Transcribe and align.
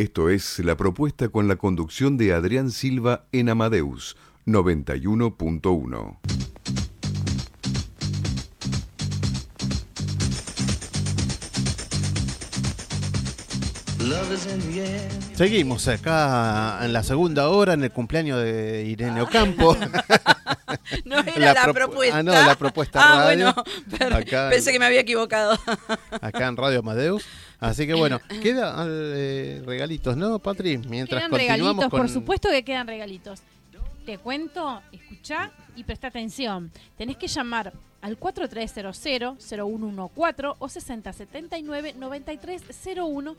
Esto 0.00 0.30
es 0.30 0.58
la 0.60 0.78
propuesta 0.78 1.28
con 1.28 1.46
la 1.46 1.56
conducción 1.56 2.16
de 2.16 2.32
Adrián 2.32 2.70
Silva 2.70 3.26
en 3.32 3.50
Amadeus 3.50 4.16
91.1. 4.46 6.16
Seguimos 15.34 15.86
acá 15.86 16.78
en 16.82 16.94
la 16.94 17.02
segunda 17.02 17.50
hora 17.50 17.74
en 17.74 17.84
el 17.84 17.90
cumpleaños 17.90 18.42
de 18.42 18.86
Irene 18.86 19.20
Ocampo. 19.20 19.76
no 21.04 21.18
era 21.18 21.52
la, 21.52 21.72
propuesta. 21.74 22.16
Ah, 22.16 22.22
no, 22.22 22.32
la 22.32 22.54
propuesta 22.54 23.00
ah, 23.02 23.24
radio. 23.24 23.54
Bueno, 23.98 24.16
pensé 24.48 24.72
que 24.72 24.78
me 24.78 24.86
había 24.86 25.00
equivocado. 25.00 25.58
acá 26.22 26.46
en 26.46 26.56
Radio 26.56 26.78
Amadeus. 26.78 27.26
Así 27.60 27.86
que 27.86 27.94
bueno, 27.94 28.18
quedan 28.42 28.88
eh, 28.90 29.62
regalitos, 29.66 30.16
¿no, 30.16 30.38
Patri? 30.38 30.78
Mientras 30.78 31.20
quedan 31.20 31.30
continuamos 31.30 31.60
regalitos, 31.60 31.90
con... 31.90 32.00
por 32.00 32.08
supuesto 32.08 32.48
que 32.48 32.64
quedan 32.64 32.86
regalitos. 32.86 33.42
Te 34.06 34.16
cuento, 34.16 34.80
escucha 34.92 35.50
y 35.76 35.84
presta 35.84 36.06
atención. 36.08 36.72
Tenés 36.96 37.18
que 37.18 37.28
llamar 37.28 37.74
al 38.00 38.18
4300-0114 38.18 40.56
o 40.58 40.66
6079-9301. 40.66 43.36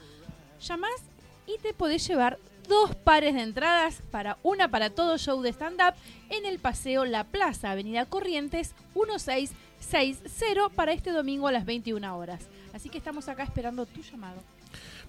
Llamás 0.62 1.02
y 1.48 1.58
te 1.60 1.74
podés 1.74 2.08
llevar 2.08 2.38
dos 2.68 2.94
pares 2.96 3.34
de 3.34 3.42
entradas 3.42 4.04
para 4.12 4.38
una 4.44 4.70
para 4.70 4.92
todo 4.92 5.18
show 5.18 5.42
de 5.42 5.52
stand-up 5.52 5.96
en 6.30 6.46
el 6.46 6.60
Paseo 6.60 7.06
La 7.06 7.24
Plaza, 7.24 7.72
Avenida 7.72 8.06
Corrientes 8.06 8.76
1660 8.94 10.70
para 10.76 10.94
este 10.94 11.10
domingo 11.10 11.48
a 11.48 11.52
las 11.52 11.66
21 11.66 12.18
horas. 12.18 12.48
Así 12.74 12.90
que 12.90 12.98
estamos 12.98 13.28
acá 13.28 13.44
esperando 13.44 13.86
tu 13.86 14.02
llamado. 14.02 14.42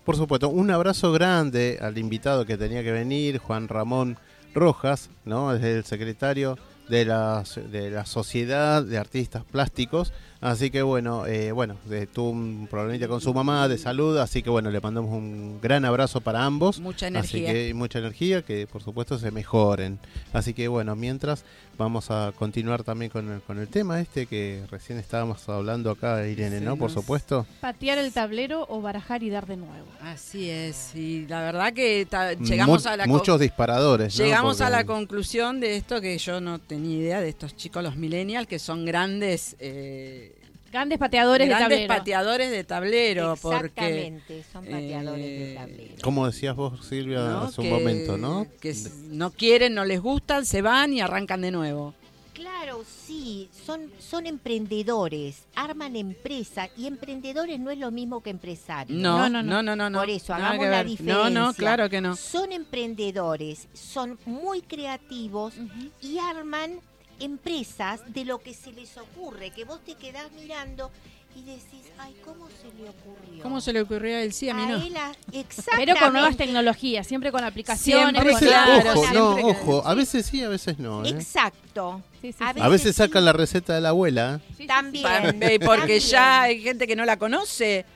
Por 0.05 0.17
supuesto, 0.17 0.49
un 0.49 0.71
abrazo 0.71 1.13
grande 1.13 1.79
al 1.81 1.97
invitado 1.99 2.45
que 2.45 2.59
tenía 2.59 2.83
que 2.83 2.93
venir, 2.93 3.39
Juan 3.39 3.69
Ramón 3.69 4.19
Rojas, 4.55 5.11
¿no? 5.25 5.55
Es 5.55 5.63
el 5.63 5.85
secretario 5.85 6.59
de 6.89 7.05
la, 7.05 7.45
de 7.71 7.91
la 7.91 8.05
Sociedad 8.05 8.83
de 8.83 8.99
Artistas 8.99 9.45
Plásticos. 9.45 10.13
Así 10.43 10.71
que 10.71 10.83
bueno, 10.83 11.25
eh, 11.27 11.53
bueno, 11.53 11.77
tuvo 12.12 12.31
un 12.31 12.67
problemita 12.69 13.07
con 13.07 13.21
su 13.21 13.33
mamá 13.33 13.69
de 13.69 13.79
salud, 13.79 14.19
así 14.19 14.43
que 14.43 14.51
bueno, 14.51 14.71
le 14.73 14.81
mandamos 14.81 15.12
un 15.12 15.61
gran 15.62 15.85
abrazo 15.85 16.21
para 16.21 16.45
ambos. 16.45 16.81
Mucha 16.81 17.07
energía. 17.07 17.48
Así 17.51 17.55
que 17.69 17.75
mucha 17.75 18.01
energía, 18.01 18.43
que 18.43 18.67
por 18.67 18.83
supuesto 18.83 19.19
se 19.20 19.31
mejoren. 19.31 20.01
Así 20.33 20.53
que 20.53 20.67
bueno, 20.67 20.97
mientras 20.97 21.45
vamos 21.79 22.11
a 22.11 22.33
continuar 22.37 22.83
también 22.83 23.11
con 23.11 23.31
el, 23.31 23.41
con 23.41 23.59
el 23.59 23.69
tema 23.69 24.01
este 24.01 24.27
que 24.27 24.65
recién 24.70 24.98
estábamos 24.98 25.48
hablando 25.48 25.91
acá, 25.93 26.27
Irene, 26.27 26.61
¿no? 26.61 26.77
Por 26.77 26.91
supuesto. 26.91 27.47
Patear 27.61 27.98
el 27.98 28.13
tablero 28.13 28.67
o 28.69 28.81
barajar 28.83 29.23
y 29.23 29.31
dar 29.31 29.47
de 29.47 29.57
nuevo. 29.57 29.87
Así 30.03 30.51
es, 30.51 30.93
y 30.97 31.25
la 31.29 31.41
verdad 31.41 31.73
que 31.73 32.05
ta- 32.11 32.33
llegamos 32.33 32.85
Mu- 32.85 32.91
a 32.91 32.97
la 32.97 33.07
muchos 33.07 33.39
disparadores. 33.39 34.19
¿no? 34.19 34.25
Llegamos 34.25 34.61
a 34.61 34.70
la 34.70 34.85
conclusión 34.85 35.61
de 35.61 35.77
esto 35.77 36.01
que 36.01 36.19
yo 36.19 36.41
no 36.41 36.59
tenía 36.59 36.98
idea 36.98 37.20
de 37.20 37.29
estos 37.29 37.55
chicos, 37.57 37.83
los 37.85 37.95
millennials, 37.97 38.48
que 38.48 38.59
son 38.59 38.85
grandes, 38.85 39.55
eh, 39.61 40.32
Grandes 40.73 40.98
pateadores 40.98 41.48
grandes 41.48 41.69
de 41.69 41.87
tablero. 41.87 41.95
pateadores 42.01 42.51
de 42.51 42.64
tablero. 42.64 43.36
Porque, 43.41 43.67
Exactamente, 43.67 44.45
son 44.52 44.64
pateadores 44.64 45.24
de 45.24 45.52
eh, 45.52 45.55
tablero. 45.55 45.95
Como 46.02 46.27
decías 46.27 46.57
vos, 46.57 46.85
Silvia, 46.86 47.19
¿no? 47.19 47.41
hace 47.42 47.61
un 47.61 47.67
Que- 47.67 47.73
momento, 47.73 48.17
¿no? 48.17 48.47
Que 48.61 48.74
no 49.11 49.30
quieren, 49.30 49.74
no 49.74 49.85
les 49.85 50.01
gustan, 50.01 50.47
se 50.47 50.63
van 50.63 50.92
y 50.95 51.01
arrancan 51.02 51.42
de 51.42 51.51
nuevo. 51.51 51.95
Claro, 52.33 52.83
sí, 53.07 53.51
son, 53.67 53.91
son 54.01 54.27
emprendedores, 54.27 55.42
arman 55.55 55.95
empresa 55.97 56.69
y 56.77 56.86
emprendedores 56.86 57.61
no 57.61 57.70
es 57.70 57.79
lo 57.79 57.91
mismo 57.91 58.23
que 58.23 58.30
empresarios. 58.30 58.98
No, 58.98 59.29
No, 59.29 59.29
no, 59.29 59.42
no, 59.42 59.63
no, 59.63 59.77
no. 59.77 59.77
no. 59.77 59.91
no, 59.91 59.98
Por 60.01 60.11
eso, 60.11 60.33
hagamos 60.35 60.67
la 60.67 60.83
diferencia. 60.83 61.14
No, 61.14 61.30
no, 61.30 61.52
claro 61.55 61.89
que 61.91 62.01
no. 62.01 62.17
Son 62.17 62.51
emprendedores, 62.51 63.68
son 63.74 64.18
muy 64.24 64.63
creativos 64.63 65.55
y 66.01 66.18
arman 66.18 66.80
empresas 67.25 68.01
de 68.13 68.25
lo 68.25 68.43
que 68.43 68.55
se 68.55 68.73
les 68.73 68.97
ocurre, 68.97 69.51
que 69.51 69.65
vos 69.65 69.81
te 69.85 69.95
quedás 69.95 70.31
mirando 70.33 70.91
y 71.35 71.41
decís, 71.45 71.91
ay, 71.99 72.15
¿cómo 72.25 72.47
se 72.49 72.67
le 72.83 72.91
ocurrió? 72.91 73.43
¿Cómo 73.43 73.61
se 73.63 73.73
le 73.73 73.81
ocurrió 73.81 74.17
a 74.17 74.21
él? 74.21 74.35
Sí, 74.35 74.51
a 74.51 74.55
mí 74.55 74.67
no. 74.67 74.77
él 74.77 74.95
a- 74.97 75.13
exactamente. 75.33 75.73
Pero 75.95 75.97
con 75.99 76.13
nuevas 76.13 76.37
tecnologías, 76.37 77.07
siempre 77.07 77.33
con 77.33 77.43
aplicaciones. 77.43 78.11
Siempre, 78.23 78.33
con 78.33 78.41
claro, 78.41 79.01
ojo, 79.01 79.13
no, 79.15 79.31
ojo, 79.49 79.83
a 79.87 79.95
veces 79.95 80.27
sí, 80.27 80.43
a 80.43 80.49
veces 80.51 80.79
no. 80.79 81.05
¿eh? 81.05 81.09
Exacto. 81.09 82.03
Sí, 82.21 82.33
sí, 82.33 82.39
A 82.61 82.69
veces 82.69 82.95
sí. 82.95 82.99
sacan 83.03 83.25
la 83.25 83.33
receta 83.33 83.75
de 83.75 83.81
la 83.81 83.89
abuela. 83.91 84.35
¿eh? 84.35 84.45
Sí, 84.49 84.55
sí, 84.57 84.63
sí. 84.63 84.67
También. 84.67 85.43
Eh, 85.43 85.59
Porque 85.59 85.79
También. 85.81 86.01
ya 86.01 86.43
hay 86.43 86.61
gente 86.63 86.87
que 86.87 86.97
no 86.97 87.05
la 87.07 87.17
conoce. 87.19 87.87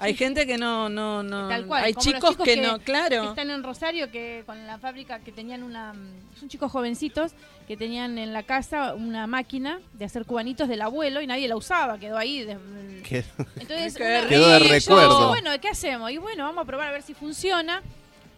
Hay 0.00 0.14
gente 0.14 0.46
que 0.46 0.56
no, 0.58 0.88
no, 0.88 1.22
no. 1.22 1.48
Tal 1.48 1.66
cual. 1.66 1.84
Hay 1.84 1.94
chicos, 1.94 2.36
que, 2.36 2.56
no, 2.56 2.78
que 2.78 2.84
claro. 2.84 3.30
Están 3.30 3.50
en 3.50 3.62
Rosario 3.62 4.10
que 4.10 4.42
con 4.46 4.66
la 4.66 4.78
fábrica 4.78 5.20
que 5.20 5.32
tenían 5.32 5.62
una. 5.62 5.92
Son 6.38 6.48
chicos 6.48 6.72
jovencitos 6.72 7.32
que 7.68 7.76
tenían 7.76 8.18
en 8.18 8.32
la 8.32 8.42
casa 8.42 8.94
una 8.94 9.26
máquina 9.26 9.78
de 9.92 10.04
hacer 10.04 10.24
cubanitos 10.24 10.68
del 10.68 10.82
abuelo 10.82 11.20
y 11.20 11.26
nadie 11.26 11.46
la 11.48 11.56
usaba, 11.56 11.98
quedó 11.98 12.16
ahí. 12.18 12.44
de- 12.44 12.58
Que- 13.04 13.24
Entonces, 13.58 13.94
Qué 13.96 14.02
una- 14.02 14.28
Quedó 14.28 14.48
de 14.48 14.58
recuerdo. 14.60 15.28
Bueno, 15.28 15.50
¿qué 15.60 15.68
hacemos? 15.68 16.10
Y 16.10 16.18
bueno, 16.18 16.44
vamos 16.44 16.62
a 16.62 16.66
probar 16.66 16.88
a 16.88 16.92
ver 16.92 17.02
si 17.02 17.14
funciona. 17.14 17.82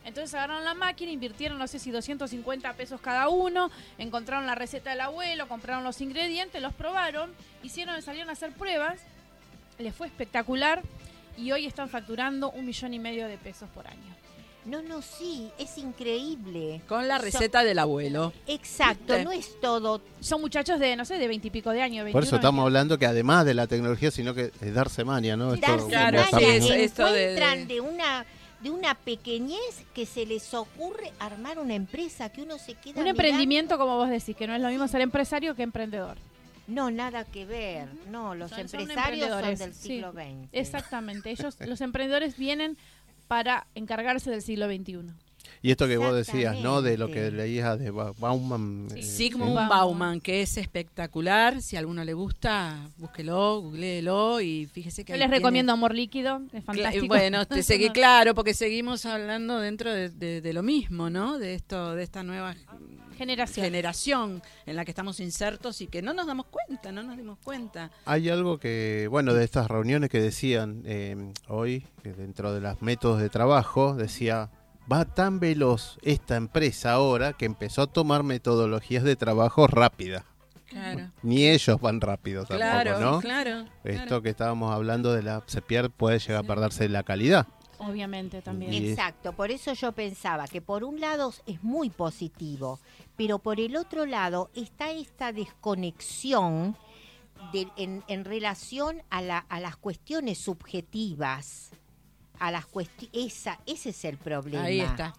Entonces 0.04 0.34
agarraron 0.34 0.64
la 0.64 0.74
máquina, 0.74 1.12
invirtieron 1.12 1.58
no 1.60 1.68
sé 1.68 1.78
si 1.78 1.92
250 1.92 2.72
pesos 2.72 3.00
cada 3.00 3.28
uno, 3.28 3.70
encontraron 3.98 4.46
la 4.48 4.56
receta 4.56 4.90
del 4.90 5.00
abuelo, 5.00 5.46
compraron 5.46 5.84
los 5.84 6.00
ingredientes, 6.00 6.60
los 6.60 6.72
probaron, 6.74 7.30
hicieron, 7.62 8.02
salieron 8.02 8.28
a 8.28 8.32
hacer 8.32 8.50
pruebas, 8.50 8.98
les 9.78 9.94
fue 9.94 10.08
espectacular 10.08 10.82
y 11.36 11.52
hoy 11.52 11.66
están 11.66 11.88
facturando 11.88 12.50
un 12.50 12.64
millón 12.66 12.94
y 12.94 12.98
medio 12.98 13.26
de 13.28 13.38
pesos 13.38 13.68
por 13.74 13.86
año. 13.86 13.98
No, 14.64 14.80
no, 14.80 15.02
sí, 15.02 15.50
es 15.58 15.76
increíble. 15.76 16.82
Con 16.88 17.08
la 17.08 17.18
receta 17.18 17.64
del 17.64 17.80
abuelo. 17.80 18.32
Exacto, 18.46 19.14
¿Viste? 19.14 19.24
no 19.24 19.32
es 19.32 19.60
todo. 19.60 20.00
Son 20.20 20.40
muchachos 20.40 20.78
de, 20.78 20.94
no 20.94 21.04
sé, 21.04 21.18
de 21.18 21.26
veintipico 21.26 21.70
de 21.70 21.82
años. 21.82 22.02
Por 22.12 22.22
eso 22.22 22.32
21, 22.32 22.36
estamos 22.36 22.62
hablando 22.64 22.96
que 22.96 23.06
además 23.06 23.44
de 23.44 23.54
la 23.54 23.66
tecnología, 23.66 24.12
sino 24.12 24.34
que 24.34 24.52
es 24.60 24.74
darse 24.74 25.04
mania, 25.04 25.36
¿no? 25.36 25.54
Esto, 25.54 25.66
Darse 25.66 25.88
Claro, 25.88 26.18
maña, 26.18 26.28
sí, 26.28 26.44
estamos- 26.44 26.64
eso- 26.70 26.74
esto 26.74 27.12
de- 27.12 27.22
encuentran 27.34 27.68
de 27.68 27.80
una 27.80 28.26
de 28.62 28.70
una 28.70 28.94
pequeñez 28.94 29.82
que 29.92 30.06
se 30.06 30.24
les 30.24 30.54
ocurre 30.54 31.10
armar 31.18 31.58
una 31.58 31.74
empresa 31.74 32.28
que 32.28 32.42
uno 32.42 32.58
se 32.58 32.74
queda 32.74 32.90
Un 33.00 33.02
mirando. 33.02 33.10
emprendimiento, 33.10 33.76
como 33.76 33.96
vos 33.96 34.08
decís, 34.08 34.36
que 34.36 34.46
no 34.46 34.54
es 34.54 34.60
lo 34.62 34.68
mismo 34.68 34.86
ser 34.86 35.00
empresario 35.00 35.56
que 35.56 35.64
emprendedor. 35.64 36.16
No, 36.72 36.90
nada 36.90 37.24
que 37.24 37.44
ver. 37.46 37.88
No, 38.10 38.34
los 38.34 38.50
Son- 38.50 38.60
empresarios 38.60 39.28
son, 39.28 39.54
del 39.56 39.74
sí. 39.74 39.88
siglo 39.88 40.12
XX. 40.12 40.48
Exactamente. 40.52 41.30
Ellos, 41.30 41.56
los 41.66 41.80
emprendedores 41.80 42.36
vienen 42.36 42.76
para 43.28 43.66
encargarse 43.74 44.30
del 44.30 44.42
siglo 44.42 44.66
XXI. 44.66 45.12
Y 45.64 45.70
esto 45.70 45.86
que 45.86 45.96
vos 45.96 46.14
decías, 46.14 46.56
¿no? 46.58 46.82
De 46.82 46.96
lo 46.98 47.08
que 47.08 47.30
leías 47.30 47.78
de 47.78 47.90
Ba- 47.90 48.12
Bauman. 48.18 48.88
Sí. 48.92 48.98
eh, 48.98 49.02
Sigmund 49.02 49.54
Bauman. 49.54 49.68
Bauman, 49.68 50.20
que 50.20 50.42
es 50.42 50.56
espectacular. 50.56 51.62
Si 51.62 51.76
a 51.76 51.78
alguno 51.78 52.04
le 52.04 52.14
gusta, 52.14 52.88
búsquelo, 52.96 53.60
googleelo 53.60 54.40
y 54.40 54.66
fíjese 54.66 55.04
que 55.04 55.12
Yo 55.12 55.18
les 55.18 55.26
tiene- 55.26 55.36
recomiendo 55.36 55.72
Amor 55.72 55.94
Líquido, 55.94 56.42
es 56.52 56.62
Cla- 56.62 56.64
fantástico. 56.64 57.06
Bueno, 57.06 57.46
te 57.46 57.62
seguí 57.62 57.90
claro, 57.94 58.34
porque 58.34 58.54
seguimos 58.54 59.06
hablando 59.06 59.58
dentro 59.60 59.92
de, 59.92 60.10
de- 60.10 60.40
de 60.40 60.52
lo 60.52 60.62
mismo, 60.64 61.10
¿no? 61.10 61.38
De 61.38 61.54
esto, 61.54 61.94
de 61.94 62.02
esta 62.02 62.22
nueva 62.24 62.56
Generación. 63.22 63.64
generación 63.64 64.42
en 64.66 64.76
la 64.76 64.84
que 64.84 64.90
estamos 64.90 65.20
insertos 65.20 65.80
y 65.80 65.86
que 65.86 66.02
no 66.02 66.12
nos 66.14 66.26
damos 66.26 66.46
cuenta, 66.46 66.92
no 66.92 67.02
nos 67.02 67.16
dimos 67.16 67.38
cuenta. 67.42 67.90
Hay 68.04 68.28
algo 68.28 68.58
que, 68.58 69.06
bueno, 69.10 69.34
de 69.34 69.44
estas 69.44 69.68
reuniones 69.68 70.10
que 70.10 70.20
decían 70.20 70.82
eh, 70.84 71.32
hoy, 71.48 71.86
que 72.02 72.12
dentro 72.12 72.52
de 72.52 72.60
los 72.60 72.82
métodos 72.82 73.20
de 73.20 73.28
trabajo, 73.30 73.94
decía, 73.94 74.50
va 74.90 75.04
tan 75.04 75.40
veloz 75.40 75.98
esta 76.02 76.36
empresa 76.36 76.92
ahora 76.92 77.32
que 77.32 77.44
empezó 77.44 77.82
a 77.82 77.86
tomar 77.86 78.22
metodologías 78.22 79.04
de 79.04 79.16
trabajo 79.16 79.66
rápidas. 79.66 80.24
Claro, 80.68 81.10
Ni 81.22 81.48
ellos 81.48 81.78
van 81.82 82.00
rápido 82.00 82.46
tampoco, 82.46 82.56
claro, 82.56 82.98
¿no? 82.98 83.20
claro. 83.20 83.66
Esto 83.84 84.06
claro. 84.06 84.22
que 84.22 84.30
estábamos 84.30 84.72
hablando 84.72 85.12
de 85.12 85.22
la 85.22 85.42
se 85.44 85.60
pierde, 85.60 85.90
puede 85.90 86.18
llegar 86.18 86.44
a 86.44 86.46
perderse 86.46 86.88
la 86.88 87.02
calidad. 87.02 87.46
Obviamente 87.82 88.42
también. 88.42 88.72
Exacto, 88.72 89.32
por 89.32 89.50
eso 89.50 89.72
yo 89.72 89.92
pensaba 89.92 90.46
que 90.46 90.60
por 90.60 90.84
un 90.84 91.00
lado 91.00 91.32
es 91.46 91.62
muy 91.62 91.90
positivo, 91.90 92.78
pero 93.16 93.38
por 93.38 93.58
el 93.60 93.76
otro 93.76 94.06
lado 94.06 94.50
está 94.54 94.90
esta 94.90 95.32
desconexión 95.32 96.76
de- 97.52 97.68
en, 97.76 98.04
en 98.08 98.24
relación 98.24 99.02
a, 99.10 99.20
la- 99.22 99.38
a 99.48 99.58
las 99.60 99.76
cuestiones 99.76 100.38
subjetivas. 100.38 101.70
A 102.38 102.50
las 102.50 102.66
cuesti- 102.66 103.08
esa, 103.12 103.58
ese 103.66 103.90
es 103.90 104.04
el 104.04 104.16
problema. 104.18 104.64
Ahí 104.64 104.80
está. 104.80 105.12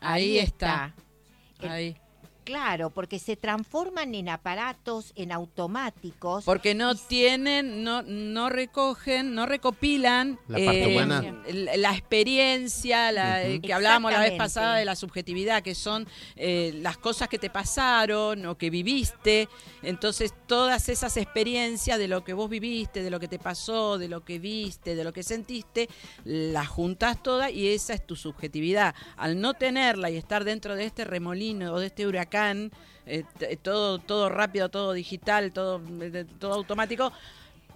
Ahí, 0.00 0.38
está. 0.38 0.94
Ahí. 1.60 1.96
Claro, 2.44 2.90
porque 2.90 3.18
se 3.18 3.36
transforman 3.36 4.14
en 4.14 4.28
aparatos, 4.28 5.12
en 5.16 5.32
automáticos. 5.32 6.44
Porque 6.44 6.74
no 6.74 6.94
tienen, 6.94 7.84
no, 7.84 8.02
no 8.02 8.48
recogen, 8.48 9.34
no 9.34 9.46
recopilan 9.46 10.38
La 10.48 10.58
parte 10.58 10.92
eh, 10.92 10.96
humana. 10.96 11.42
la, 11.52 11.76
la 11.76 11.92
experiencia, 11.92 13.12
la, 13.12 13.44
eh, 13.44 13.60
que 13.60 13.72
hablábamos 13.72 14.12
la 14.12 14.20
vez 14.20 14.32
pasada 14.32 14.76
de 14.76 14.84
la 14.84 14.96
subjetividad, 14.96 15.62
que 15.62 15.74
son 15.74 16.06
eh, 16.36 16.72
las 16.76 16.98
cosas 16.98 17.28
que 17.28 17.38
te 17.38 17.50
pasaron 17.50 18.46
o 18.46 18.56
que 18.56 18.70
viviste. 18.70 19.48
Entonces, 19.82 20.34
todas 20.46 20.88
esas 20.88 21.16
experiencias 21.16 21.98
de 21.98 22.08
lo 22.08 22.24
que 22.24 22.32
vos 22.32 22.48
viviste, 22.48 23.02
de 23.02 23.10
lo 23.10 23.20
que 23.20 23.28
te 23.28 23.38
pasó, 23.38 23.98
de 23.98 24.08
lo 24.08 24.24
que 24.24 24.38
viste, 24.38 24.94
de 24.94 25.04
lo 25.04 25.12
que 25.12 25.22
sentiste, 25.22 25.88
las 26.24 26.68
juntas 26.68 27.22
todas 27.22 27.52
y 27.52 27.68
esa 27.68 27.94
es 27.94 28.06
tu 28.06 28.16
subjetividad. 28.16 28.94
Al 29.16 29.40
no 29.40 29.54
tenerla 29.54 30.10
y 30.10 30.16
estar 30.16 30.44
dentro 30.44 30.74
de 30.74 30.84
este 30.84 31.04
remolino 31.04 31.74
o 31.74 31.78
de 31.78 31.86
este 31.86 32.06
huracán, 32.06 32.29
eh, 33.06 33.24
t- 33.38 33.56
todo, 33.56 33.98
todo 33.98 34.28
rápido, 34.28 34.68
todo 34.68 34.92
digital, 34.92 35.52
todo, 35.52 35.80
eh, 36.00 36.24
todo 36.38 36.54
automático, 36.54 37.12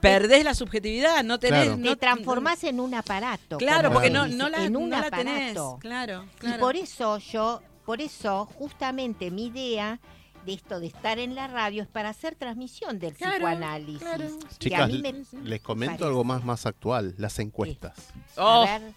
perdés 0.00 0.44
la 0.44 0.54
subjetividad, 0.54 1.24
no 1.24 1.38
tenés... 1.38 1.64
Claro. 1.64 1.76
te 1.76 1.82
no- 1.90 1.96
transformás 1.96 2.62
en 2.64 2.78
un 2.80 2.94
aparato. 2.94 3.58
Claro, 3.58 3.92
porque 3.92 4.10
no, 4.10 4.26
no 4.26 4.48
la, 4.48 4.64
en 4.64 4.72
no 4.72 4.80
un 4.80 4.90
la 4.90 5.10
tenés. 5.10 5.56
aparato. 5.56 5.78
Claro, 5.80 6.24
Y 6.36 6.38
claro. 6.40 6.60
por 6.60 6.76
eso 6.76 7.18
yo, 7.18 7.62
por 7.86 8.00
eso 8.00 8.46
justamente 8.58 9.30
mi 9.30 9.46
idea 9.46 9.98
de 10.44 10.52
esto 10.52 10.78
de 10.78 10.88
estar 10.88 11.18
en 11.18 11.34
la 11.34 11.46
radio 11.46 11.82
es 11.82 11.88
para 11.88 12.10
hacer 12.10 12.34
transmisión 12.34 12.98
del 12.98 13.14
Claro, 13.14 13.34
psicoanálisis. 13.36 13.98
claro. 13.98 14.24
Que 14.28 14.44
a 14.44 14.58
Chicas, 14.58 14.88
mí 14.90 14.98
me- 15.00 15.40
les 15.48 15.60
comento 15.62 15.92
parece. 15.92 16.04
algo 16.04 16.22
más, 16.22 16.44
más 16.44 16.66
actual, 16.66 17.14
las 17.16 17.38
encuestas. 17.38 17.94
Oh, 18.36 18.62
A 18.62 18.78
ver, 18.78 18.92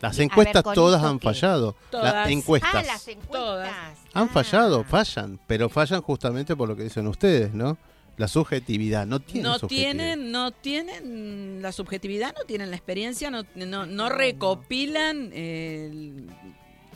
Las 0.00 0.16
ver, 0.16 0.24
encuestas 0.24 0.62
todas 0.74 1.02
han 1.02 1.18
fallado. 1.20 1.74
Todas. 1.90 2.14
Las 2.14 2.28
encuestas 2.30 2.74
ah, 2.74 2.82
las 2.82 3.08
encuestas. 3.08 3.30
Todas. 3.40 3.68
han 4.14 4.28
Ah. 4.28 4.30
fallado, 4.32 4.84
fallan, 4.84 5.40
pero 5.46 5.68
fallan 5.68 6.00
justamente 6.02 6.54
por 6.56 6.68
lo 6.68 6.76
que 6.76 6.84
dicen 6.84 7.06
ustedes, 7.06 7.52
¿no? 7.52 7.76
La 8.16 8.26
subjetividad, 8.26 9.06
no 9.06 9.20
tienen 9.20 9.44
no 9.44 9.58
subjetividad. 9.58 9.92
tienen, 9.92 10.32
no 10.32 10.50
tienen 10.50 11.62
la 11.62 11.70
subjetividad, 11.70 12.34
no 12.36 12.44
tienen 12.46 12.70
la 12.70 12.76
experiencia, 12.76 13.30
no, 13.30 13.44
no, 13.54 13.86
no 13.86 14.08
recopilan, 14.08 15.30
eh, 15.32 16.12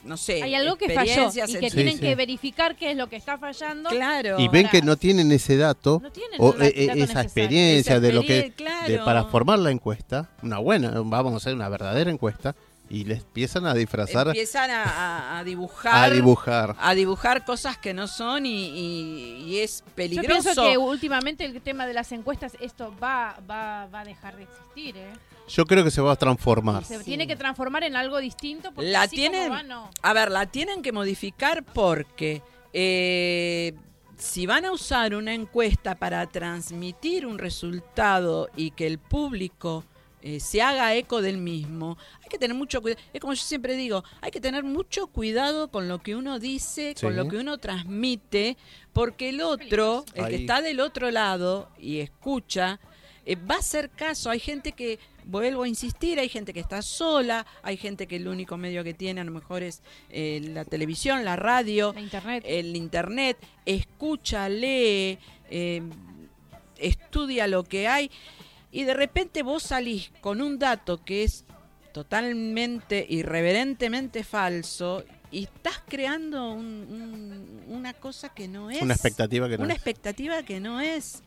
no 0.05 0.17
sé, 0.17 0.43
Hay 0.43 0.57
algo 0.57 0.75
que 0.77 0.91
falló 0.91 1.31
y 1.47 1.53
que 1.61 1.71
tienen 1.71 1.95
Sí, 1.95 2.01
que 2.01 2.17
verificar 2.17 2.75
qué 2.75 2.91
es 2.91 2.97
lo 2.97 3.09
que 3.09 3.15
está 3.15 3.39
fallando. 3.39 3.89
Claro. 3.91 4.41
Y 4.41 4.49
ven 4.49 4.67
Ahora, 4.67 4.71
que 4.73 4.83
no 4.83 4.97
tienen 4.97 5.31
ese 5.31 5.57
dato 5.57 6.01
No 6.03 6.11
tienen 6.11 6.41
o 6.41 6.55
la- 6.59 6.67
eh, 6.67 6.87
dato 6.89 6.99
esa 7.05 7.23
experiencia 7.23 7.93
Esa 7.93 8.01
de 8.01 8.13
lo 8.13 8.23
que 8.23 8.35
de- 8.43 8.51
claro. 8.53 9.05
para 9.05 9.25
formar 9.27 9.61
la 9.61 9.71
encuesta, 9.71 10.29
una 10.43 10.59
buena, 10.59 10.91
vamos 11.05 11.35
a 11.35 11.37
hacer 11.37 11.55
una 11.55 11.69
verdadera 11.69 12.11
encuesta 12.11 12.57
y 12.93 13.05
les 13.05 13.21
empiezan 13.21 13.65
a 13.67 13.73
disfrazar, 13.75 14.29
Empiezan 14.29 14.71
a, 14.71 14.83
a- 14.85 15.39
a 15.39 15.45
dibujar. 15.51 15.95
a 16.05 16.11
dibujar. 16.15 16.77
a 16.79 16.95
dibujar 16.95 17.45
cosas 17.45 17.79
que 17.79 17.95
no 17.95 18.07
son 18.07 18.45
y, 18.45 18.51
y- 18.69 19.45
y 19.47 19.59
es 19.61 19.83
Yo 19.87 19.93
peligroso. 19.95 20.43
pienso 20.43 20.63
que 20.65 20.77
últimamente 20.77 21.45
el 21.47 21.61
tema 21.63 21.87
de 21.87 21.95
las 21.95 22.13
encuestas, 22.13 22.53
esto 22.61 22.95
va, 23.03 23.37
va, 23.51 23.87
va 23.87 24.01
a 24.01 24.05
dejar 24.05 24.37
de 24.37 24.43
existir. 24.43 24.97
¿eh? 24.99 25.13
Yo 25.49 25.65
creo 25.65 25.83
que 25.85 25.91
se 25.91 26.01
va 26.03 26.13
a 26.13 26.17
transformar. 26.17 26.85
Se 26.85 26.99
Sí. 26.99 27.05
tiene 27.05 27.27
que 27.27 27.35
transformar 27.35 27.83
en 27.83 27.97
algo 27.97 28.19
distinto. 28.19 28.71
Porque 28.73 28.91
La 28.91 29.03
así 29.03 29.17
como 29.17 29.31
tienen- 29.31 29.53
va, 29.53 29.63
no. 29.63 29.91
A 30.03 30.13
ver, 30.13 30.31
la 30.31 30.45
tienen 30.47 30.83
que 30.83 30.93
modificar 30.93 31.65
porque 31.65 32.43
eh, 32.75 33.75
si 34.19 34.47
van 34.47 34.65
a 34.67 34.73
usar 34.73 35.15
una 35.15 35.33
encuesta 35.35 35.95
para 35.95 36.27
transmitir 36.27 37.27
un 37.27 37.39
resultado 37.39 38.49
y 38.57 38.71
que 38.73 38.87
el 38.87 38.99
público 38.99 39.85
eh, 40.25 40.39
se 40.39 40.63
haga 40.63 40.95
eco 40.95 41.21
del 41.21 41.37
mismo, 41.39 41.99
que 42.33 42.39
tener 42.39 42.57
mucho 42.57 42.83
cuidado. 42.83 43.01
Es 43.13 43.21
como 43.21 43.35
yo 43.35 43.43
siempre 43.43 43.77
digo, 43.77 44.03
hay 44.21 44.31
que 44.31 44.41
tener 44.41 44.65
mucho 44.65 45.07
cuidado 45.07 45.71
con 45.71 45.89
lo 45.89 46.03
que 46.03 46.17
uno 46.17 46.39
dice, 46.39 46.95
con 47.01 47.15
lo 47.15 47.29
que 47.29 47.37
uno 47.37 47.59
transmite, 47.59 48.57
porque 48.93 49.29
el 49.29 49.41
otro, 49.41 50.05
el 50.15 50.27
que 50.27 50.35
está 50.37 50.63
del 50.63 50.81
otro 50.81 51.11
lado 51.11 51.71
y 51.79 52.01
escucha, 52.01 52.81
eh, 53.25 53.37
va 53.37 53.57
a 53.57 53.59
hacer 53.59 53.91
caso. 53.91 54.31
Hay 54.31 54.41
gente 54.41 54.73
que, 54.73 54.99
vuelvo 55.25 55.63
a 55.63 55.69
insistir, 55.69 56.19
hay 56.19 56.29
gente 56.29 56.53
que 56.53 56.61
está 56.61 56.83
sola, 56.83 57.47
hay 57.63 57.77
gente 57.77 58.07
que 58.09 58.17
el 58.17 58.27
único 58.27 58.57
medio 58.57 58.83
que 58.83 58.95
tiene 58.95 59.21
a 59.21 59.25
lo 59.25 59.31
mejor 59.31 59.63
es 59.63 59.83
eh, 60.11 60.41
la 60.53 60.65
televisión, 60.65 61.25
la 61.25 61.37
radio, 61.37 61.93
La 61.93 62.01
internet. 62.01 62.45
el 62.47 62.75
internet, 62.75 63.37
escucha, 63.65 64.49
lee, 64.49 65.19
eh, 65.51 65.83
estudia 66.79 67.47
lo 67.47 67.63
que 67.63 67.87
hay 67.87 68.11
y 68.73 68.85
de 68.85 68.95
repente 68.95 69.43
vos 69.43 69.63
salís 69.63 70.11
con 70.21 70.41
un 70.41 70.59
dato 70.59 71.05
que 71.05 71.25
es 71.25 71.45
totalmente, 71.93 73.05
irreverentemente 73.09 74.25
falso 74.25 75.05
y 75.31 75.45
estás 75.45 75.81
creando 75.89 76.53
un- 76.53 76.65
un- 77.69 77.75
una 77.75 77.95
cosa 77.95 78.29
que 78.31 78.49
no 78.49 78.71
es. 78.71 78.83
Una 78.83 78.95
expectativa 78.95 79.49
que 79.49 79.59
no 79.59 79.65
Una 79.65 79.73
es. 79.73 79.79
expectativa 79.79 80.43
que 80.43 80.61
no 80.61 80.81
es. 80.81 81.23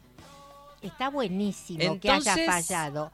Está 0.81 1.09
buenísimo 1.09 1.99
que 1.99 2.09
haya 2.11 2.35
fallado. 2.45 3.11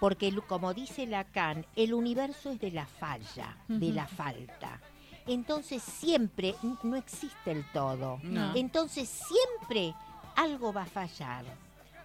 Porque, 0.00 0.32
como 0.46 0.74
dice 0.74 1.06
Lacan, 1.06 1.66
el 1.74 1.92
universo 1.92 2.50
es 2.52 2.60
de 2.60 2.70
la 2.70 2.86
falla, 2.86 3.56
de 3.66 3.90
la 3.90 4.06
falta. 4.06 4.80
Entonces 5.26 5.82
siempre 5.82 6.54
no 6.84 6.94
existe 6.96 7.50
el 7.50 7.64
todo. 7.72 8.20
No. 8.22 8.54
Entonces 8.54 9.08
siempre 9.08 9.92
algo 10.36 10.72
va 10.72 10.82
a 10.82 10.86
fallar. 10.86 11.44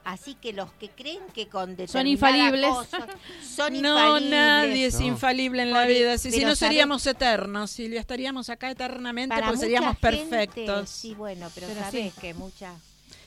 Así 0.05 0.35
que 0.35 0.51
los 0.53 0.71
que 0.73 0.89
creen 0.89 1.21
que 1.33 1.47
con 1.47 1.75
determinada 1.77 2.09
infalibles. 2.09 2.69
cosa 2.69 3.07
son 3.41 3.81
No, 3.81 3.95
infalibles. 4.17 4.29
nadie 4.31 4.85
es 4.87 4.99
No. 4.99 5.05
infalible 5.07 5.61
en 5.63 5.71
la 5.71 5.79
Por- 5.83 5.87
vida. 5.87 6.17
Si, 6.17 6.29
no 6.29 6.37
¿sabe? 6.41 6.55
seríamos 6.55 7.07
eternos, 7.07 7.71
Silvia, 7.71 7.99
estaríamos 8.01 8.49
acá 8.49 8.69
eternamente 8.69 9.33
porque 9.35 9.47
mucha 9.49 9.59
seríamos 9.59 9.97
gente, 9.97 10.27
perfectos. 10.27 10.89
Sí, 10.89 11.13
bueno, 11.15 11.49
pero, 11.55 11.67
Pero 11.67 11.79
sabes 11.79 12.13
que 12.15 12.33
mucha, 12.33 12.73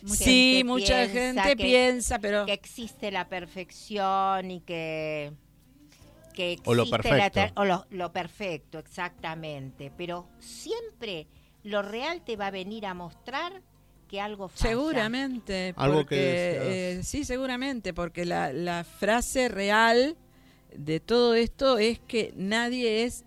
mucha 0.03 0.17
sí, 0.25 0.53
gente 0.57 0.65
mucha 0.65 0.87
piensa 1.07 1.21
gente 1.43 1.57
que- 1.57 1.65
piensa, 1.65 2.19
pero 2.19 2.45
que 2.47 2.53
existe 2.53 3.11
la 3.11 3.27
perfección 3.29 4.51
y 4.51 4.61
que 4.61 5.33
que 6.35 6.53
existe 6.53 6.71
O 6.71 6.75
lo 6.75 6.85
la 6.85 6.91
perfecto. 7.31 7.41
o 7.61 7.65
lo, 7.65 7.87
lo 7.89 8.13
perfecto 8.13 8.79
exactamente 8.79 9.91
pero 9.97 10.29
siempre 10.39 11.27
lo 11.63 11.81
real 11.81 12.21
te 12.23 12.37
va 12.37 12.49
a 12.49 12.51
venir 12.51 12.85
a 12.85 12.93
mostrar 12.93 13.63
que 14.09 14.21
algo 14.21 14.49
falla 14.49 14.71
seguramente. 14.71 15.75
Algo 15.77 15.99
porque, 16.01 16.17
que 16.17 16.93
eh, 16.99 17.03
sí, 17.03 17.25
seguramente, 17.25 17.93
porque 17.93 18.25
la, 18.25 18.53
la 18.53 18.85
frase 18.85 19.49
real 19.49 20.17
de 20.77 21.01
todo 21.01 21.35
esto 21.35 21.79
es 21.79 21.99
que 21.99 22.33
nadie 22.37 23.05
es, 23.05 23.25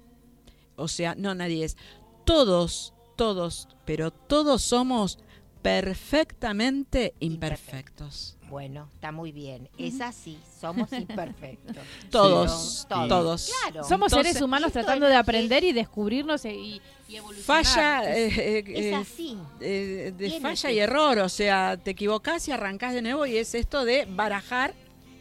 o 0.75 0.87
sea, 0.87 1.15
no 1.15 1.35
nadie 1.35 1.65
es, 1.65 1.77
todos, 2.25 2.93
todos, 3.15 3.67
pero 3.85 4.11
todos 4.11 4.61
somos 4.61 5.19
perfectamente 5.61 7.13
imperfectos. 7.19 8.38
Bueno 8.49 8.87
está 8.93 9.11
muy 9.11 9.31
bien. 9.31 9.69
Es 9.77 10.01
así 10.01 10.37
somos 10.59 10.91
imperfectos. 10.93 11.77
Todos, 12.11 12.85
Pero 12.89 13.07
todos. 13.07 13.51
claro. 13.63 13.83
Somos 13.87 14.11
Entonces, 14.11 14.33
seres 14.33 14.41
humanos 14.41 14.71
tratando 14.71 15.05
de 15.07 15.15
aprender 15.15 15.63
y 15.63 15.71
descubrirnos 15.71 16.43
e- 16.45 16.53
y, 16.53 16.81
y 17.07 17.15
evolucionar. 17.15 17.63
Falla, 17.65 18.15
eh, 18.17 18.27
eh, 18.27 18.63
es 18.67 18.85
eh, 18.85 18.95
así. 18.95 19.37
eh, 19.61 20.13
de 20.17 20.39
falla 20.39 20.71
y 20.71 20.79
error, 20.79 21.19
o 21.19 21.29
sea, 21.29 21.77
te 21.77 21.91
equivocás 21.91 22.47
y 22.47 22.51
arrancás 22.51 22.93
de 22.93 23.01
nuevo 23.01 23.25
y 23.25 23.37
es 23.37 23.55
esto 23.55 23.85
de 23.85 24.05
barajar 24.05 24.73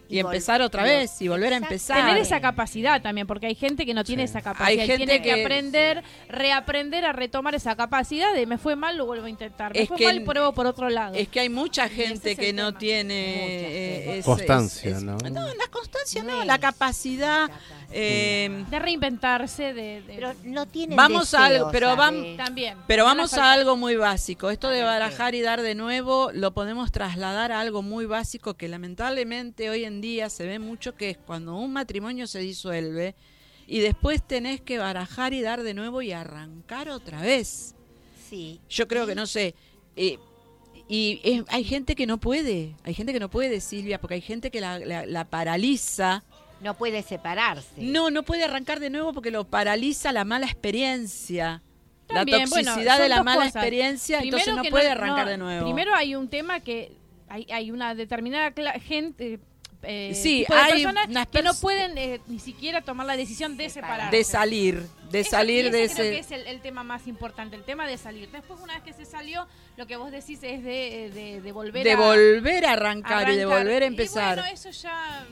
y, 0.08 0.18
empezar 0.18 0.62
otra 0.62 0.82
vez 0.84 1.20
y 1.20 1.28
volver 1.28 1.52
a 1.52 1.56
empezar. 1.56 1.98
Tener 2.06 2.16
esa 2.18 2.40
capacidad 2.40 3.00
también, 3.02 3.26
porque 3.26 3.46
hay 3.46 3.54
gente 3.54 3.84
que 3.86 3.94
no 3.94 4.04
tiene 4.04 4.26
Sí. 4.26 4.30
esa 4.30 4.42
capacidad. 4.42 4.68
Hay 4.68 4.78
gente 4.86 4.96
tiene 5.06 5.22
que, 5.22 5.34
que- 5.34 5.42
aprender, 5.42 6.02
reaprender 6.28 7.04
a 7.04 7.12
retomar 7.12 7.54
esa 7.54 7.76
capacidad 7.76 8.32
de 8.34 8.46
me 8.46 8.58
fue 8.58 8.76
mal, 8.76 8.96
lo 8.96 9.06
vuelvo 9.06 9.26
a 9.26 9.30
intentar. 9.30 9.72
Me 9.74 9.82
Es 9.82 9.88
fue 9.88 9.96
que 9.98 10.04
mal, 10.04 10.22
pruebo 10.22 10.52
por 10.52 10.66
otro 10.66 10.88
lado. 10.88 11.14
Es 11.14 11.28
que 11.28 11.40
hay 11.40 11.48
mucha 11.48 11.88
gente 11.88 12.32
es 12.32 12.38
que 12.38 12.52
no 12.52 12.68
tema. 12.68 12.78
tiene 12.78 14.18
eh, 14.18 14.22
Constancia, 14.24 14.96
es- 14.96 15.02
¿no? 15.02 15.16
No, 15.18 15.46
la 15.54 15.66
constancia 15.70 16.22
no, 16.22 16.38
No 16.38 16.44
la 16.44 16.58
capacidad. 16.58 17.50
Eh, 17.90 18.64
de 18.70 18.78
reinventarse, 18.78 19.72
de, 19.72 20.02
de- 20.02 20.14
pero 20.14 20.34
no 20.44 20.66
tienen 20.66 20.94
Vamos 20.94 21.32
a 21.32 21.46
algo, 21.46 21.70
pero 21.72 21.96
vam- 21.96 22.36
también. 22.36 22.76
pero 22.86 23.04
vamos 23.04 23.32
a 23.32 23.50
algo 23.50 23.76
muy 23.76 23.96
básico. 23.96 24.50
Esto 24.50 24.68
de 24.68 24.82
barajar 24.82 25.34
y 25.34 25.40
dar 25.40 25.62
de 25.62 25.74
nuevo 25.74 26.30
lo 26.34 26.52
podemos 26.52 26.92
trasladar 26.92 27.50
a 27.50 27.60
algo 27.60 27.80
muy 27.80 28.04
básico 28.04 28.54
que 28.54 28.68
lamentablemente 28.68 29.70
hoy 29.70 29.84
en 29.84 29.97
día 30.00 30.30
se 30.30 30.46
ve 30.46 30.58
mucho 30.58 30.94
que 30.94 31.10
es 31.10 31.18
cuando 31.18 31.56
un 31.56 31.72
matrimonio 31.72 32.26
se 32.26 32.38
disuelve 32.40 33.14
y 33.66 33.80
después 33.80 34.22
tenés 34.26 34.60
que 34.60 34.78
barajar 34.78 35.34
y 35.34 35.40
dar 35.42 35.62
de 35.62 35.74
nuevo 35.74 36.00
y 36.02 36.12
arrancar 36.12 36.88
otra 36.88 37.20
vez. 37.20 37.74
sí 38.28 38.60
Yo 38.68 38.88
creo 38.88 39.06
que 39.06 39.14
no 39.14 39.26
sé. 39.26 39.54
eh, 39.96 40.18
y 40.90 41.20
es- 41.22 41.44
hay 41.48 41.64
gente 41.64 41.94
que 41.94 42.06
no 42.06 42.18
puede, 42.18 42.74
hay 42.82 42.94
gente 42.94 43.12
que 43.12 43.20
no 43.20 43.28
puede, 43.28 43.60
Silvia, 43.60 44.00
porque 44.00 44.14
hay 44.14 44.20
gente 44.22 44.50
que 44.50 44.60
la, 44.60 44.78
la- 44.78 45.04
la 45.06 45.24
paraliza. 45.26 46.24
no 46.62 46.74
puede 46.74 47.02
separarse 47.02 47.68
No, 47.76 48.10
no 48.10 48.22
puede 48.22 48.44
arrancar 48.44 48.80
de 48.80 48.88
nuevo 48.90 49.12
porque 49.12 49.30
lo 49.30 49.44
paraliza 49.44 50.12
la 50.12 50.24
mala 50.24 50.46
experiencia. 50.46 51.62
También, 52.06 52.40
la 52.40 52.46
toxicidad 52.46 52.98
de 52.98 53.08
la 53.10 53.22
mala 53.22 53.44
cosas. 53.44 53.56
experiencia, 53.56 54.18
Primero 54.20 54.38
entonces 54.38 54.64
no 54.64 54.70
puede 54.70 54.88
arrancar 54.88 55.28
de 55.28 55.36
nuevo. 55.36 55.64
Primero 55.66 55.94
hay 55.94 56.14
un 56.14 56.28
tema 56.28 56.60
que 56.60 56.92
hay, 57.28 57.46
hay 57.52 57.70
una 57.70 57.94
determinada 57.94 58.50
gente, 58.80 59.38
eh, 59.82 60.12
Sí, 60.14 60.40
tipo 60.40 60.54
de 60.54 60.61
hay 60.61 60.73
personas 60.73 61.08
unas 61.08 61.26
que 61.28 61.42
no 61.42 61.54
pueden 61.54 61.97
eh, 61.99 62.20
ni 62.26 62.38
siquiera 62.38 62.80
tomar 62.82 63.06
la 63.06 63.16
decisión 63.16 63.56
de 63.56 63.70
separarse. 63.70 64.16
de 64.16 64.25
salir, 64.25 64.82
de 65.11 65.20
Eso- 65.20 65.30
salir 65.30 65.66
y 65.66 65.70
de 65.70 65.85
ese 65.85 65.94
creo 65.94 66.11
que 66.12 66.18
es 66.18 66.30
el, 66.32 66.47
el 66.47 66.61
tema 66.61 66.82
más 66.82 67.06
importante, 67.06 67.56
el 67.56 67.64
tema 67.64 67.87
de 67.87 67.97
salir. 67.99 68.28
Después, 68.30 68.61
una 68.61 68.75
vez 68.75 68.82
que 68.82 68.92
se 68.92 69.04
salió, 69.04 69.47
lo 69.76 69.87
que 69.87 69.97
vos 69.97 70.11
decís 70.11 70.40
es 70.42 70.62
de, 70.64 71.11
de, 71.14 71.40
de 71.40 71.52
volver 71.52 71.85
de 71.85 71.92
a 71.92 71.97
volver 71.97 72.66
a 72.66 72.73
arrancar, 72.73 73.30
y 73.30 73.37
de 73.37 73.47
volver 73.47 73.82
a 73.82 73.87
Y 73.87 73.88
empezar. 73.88 74.38
bueno, 74.38 74.52
eso 74.52 74.70
ya... 74.70 75.26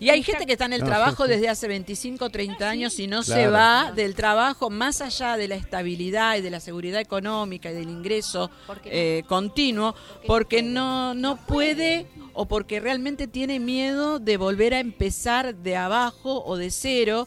Y 0.00 0.10
hay 0.10 0.22
gente 0.22 0.46
que 0.46 0.52
está 0.52 0.66
en 0.66 0.74
el 0.74 0.84
trabajo 0.84 1.26
desde 1.26 1.48
hace 1.48 1.66
25, 1.66 2.30
30 2.30 2.68
años 2.68 2.98
y 2.98 3.06
no 3.06 3.22
se 3.22 3.48
va 3.48 3.92
del 3.92 4.14
trabajo 4.14 4.70
más 4.70 5.00
allá 5.00 5.36
de 5.36 5.48
la 5.48 5.56
estabilidad 5.56 6.36
y 6.36 6.40
de 6.40 6.50
la 6.50 6.60
seguridad 6.60 7.00
económica 7.00 7.70
y 7.70 7.74
del 7.74 7.90
ingreso 7.90 8.50
eh, 8.84 9.24
continuo, 9.26 9.94
porque 10.26 10.62
no, 10.62 11.14
no 11.14 11.36
puede. 11.36 12.06
o 12.32 12.46
porque 12.46 12.78
realmente 12.78 13.26
tiene 13.26 13.58
miedo 13.58 14.20
de 14.20 14.36
volver 14.36 14.72
a 14.72 14.78
empezar 14.78 15.56
de 15.56 15.74
abajo 15.74 16.44
o 16.44 16.56
de 16.56 16.70
cero 16.70 17.26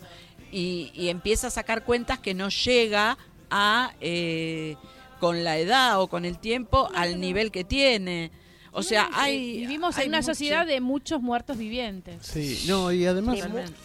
y, 0.51 0.91
y 0.93 1.09
empieza 1.09 1.47
a 1.47 1.51
sacar 1.51 1.83
cuentas 1.83 2.19
que 2.19 2.33
no 2.33 2.47
llega 2.47 3.17
a 3.49 3.93
eh, 3.99 4.77
con 5.19 5.43
la 5.43 5.57
edad 5.57 6.01
o 6.01 6.07
con 6.07 6.25
el 6.25 6.39
tiempo 6.39 6.89
al 6.95 7.19
nivel 7.19 7.51
que 7.51 7.63
tiene. 7.63 8.31
O 8.73 8.83
sea, 8.83 9.09
hay 9.13 9.57
Vivimos 9.57 9.97
hay 9.97 10.05
en 10.05 10.11
una 10.11 10.19
mucho. 10.19 10.31
sociedad 10.31 10.65
de 10.65 10.79
muchos 10.79 11.21
muertos 11.21 11.57
vivientes. 11.57 12.15
Sí, 12.21 12.63
no, 12.67 12.91
y 12.91 13.05
además 13.05 13.39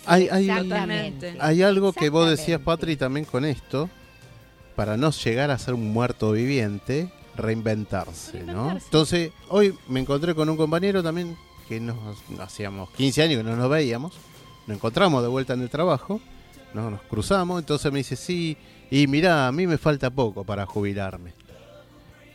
hay, 0.07 0.29
hay, 0.29 0.49
Exactamente. 0.49 1.37
hay 1.41 1.63
algo 1.63 1.93
que 1.93 2.09
vos 2.09 2.29
decías. 2.31 2.61
Patri, 2.61 2.97
también 2.97 3.27
con 3.27 3.45
esto, 3.45 3.91
para 4.77 4.97
no 4.97 5.11
llegar 5.11 5.51
a 5.51 5.59
ser 5.59 5.75
un 5.75 5.93
muerto 5.93 6.33
viviente, 6.33 7.11
reinventarse, 7.37 8.45
¿no? 8.45 8.71
Entonces, 8.73 9.33
hoy 9.49 9.75
me 9.89 10.01
encontré 10.01 10.35
con 10.35 10.49
un 10.49 10.57
compañero 10.57 11.03
también 11.03 11.37
que 11.69 11.81
nos 11.81 11.97
hacíamos 12.39 12.91
15 12.91 13.23
años 13.23 13.39
que 13.39 13.51
no 13.51 13.57
nos 13.57 13.69
veíamos, 13.69 14.15
nos 14.67 14.77
encontramos 14.77 15.23
de 15.23 15.29
vuelta 15.29 15.55
en 15.55 15.63
el 15.63 15.71
trabajo, 15.71 16.21
¿no? 16.75 16.91
nos 16.91 17.03
cruzamos, 17.03 17.59
entonces 17.59 17.91
me 17.91 17.99
dice, 17.99 18.15
sí, 18.15 18.57
y 18.91 19.07
mirá, 19.09 19.49
a 19.49 19.53
mí 19.53 19.67
me 19.67 19.79
falta 19.79 20.11
poco 20.11 20.45
para 20.45 20.65
jubilarme. 20.67 21.33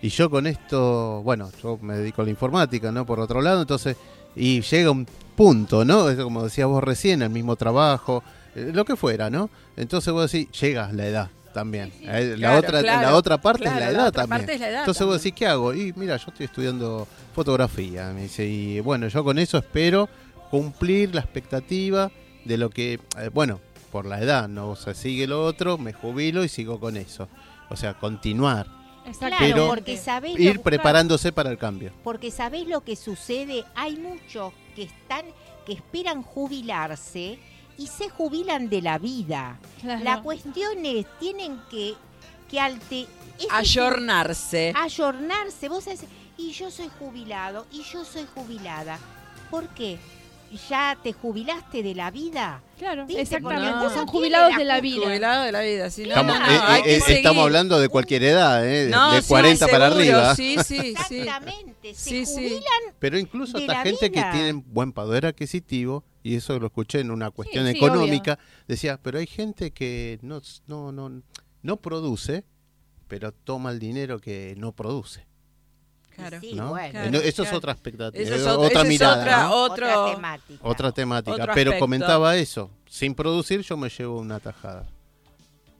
Y 0.01 0.09
yo 0.09 0.29
con 0.29 0.47
esto, 0.47 1.21
bueno, 1.23 1.49
yo 1.61 1.77
me 1.81 1.95
dedico 1.97 2.21
a 2.21 2.25
la 2.25 2.31
informática, 2.31 2.91
¿no? 2.91 3.05
Por 3.05 3.19
otro 3.19 3.41
lado, 3.41 3.61
entonces, 3.61 3.97
y 4.35 4.61
llega 4.61 4.89
un 4.91 5.05
punto, 5.35 5.85
¿no? 5.85 6.09
Es 6.09 6.17
como 6.17 6.43
decías 6.43 6.67
vos 6.67 6.83
recién, 6.83 7.21
el 7.21 7.29
mismo 7.29 7.55
trabajo, 7.55 8.23
eh, 8.55 8.71
lo 8.73 8.83
que 8.85 8.95
fuera, 8.95 9.29
¿no? 9.29 9.49
Entonces 9.77 10.11
vos 10.13 10.31
decís, 10.31 10.51
llega 10.59 10.91
la 10.91 11.05
edad 11.05 11.29
también. 11.53 11.91
Eh, 12.01 12.35
la, 12.37 12.53
Claro, 12.53 12.59
otra, 12.59 12.81
claro, 12.81 13.01
la 13.01 13.15
otra 13.15 13.41
parte 13.41 13.63
claro, 13.63 13.77
es 13.77 13.79
la 13.81 13.91
la 13.91 13.91
edad 13.91 14.07
otra 14.07 14.21
también. 14.23 14.39
parte 14.41 14.53
es 14.55 14.59
la 14.61 14.69
edad 14.69 14.79
Entonces 14.79 15.05
vos 15.05 15.15
también. 15.15 15.23
decís, 15.23 15.39
¿qué 15.39 15.47
hago? 15.47 15.73
Y 15.73 15.93
mira, 15.95 16.17
yo 16.17 16.25
estoy 16.29 16.45
estudiando 16.45 17.07
fotografía, 17.35 18.11
me 18.13 18.23
dice, 18.23 18.45
y 18.47 18.79
bueno, 18.79 19.07
yo 19.07 19.23
con 19.23 19.37
eso 19.37 19.57
espero 19.57 20.09
cumplir 20.49 21.13
la 21.13 21.21
expectativa 21.21 22.11
de 22.45 22.57
lo 22.57 22.69
que, 22.69 22.93
eh, 23.19 23.29
bueno, 23.33 23.59
por 23.91 24.05
la 24.05 24.19
edad, 24.21 24.47
¿no? 24.49 24.69
O 24.69 24.75
sea, 24.75 24.93
sigue 24.93 25.27
lo 25.27 25.43
otro, 25.45 25.77
me 25.77 25.93
jubilo 25.93 26.43
y 26.43 26.49
sigo 26.49 26.79
con 26.79 26.97
eso. 26.97 27.27
O 27.69 27.75
sea, 27.75 27.93
continuar, 27.93 28.67
Claro, 29.19 29.35
Pero- 29.39 29.67
porque 29.67 29.97
sabés 29.97 30.39
ir 30.39 30.61
preparándose 30.61 31.31
para 31.31 31.49
el 31.49 31.57
cambio. 31.57 31.91
porque 32.03 32.31
sabés 32.31 32.67
lo 32.67 32.81
que 32.83 32.95
sucede, 32.95 33.65
hay 33.75 33.95
muchos 33.97 34.53
que 34.75 34.83
están 34.83 35.25
que 35.65 35.73
esperan 35.73 36.23
jubilarse 36.23 37.37
y 37.77 37.87
se 37.87 38.09
jubilan 38.09 38.69
de 38.69 38.81
la 38.81 38.97
vida. 38.97 39.59
Claro. 39.81 40.03
La 40.03 40.21
cuestión 40.21 40.85
es 40.85 41.05
tienen 41.19 41.59
que 41.69 41.95
que 42.49 42.59
alte 42.59 43.07
ayornarse. 43.49 44.73
ayornarse. 44.75 45.69
Vos 45.69 45.85
decís, 45.85 46.05
y 46.37 46.51
yo 46.51 46.69
soy 46.71 46.89
jubilado, 46.99 47.65
y 47.71 47.83
yo 47.83 48.03
soy 48.05 48.25
jubilada. 48.35 48.99
¿Por 49.49 49.67
qué? 49.69 49.99
¿Ya 50.69 50.97
te 51.01 51.13
jubilaste 51.13 51.81
de 51.81 51.95
la 51.95 52.11
vida? 52.11 52.61
Claro, 52.77 53.05
Viste, 53.05 53.21
exactamente. 53.21 53.93
Son 53.93 54.05
jubilados 54.07 54.51
la 54.51 54.57
de 54.57 54.65
la 54.65 54.81
vida. 54.81 55.05
Jubilado 55.05 55.43
de 55.43 55.51
la 55.51 55.61
vida, 55.61 55.89
sí, 55.89 56.03
no, 56.03 56.09
Estamos, 56.09 56.39
no, 56.39 56.45
no, 56.45 56.51
eh, 56.51 56.59
hay 56.61 56.81
eh, 56.81 56.83
que 56.83 56.95
eh, 56.95 56.99
seguir. 57.01 57.17
estamos 57.17 57.43
hablando 57.43 57.79
de 57.79 57.89
cualquier 57.89 58.23
edad, 58.23 58.67
¿eh? 58.67 58.89
No, 58.89 59.13
de 59.13 59.21
sí, 59.21 59.27
40 59.29 59.67
para 59.67 59.89
seguro, 59.89 60.01
arriba. 60.01 60.35
Sí, 60.35 60.57
sí, 60.65 60.95
sí. 61.07 61.19
Exactamente. 61.19 61.93
Se 61.93 62.09
Sí, 62.09 62.25
sí. 62.25 62.33
jubilan 62.35 62.95
Pero 62.99 63.17
incluso 63.17 63.57
de 63.57 63.63
hasta 63.63 63.73
la 63.73 63.83
gente 63.83 64.09
vida. 64.09 64.31
que 64.31 64.37
tiene 64.37 64.63
buen 64.65 64.91
poder 64.91 65.25
adquisitivo, 65.25 66.03
y 66.23 66.35
eso 66.35 66.59
lo 66.59 66.67
escuché 66.67 66.99
en 66.99 67.11
una 67.11 67.31
cuestión 67.31 67.65
sí, 67.65 67.77
económica, 67.77 68.37
decía, 68.67 68.99
pero 69.01 69.19
hay 69.19 69.27
gente 69.27 69.71
que 69.71 70.19
no, 70.21 70.41
no, 70.67 70.91
no, 70.91 71.21
no 71.61 71.77
produce, 71.77 72.43
pero 73.07 73.31
toma 73.31 73.71
el 73.71 73.79
dinero 73.79 74.19
que 74.19 74.55
no 74.57 74.73
produce. 74.73 75.25
Claro. 76.15 76.39
Sí, 76.41 76.53
¿no? 76.53 76.69
bueno. 76.69 76.91
Claro, 76.91 77.11
No, 77.11 77.17
eso 77.19 77.27
es 77.27 77.35
claro. 77.35 77.57
otra 77.57 77.71
expectativa, 77.71 78.23
Eso 78.23 78.35
es 78.35 78.41
eh, 78.41 78.45
ot- 78.45 78.57
otra 78.67 78.81
es 78.81 78.87
mirada, 78.87 79.21
otra- 79.21 79.43
¿no? 79.43 79.53
otro- 79.55 80.01
otra 80.03 80.15
temática. 80.15 80.59
otra 80.61 80.91
temática. 80.91 81.43
Otro 81.43 81.53
pero 81.53 81.79
comentaba 81.79 82.35
eso, 82.35 82.69
sin 82.87 83.15
producir 83.15 83.61
yo 83.61 83.77
me 83.77 83.89
llevo 83.89 84.19
una 84.19 84.39
tajada. 84.39 84.87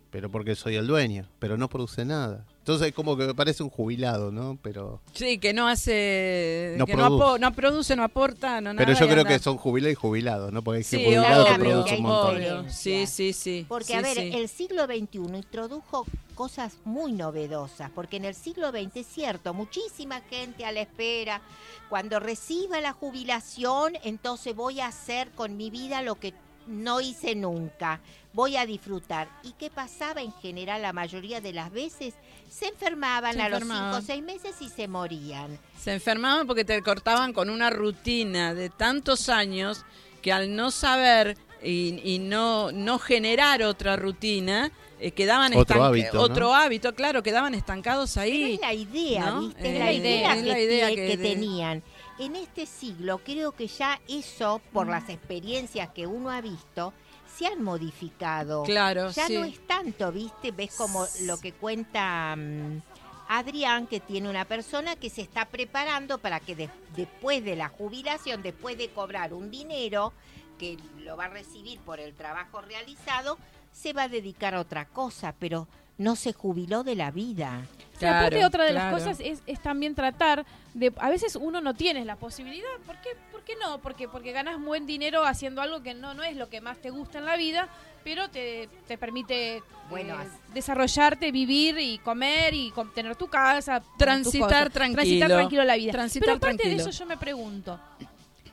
Pero 0.10 0.30
porque 0.30 0.56
soy 0.56 0.76
el 0.76 0.88
dueño, 0.88 1.26
pero 1.40 1.58
no 1.58 1.70
produce 1.70 2.04
nada. 2.06 2.46
Entonces 2.62 2.90
es 2.90 2.94
como 2.94 3.18
que 3.18 3.26
me 3.26 3.34
parece 3.34 3.64
un 3.64 3.72
jubilado, 3.72 4.32
¿no? 4.32 4.56
Pero, 4.62 5.02
Sí, 5.14 5.40
que 5.40 5.52
no 5.52 5.68
hace. 5.68 6.76
No 6.78 6.86
que 6.86 6.96
no, 6.96 7.08
produce. 7.08 7.24
apo- 7.26 7.40
no 7.40 7.54
produce, 7.54 7.96
no 7.96 8.04
aporta, 8.04 8.62
no 8.62 8.72
pero 8.76 8.92
nada. 8.92 9.00
yo 9.00 9.06
y 9.06 9.10
creo 9.10 9.22
anda. 9.22 9.30
que 9.36 9.40
son 9.40 9.58
jubilados 9.58 9.94
y 9.94 9.96
jubilados, 9.96 10.52
¿no? 10.54 10.62
Porque 10.62 10.84
Sí, 10.84 11.04
jubilados 11.04 11.48
que 11.48 11.54
obvio, 11.54 11.64
producen 11.64 11.94
hay 11.94 12.00
un 12.00 12.06
montón. 12.06 12.36
obvio. 12.36 12.66
Sí, 12.70 13.08
sí, 13.08 13.34
sí. 13.34 13.66
Porque, 13.68 13.86
Sí, 13.88 13.94
a 13.94 14.02
ver, 14.02 14.16
sí. 14.18 14.32
el 14.36 14.48
siglo 14.48 14.86
XXI 14.86 15.38
introdujo 15.38 16.06
cosas 16.36 16.78
muy 16.86 17.14
novedosas, 17.14 17.90
porque 17.96 18.18
en 18.18 18.26
el 18.26 18.36
siglo 18.36 18.70
XX 18.72 18.96
es 18.98 19.08
cierto, 19.08 19.54
muchísima 19.56 20.22
gente 20.30 20.64
a 20.64 20.72
la 20.72 20.82
espera, 20.82 21.42
cuando 21.90 22.20
reciba 22.20 22.80
la 22.80 22.94
jubilación, 22.94 23.94
entonces 24.04 24.56
voy 24.56 24.80
a 24.82 24.88
hacer 24.88 25.30
con 25.32 25.58
mi 25.58 25.70
vida 25.72 26.02
lo 26.04 26.16
que 26.16 26.34
no 26.68 27.02
hice 27.02 27.34
nunca, 27.36 28.02
voy 28.34 28.56
a 28.58 28.66
disfrutar. 28.66 29.30
¿Y 29.44 29.52
qué 29.54 29.70
pasaba 29.70 30.22
en 30.22 30.34
general 30.34 30.82
la 30.82 30.94
mayoría 30.94 31.42
de 31.42 31.54
las 31.54 31.72
veces? 31.72 32.14
Se 32.50 32.68
enfermaban 32.68 33.34
Se 33.36 33.42
a 33.42 33.50
los 33.50 33.62
enfermaban. 33.62 33.94
cinco 33.94 34.04
o 34.04 34.08
seis 34.08 34.24
meses 34.24 34.56
y 34.62 34.70
se 34.70 34.88
morían. 34.88 35.58
Se 35.80 35.94
enfermaban 35.94 36.48
porque 36.48 36.66
te 36.66 36.82
cortaban 36.82 37.34
con 37.34 37.50
una 37.50 37.70
rutina 37.70 38.54
de 38.54 38.70
tantos 38.70 39.30
años 39.30 39.86
que 40.22 40.32
al 40.32 40.56
no 40.56 40.72
saber 40.72 41.38
y, 41.64 42.00
y 42.04 42.20
no, 42.20 42.72
no 42.72 43.00
generar 43.00 43.62
otra 43.64 43.96
rutina, 43.96 44.72
eh, 45.00 45.12
quedaban 45.12 45.56
Otro 45.56 45.84
hábito, 45.84 46.14
¿no? 46.14 46.22
otro 46.22 46.54
hábito, 46.54 46.94
claro, 46.96 47.22
quedaban 47.24 47.54
estancados 47.56 48.14
Pero 48.16 48.24
ahí. 48.24 48.54
es 48.56 48.62
la 48.62 48.74
idea, 48.74 49.32
¿no? 49.32 49.42
¿viste? 49.42 49.68
Eh, 49.68 49.74
Es 49.74 49.80
la 49.80 49.92
idea, 49.92 50.34
es 50.36 50.42
que, 50.44 50.50
la 50.50 50.60
idea 50.60 50.96
que 50.96 51.18
tenían. 51.18 51.84
En 52.20 52.36
este 52.36 52.66
siglo 52.68 53.20
creo 53.24 53.52
que 53.54 53.68
ya 53.68 54.00
eso, 54.08 54.62
por 54.72 54.88
las 54.88 55.10
experiencias 55.10 55.90
que 55.90 56.06
uno 56.06 56.30
ha 56.30 56.42
visto, 56.42 56.94
se 57.42 57.48
han 57.48 57.64
modificado. 57.64 58.64
Claro, 58.64 59.10
ya 59.12 59.28
sí. 59.28 59.36
no 59.36 59.44
es 59.44 59.60
tanto, 59.66 60.12
¿viste? 60.12 60.52
Ves 60.52 60.76
como 60.76 61.06
lo 61.24 61.40
que 61.40 61.54
cuenta 61.54 62.36
mm, 62.36 62.82
Adrián, 63.30 63.88
que 63.88 64.00
tiene 64.00 64.30
una 64.30 64.46
persona 64.46 64.96
que 64.96 65.10
se 65.10 65.22
está 65.22 65.46
preparando 65.46 66.18
para 66.20 66.40
que 66.40 66.56
de- 66.56 66.70
después 66.96 67.44
de 67.44 67.56
la 67.56 67.70
jubilación, 67.70 68.44
después 68.44 68.78
de 68.78 68.90
cobrar 68.90 69.34
un 69.34 69.50
dinero 69.50 70.14
que 70.60 70.78
lo 71.00 71.18
va 71.18 71.26
a 71.26 71.30
recibir 71.30 71.80
por 71.80 72.00
el 72.00 72.14
trabajo 72.14 72.62
realizado, 72.62 73.38
se 73.72 73.94
va 73.94 74.04
a 74.04 74.08
dedicar 74.10 74.54
a 74.54 74.60
otra 74.60 74.86
cosa, 74.86 75.34
pero 75.40 75.68
no 75.98 76.16
se 76.16 76.34
jubiló 76.34 76.84
de 76.84 76.96
la 76.96 77.10
vida. 77.10 77.66
Sí, 77.98 78.06
aparte 78.06 78.36
Claro, 78.36 78.48
otra 78.48 78.66
de 78.66 78.72
claro. 78.72 78.92
las 78.98 79.02
cosas 79.04 79.20
es, 79.20 79.42
es 79.48 79.62
también 79.62 79.96
tratar 79.96 80.46
de 80.74 80.92
a 80.98 81.10
veces 81.10 81.36
uno 81.36 81.62
no 81.62 81.74
tiene 81.74 82.04
la 82.06 82.16
posibilidad 82.16 82.68
¿por 82.86 83.00
qué, 83.02 83.10
¿Por 83.42 83.46
qué 83.48 83.56
no? 83.56 83.80
porque 83.80 84.08
porque 84.08 84.32
ganas 84.34 84.62
buen 84.62 84.86
dinero 84.86 85.26
haciendo 85.26 85.62
algo 85.64 85.82
que 85.82 85.96
no 85.96 86.14
no 86.14 86.22
es 86.22 86.36
lo 86.36 86.48
que 86.48 86.62
más 86.62 86.78
te 86.78 86.92
gusta 86.92 87.18
en 87.18 87.26
la 87.26 87.38
vida 87.38 87.68
pero 88.04 88.30
te, 88.30 88.70
te 88.88 89.00
permite 89.00 89.64
Bueno, 89.90 90.14
eh, 90.22 90.28
desarrollarte 90.54 91.32
vivir 91.32 91.80
y 91.80 91.98
comer 92.00 92.54
y 92.54 92.72
tener 92.94 93.16
tu 93.16 93.28
casa 93.28 93.82
Transitar 93.98 94.70
tranquilo. 94.70 94.96
transitar 95.02 95.30
tranquilo 95.32 95.64
la 95.64 95.76
vida 95.76 95.92
Transitar 95.92 96.26
pero 96.28 96.38
aparte 96.38 96.58
tranquilo. 96.58 96.84
de 96.84 96.90
eso 96.90 97.00
yo 97.00 97.06
me 97.08 97.18
pregunto 97.18 97.80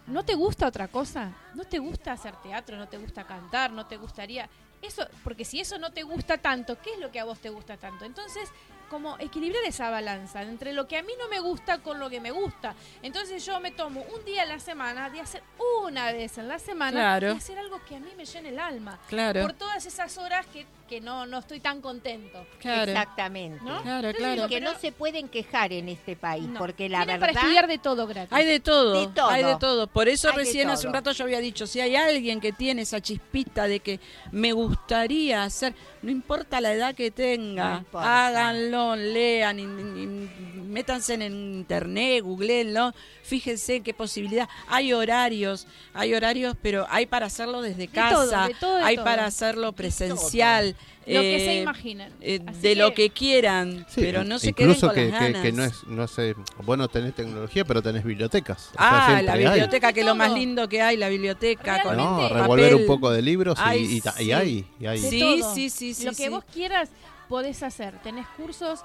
¿No 0.06 0.24
te 0.24 0.34
gusta 0.34 0.66
otra 0.66 0.88
cosa? 0.88 1.32
¿No 1.54 1.64
te 1.64 1.78
gusta 1.78 2.12
hacer 2.12 2.34
teatro? 2.36 2.78
¿No 2.78 2.88
te 2.88 2.96
gusta 2.96 3.24
cantar? 3.24 3.70
¿No 3.72 3.84
te 3.84 3.98
gustaría? 3.98 4.48
Eso, 4.80 5.06
porque 5.22 5.44
si 5.44 5.60
eso 5.60 5.76
no 5.76 5.90
te 5.92 6.02
gusta 6.02 6.38
tanto, 6.38 6.80
¿qué 6.80 6.94
es 6.94 6.98
lo 6.98 7.10
que 7.12 7.20
a 7.20 7.24
vos 7.24 7.38
te 7.38 7.50
gusta 7.50 7.76
tanto? 7.76 8.06
Entonces, 8.06 8.48
como 8.88 9.16
equilibrar 9.18 9.62
esa 9.64 9.90
balanza 9.90 10.42
entre 10.42 10.72
lo 10.72 10.86
que 10.88 10.96
a 10.96 11.02
mí 11.02 11.12
no 11.18 11.28
me 11.28 11.40
gusta 11.40 11.78
con 11.78 11.98
lo 11.98 12.08
que 12.10 12.20
me 12.20 12.30
gusta. 12.30 12.74
Entonces 13.02 13.44
yo 13.44 13.60
me 13.60 13.70
tomo 13.70 14.04
un 14.14 14.24
día 14.24 14.42
a 14.42 14.46
la 14.46 14.58
semana 14.58 15.10
de 15.10 15.20
hacer 15.20 15.42
una 15.84 16.10
vez 16.12 16.38
en 16.38 16.48
la 16.48 16.58
semana 16.58 16.90
Claro. 16.98 17.32
y 17.34 17.36
hacer 17.36 17.58
algo 17.58 17.80
que 17.84 17.96
a 17.96 18.00
mí 18.00 18.10
me 18.16 18.24
llene 18.24 18.48
el 18.50 18.58
alma. 18.58 18.98
Claro. 19.08 19.42
Por 19.42 19.52
todas 19.52 19.84
esas 19.86 20.16
horas 20.18 20.46
que, 20.46 20.66
que 20.88 21.00
no, 21.00 21.26
no 21.26 21.38
estoy 21.38 21.60
tan 21.60 21.80
contento. 21.80 22.44
Claro. 22.58 22.90
Exactamente. 22.90 23.62
¿No? 23.64 23.82
Claro, 23.82 24.08
Entonces 24.08 24.16
claro. 24.16 24.34
digo, 24.34 24.48
que 24.48 24.58
pero- 24.58 24.72
no 24.72 24.78
se 24.78 24.90
pueden 24.92 25.28
quejar 25.28 25.72
en 25.72 25.88
este 25.88 26.16
país, 26.16 26.48
no. 26.48 26.58
porque 26.58 26.88
la 26.88 27.04
Tienen 27.04 27.20
verdad... 27.20 27.32
para 27.34 27.40
estudiar 27.46 27.66
de 27.68 27.78
todo 27.78 28.06
gratis. 28.06 28.32
Hay 28.32 28.46
de 28.46 28.58
todo, 28.60 29.00
De 29.06 29.12
todo. 29.14 29.28
hay 29.28 29.44
de 29.44 29.56
todo. 29.56 29.86
Por 29.86 30.08
eso 30.08 30.30
Hay 30.30 30.36
recién 30.36 30.68
hace 30.70 30.86
un 30.86 30.92
rato 30.94 31.12
yo 31.12 31.24
había 31.24 31.38
dicho, 31.40 31.66
si 31.66 31.80
hay 31.80 31.94
alguien 31.94 32.40
que 32.40 32.52
tiene 32.52 32.82
esa 32.82 33.00
chispita 33.00 33.68
de 33.68 33.80
que 33.80 34.00
me 34.32 34.52
gustaría 34.52 35.44
hacer, 35.44 35.74
no 36.02 36.10
importa 36.10 36.60
la 36.60 36.72
edad 36.72 36.94
que 36.94 37.10
tenga, 37.10 37.84
háganlo, 37.92 38.96
lean, 38.96 39.58
in- 39.58 39.78
in- 39.98 40.72
métanse 40.72 41.14
en 41.14 41.22
internet, 41.22 42.22
googleenlo, 42.22 42.94
fíjense 43.22 43.80
qué 43.82 43.94
posibilidad. 43.94 44.48
Hay 44.68 44.92
horarios, 44.92 45.66
hay 45.94 46.14
horarios, 46.14 46.56
pero 46.62 46.86
hay 46.90 47.06
para 47.06 47.26
hacerlo 47.26 47.62
desde 47.62 47.88
casa, 47.88 48.14
todo, 48.14 48.46
de 48.48 48.54
todo, 48.54 48.76
de 48.76 48.82
hay 48.84 48.96
todo. 48.96 49.04
para 49.04 49.26
hacerlo 49.26 49.72
presencial. 49.72 50.76
Lo 51.06 51.20
que 51.22 51.38
se 51.40 51.52
eh, 51.58 51.62
imaginen. 51.62 52.12
eh, 52.20 52.38
de 52.60 52.74
lo 52.74 52.92
que 52.92 53.08
quieran, 53.08 53.86
Sí, 53.88 54.02
pero 54.02 54.24
no 54.24 54.38
se 54.38 54.52
queden 54.52 54.70
incluso 54.72 54.88
con 54.88 54.94
que, 54.96 55.08
las 55.08 55.18
que- 55.18 55.24
ganas. 55.32 55.42
que 55.42 55.52
no 55.52 55.64
es, 55.64 55.84
no 55.86 56.06
sé, 56.06 56.34
bueno 56.64 56.86
tenés 56.88 57.14
tecnología, 57.14 57.64
pero 57.64 57.80
tenés 57.80 58.04
bibliotecas. 58.04 58.68
O 58.68 58.72
sea, 58.72 59.16
Ah, 59.16 59.22
la 59.22 59.32
hay. 59.32 59.44
biblioteca, 59.44 59.92
que 59.94 60.00
es 60.00 60.06
lo 60.06 60.14
más 60.14 60.32
lindo 60.32 60.68
que 60.68 60.82
hay, 60.82 60.98
la 60.98 61.08
biblioteca. 61.08 61.82
Con 61.82 61.96
No, 61.96 62.28
revolver 62.28 62.70
papel. 62.70 62.74
un 62.82 62.86
poco 62.86 63.10
de 63.10 63.22
libros 63.22 63.58
y, 63.58 63.62
Ay, 63.64 63.80
y 63.84 64.00
sí. 64.02 64.32
hay, 64.32 64.66
y 64.78 64.86
hay. 64.86 64.98
Sí, 64.98 65.40
sí, 65.54 65.70
sí, 65.70 65.94
sí, 65.94 66.04
Lo 66.04 66.10
que 66.10 66.24
sí. 66.24 66.28
vos 66.28 66.44
quieras 66.52 66.90
podés 67.28 67.62
hacer. 67.62 67.94
Tenés 68.02 68.26
cursos 68.36 68.80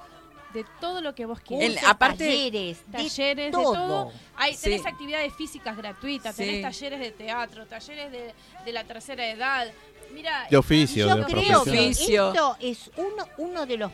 de 0.54 0.66
todo 0.80 1.02
lo 1.02 1.16
que 1.16 1.26
vos 1.26 1.40
quieras. 1.40 1.70
El- 1.70 1.78
aparte- 1.90 2.26
talleres, 2.26 2.78
de 2.88 2.98
talleres, 2.98 3.46
de 3.48 3.52
todo. 3.52 3.74
todo. 3.74 4.12
Hay, 4.36 4.56
tenés 4.56 4.82
Sí. 4.82 4.88
actividades 4.88 5.34
físicas 5.36 5.76
gratuitas, 5.76 6.36
Sí. 6.36 6.44
tenés 6.46 6.62
talleres 6.62 7.00
de 7.00 7.12
teatro, 7.12 7.66
talleres 7.66 8.12
de, 8.12 8.34
de 8.66 8.72
la 8.72 8.84
tercera 8.84 9.30
edad. 9.30 9.68
Mira, 10.14 10.46
De 10.50 10.58
oficio, 10.58 11.08
Yo 11.08 11.16
de 11.16 11.24
creo 11.26 11.64
que 11.64 11.90
esto 11.90 12.58
es 12.60 12.92
uno, 12.98 13.28
uno 13.38 13.66
de 13.66 13.78
los 13.78 13.92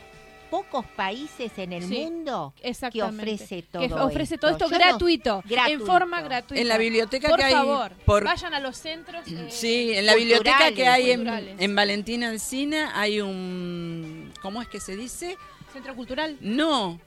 pocos 0.50 0.84
países 0.96 1.52
en 1.58 1.72
el 1.72 1.84
Sí, 1.86 1.94
mundo 1.94 2.52
que 2.92 3.02
ofrece 3.02 3.62
todo 3.62 3.86
que 3.86 3.94
ofrece 3.94 4.36
todo 4.36 4.50
esto. 4.50 4.64
esto 4.64 4.76
Yo 4.76 4.78
no- 4.84 4.84
gratuito, 4.90 5.42
en 5.48 5.80
forma 5.86 6.20
gratuita. 6.20 6.60
En 6.60 6.66
la 6.68 6.76
biblioteca 6.76 7.28
por 7.28 7.38
que 7.38 7.44
hay 7.44 7.52
favor, 7.52 7.92
por- 8.04 8.24
vayan 8.24 8.52
a 8.54 8.58
los 8.60 8.76
centros. 8.76 9.22
eh, 9.28 9.46
Sí, 9.48 9.92
en 9.94 10.04
la 10.06 10.16
biblioteca 10.16 10.72
que 10.72 10.88
hay 10.88 11.12
en, 11.12 11.26
en 11.28 11.74
Valentina 11.76 12.30
Alcina 12.30 12.90
hay 13.00 13.20
un... 13.20 14.32
¿Cómo 14.42 14.60
es 14.60 14.66
que 14.68 14.80
se 14.80 14.96
dice? 14.96 15.36
Centro 15.72 15.94
cultural, 15.94 16.36
No. 16.40 16.98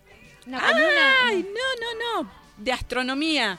una 0.47 0.59
comuna. 0.59 1.27
Ay, 1.27 1.43
no, 1.43 2.21
no, 2.21 2.23
no. 2.23 2.31
De 2.57 2.71
astronomía. 2.71 3.57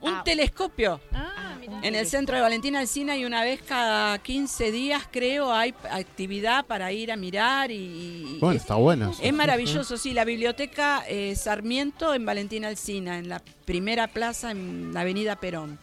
Un 0.00 0.14
Ah. 0.14 0.22
telescopio. 0.24 1.00
Ah, 1.12 1.54
mirá. 1.60 1.78
En 1.82 1.94
el 1.94 2.06
centro 2.08 2.34
de 2.34 2.42
Valentina 2.42 2.80
Alcina 2.80 3.16
y 3.16 3.24
una 3.24 3.44
vez 3.44 3.62
cada 3.62 4.18
15 4.18 4.72
días, 4.72 5.06
creo, 5.12 5.52
hay 5.52 5.72
actividad 5.90 6.66
para 6.66 6.90
ir 6.92 7.12
a 7.12 7.16
mirar 7.16 7.70
y... 7.70 7.74
y- 7.76 8.38
Bueno, 8.40 8.56
es, 8.56 8.62
está 8.62 8.74
bueno. 8.74 9.12
es 9.22 9.32
maravilloso, 9.32 9.96
sí. 9.96 10.12
La 10.12 10.24
biblioteca 10.24 11.04
eh, 11.06 11.36
Sarmiento 11.36 12.14
en 12.14 12.26
Valentina 12.26 12.66
Alcina, 12.68 13.18
en 13.18 13.28
la 13.28 13.40
primera 13.64 14.08
plaza 14.08 14.50
en 14.50 14.92
la 14.92 15.02
avenida 15.02 15.36
Perón. 15.36 15.78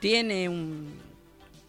Tiene 0.00 0.48
un... 0.50 1.11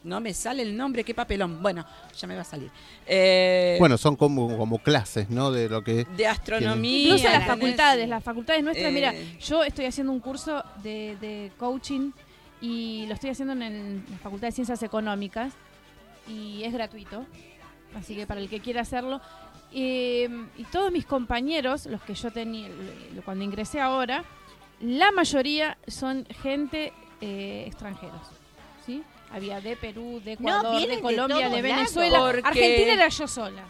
No 0.03 0.19
me 0.19 0.33
sale 0.33 0.63
el 0.63 0.75
nombre, 0.75 1.03
qué 1.03 1.13
papelón. 1.13 1.61
Bueno, 1.61 1.85
ya 2.17 2.27
me 2.27 2.35
va 2.35 2.41
a 2.41 2.45
salir. 2.45 2.69
Eh, 3.07 3.77
Bueno, 3.79 3.97
son 3.97 4.15
como, 4.17 4.57
como 4.57 4.79
clases, 4.79 5.29
¿no? 5.29 5.49
De 5.51 5.69
lo 5.69 5.81
que... 5.83 6.05
de 6.17 6.27
astronomía. 6.27 7.03
Incluso 7.03 7.23
las 7.29 7.47
facultades, 7.47 8.09
las 8.09 8.23
facultades 8.23 8.63
nuestras, 8.63 8.89
Eh. 8.89 8.93
mira, 8.93 9.13
yo 9.39 9.63
estoy 9.63 9.85
haciendo 9.85 10.11
un 10.11 10.19
curso 10.19 10.61
de, 10.83 11.17
de 11.21 11.51
coaching 11.57 12.11
y 12.61 13.05
lo 13.07 13.13
estoy 13.13 13.29
haciendo 13.29 13.53
en 13.53 13.61
el- 13.61 14.03
la 14.11 14.17
Facultad 14.17 14.47
de 14.47 14.51
Ciencias 14.53 14.83
Económicas 14.83 15.53
y 16.27 16.63
es 16.63 16.71
gratuito, 16.73 17.25
así 17.95 18.15
que 18.15 18.25
para 18.27 18.39
el 18.41 18.49
que 18.49 18.59
quiera 18.59 18.81
hacerlo. 18.81 19.21
Eh, 19.73 20.29
y 20.57 20.63
todos 20.65 20.91
mis 20.91 21.05
compañeros, 21.05 21.85
los 21.87 22.01
que 22.03 22.13
yo 22.13 22.29
tenía 22.31 22.69
cuando 23.25 23.43
ingresé 23.43 23.79
ahora, 23.81 24.23
la 24.81 25.11
mayoría 25.11 25.77
son 25.87 26.25
gente 26.41 26.93
eh, 27.21 27.63
extranjeros, 27.67 28.21
¿sí? 28.85 29.01
Había 29.33 29.59
de 29.59 29.75
Perú, 29.75 30.21
de 30.23 30.35
No, 30.39 30.49
Ecuador, 30.49 30.71
vienen 30.77 30.89
de 30.89 30.95
de 30.95 31.01
Colombia, 31.01 31.37
de, 31.37 31.43
todos 31.49 31.61
Venezuela. 31.63 32.19
Porque- 32.19 32.41
Argentina 32.47 32.93
era 32.93 33.07
yo 33.09 33.27
sola. 33.27 33.63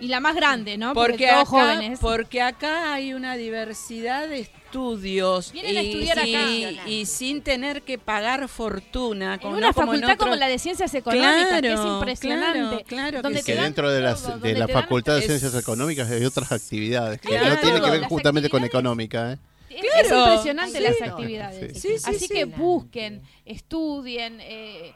Y 0.00 0.08
la 0.08 0.20
más 0.20 0.34
grande, 0.36 0.76
¿no? 0.76 0.92
Porque 0.92 1.26
todos 1.28 1.40
acá, 1.42 1.46
jóvenes. 1.50 1.98
porque 2.00 2.42
acá 2.42 2.92
hay 2.92 3.14
una 3.14 3.36
diversidad 3.36 4.28
de 4.28 4.40
estudios 4.40 5.50
Vienen 5.50 5.78
a 5.78 5.82
y, 5.82 5.86
estudiar 5.88 6.18
acá. 6.18 6.26
y- 6.26 6.80
y 6.86 7.06
sin 7.06 7.40
tener 7.40 7.80
que 7.82 7.96
pagar 7.98 8.48
fortuna. 8.48 9.34
en 9.34 9.40
como, 9.40 9.56
una 9.56 9.68
no 9.68 9.72
como 9.72 9.94
en 9.94 10.00
facultad 10.00 10.14
otro- 10.16 10.26
como 10.26 10.36
la 10.36 10.48
de 10.48 10.58
Ciencias 10.58 10.92
Económicas, 10.94 11.60
que 11.62 11.72
es 11.72 11.80
impresionante. 11.80 12.58
claro, 12.58 12.84
claro 12.86 13.22
donde 13.22 13.42
que 13.42 13.54
Que 13.54 13.60
dentro 13.60 13.90
de, 13.90 14.02
las, 14.02 14.22
todo, 14.22 14.38
de 14.38 14.52
la 14.58 14.68
Facultad 14.68 15.14
de 15.14 15.20
Es- 15.20 15.26
Ciencias 15.26 15.54
Económicas 15.54 16.10
hay 16.10 16.22
otras 16.24 16.52
actividades 16.52 17.18
que 17.22 17.28
Claro. 17.28 17.48
no 17.48 17.56
tienen 17.58 17.82
que 17.82 17.90
ver 17.90 18.02
justamente 18.02 18.50
con 18.50 18.64
económica, 18.64 19.32
¿eh? 19.32 19.38
Es, 19.78 20.08
Claro. 20.08 20.24
es 20.24 20.28
impresionante 20.28 20.78
Sí. 20.78 20.84
las 20.84 21.02
actividades. 21.10 21.80
Sí, 21.80 21.88
sí, 21.98 22.04
Así 22.04 22.18
sí. 22.26 22.28
que 22.28 22.44
busquen, 22.44 23.22
estudien, 23.44 24.38
eh, 24.40 24.92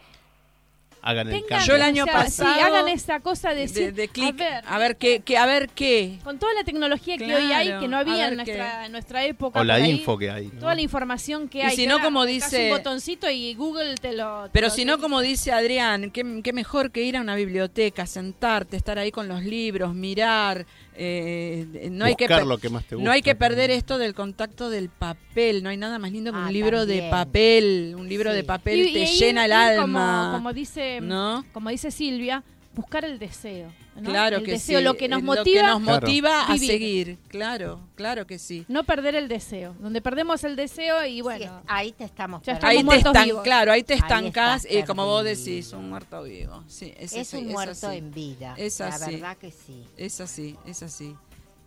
Hagan 1.04 1.26
el 1.26 1.32
tengan, 1.34 1.48
cambio. 1.48 1.66
Yo 1.66 1.74
el 1.74 1.82
año 1.82 2.04
o 2.04 2.06
sea, 2.06 2.14
pasado- 2.14 2.54
sí, 2.54 2.60
hagan 2.60 2.86
esa 2.86 3.18
cosa 3.18 3.48
de 3.48 3.54
de, 3.56 3.60
decir, 3.62 3.92
de 3.92 4.06
clic, 4.06 4.40
a 4.64 4.78
ver, 4.78 4.96
qué, 4.96 5.18
que, 5.18 5.36
a 5.36 5.46
ver 5.46 5.68
qué. 5.70 6.20
con 6.22 6.38
toda 6.38 6.54
la 6.54 6.62
tecnología 6.62 7.18
que 7.18 7.24
Claro, 7.24 7.44
hoy 7.44 7.50
hay, 7.52 7.80
que 7.80 7.88
no 7.88 7.96
a 7.96 8.00
había 8.00 8.28
en 8.28 8.30
qué. 8.30 8.36
nuestra, 8.36 8.86
en 8.86 8.92
nuestra 8.92 9.24
época. 9.24 9.58
O 9.58 9.64
la 9.64 9.74
ahí, 9.74 9.90
info 9.90 10.16
que 10.16 10.30
hay. 10.30 10.46
¿no? 10.52 10.60
Toda 10.60 10.76
la 10.76 10.80
información 10.80 11.48
que 11.48 11.58
Y 11.58 11.62
hay. 11.62 11.70
si 11.74 11.82
que 11.82 11.88
no, 11.88 12.00
como 12.00 12.24
dice- 12.24 12.70
un 12.70 12.78
botoncito 12.78 13.28
y 13.28 13.52
Google 13.54 13.96
te 13.96 14.12
lo... 14.12 14.44
te 14.44 14.50
Pero 14.52 14.68
lo- 14.68 14.72
si 14.72 14.84
no, 14.84 14.98
como 15.00 15.20
dice 15.20 15.50
Adrián, 15.50 16.12
qué, 16.12 16.40
qué 16.40 16.52
mejor 16.52 16.92
que 16.92 17.02
ir 17.02 17.16
a 17.16 17.20
una 17.20 17.34
biblioteca, 17.34 18.06
sentarte, 18.06 18.76
estar 18.76 18.96
ahí 19.00 19.10
con 19.10 19.26
los 19.26 19.42
libros, 19.42 19.94
mirar. 19.96 20.66
Eh, 20.94 21.88
no 21.90 22.04
hay 22.04 22.14
que 22.14 22.28
lo 22.28 22.58
que 22.58 22.68
más 22.68 22.84
te 22.84 22.94
gusta. 22.96 23.04
No 23.06 23.12
hay 23.12 23.22
que 23.22 23.34
perder 23.34 23.70
esto 23.70 23.98
del 23.98 24.14
contacto 24.14 24.68
del 24.70 24.88
papel. 24.88 25.62
No 25.62 25.70
hay 25.70 25.76
nada 25.76 25.98
más 25.98 26.12
lindo 26.12 26.32
que 26.32 26.38
Ah, 26.38 26.46
un 26.46 26.52
libro 26.52 26.86
de 26.86 27.08
papel. 27.10 27.94
Un 27.98 28.08
libro 28.08 28.30
Sí. 28.30 28.36
de 28.36 28.44
papel 28.44 28.88
Y- 28.88 28.92
te 28.92 29.02
y 29.04 29.06
llena 29.06 29.44
el 29.46 29.52
alma. 29.52 30.28
Como, 30.30 30.38
como 30.38 30.52
dice, 30.52 31.00
¿No? 31.00 31.44
como 31.52 31.70
dice 31.70 31.90
Silvia, 31.90 32.42
buscar 32.74 33.04
el 33.04 33.18
deseo. 33.18 33.72
¿no? 33.96 34.08
Claro 34.10 34.38
el 34.38 34.44
que 34.44 34.52
deseo, 34.52 34.78
sí. 34.78 34.84
lo 34.84 34.94
que 34.96 35.06
nos 35.08 35.20
eh, 35.20 35.24
motiva, 35.24 35.62
nos 35.68 35.82
Claro. 35.82 36.00
motiva 36.00 36.46
a 36.46 36.52
Vivir. 36.54 36.70
seguir. 36.70 37.18
Claro, 37.28 37.80
claro 37.94 38.26
que 38.26 38.38
sí. 38.38 38.64
no 38.68 38.84
perder 38.84 39.14
el 39.14 39.28
deseo. 39.28 39.74
Donde 39.80 40.00
perdemos 40.00 40.42
el 40.44 40.56
deseo 40.56 41.04
y 41.04 41.16
Sí, 41.16 41.20
bueno, 41.22 41.62
ahí 41.66 41.92
te 41.92 42.04
estamos 42.04 42.42
Ya. 42.42 42.58
Ahí 42.62 42.82
te 42.82 42.96
están, 42.96 43.24
vivos. 43.26 43.42
claro, 43.42 43.72
ahí 43.72 43.82
te 43.82 43.92
Ahí 43.94 43.98
estancas 44.00 44.64
estás 44.64 44.78
y 44.84 44.86
como 44.86 45.04
vos 45.06 45.24
decís, 45.24 45.72
un 45.74 45.90
muerto 45.90 46.22
vivo. 46.22 46.64
Sí, 46.68 46.92
es, 46.96 47.12
Es 47.12 47.28
así, 47.28 47.36
un 47.36 47.46
es 47.48 47.52
muerto 47.52 47.86
así. 47.88 47.96
en 47.98 48.10
vida. 48.12 48.54
Es 48.56 48.80
La 48.80 48.88
así. 48.88 49.10
verdad 49.12 49.36
que 49.36 49.50
sí. 49.50 49.84
Es 49.98 50.20
así, 50.20 50.56
es 50.66 50.82
así. 50.82 51.14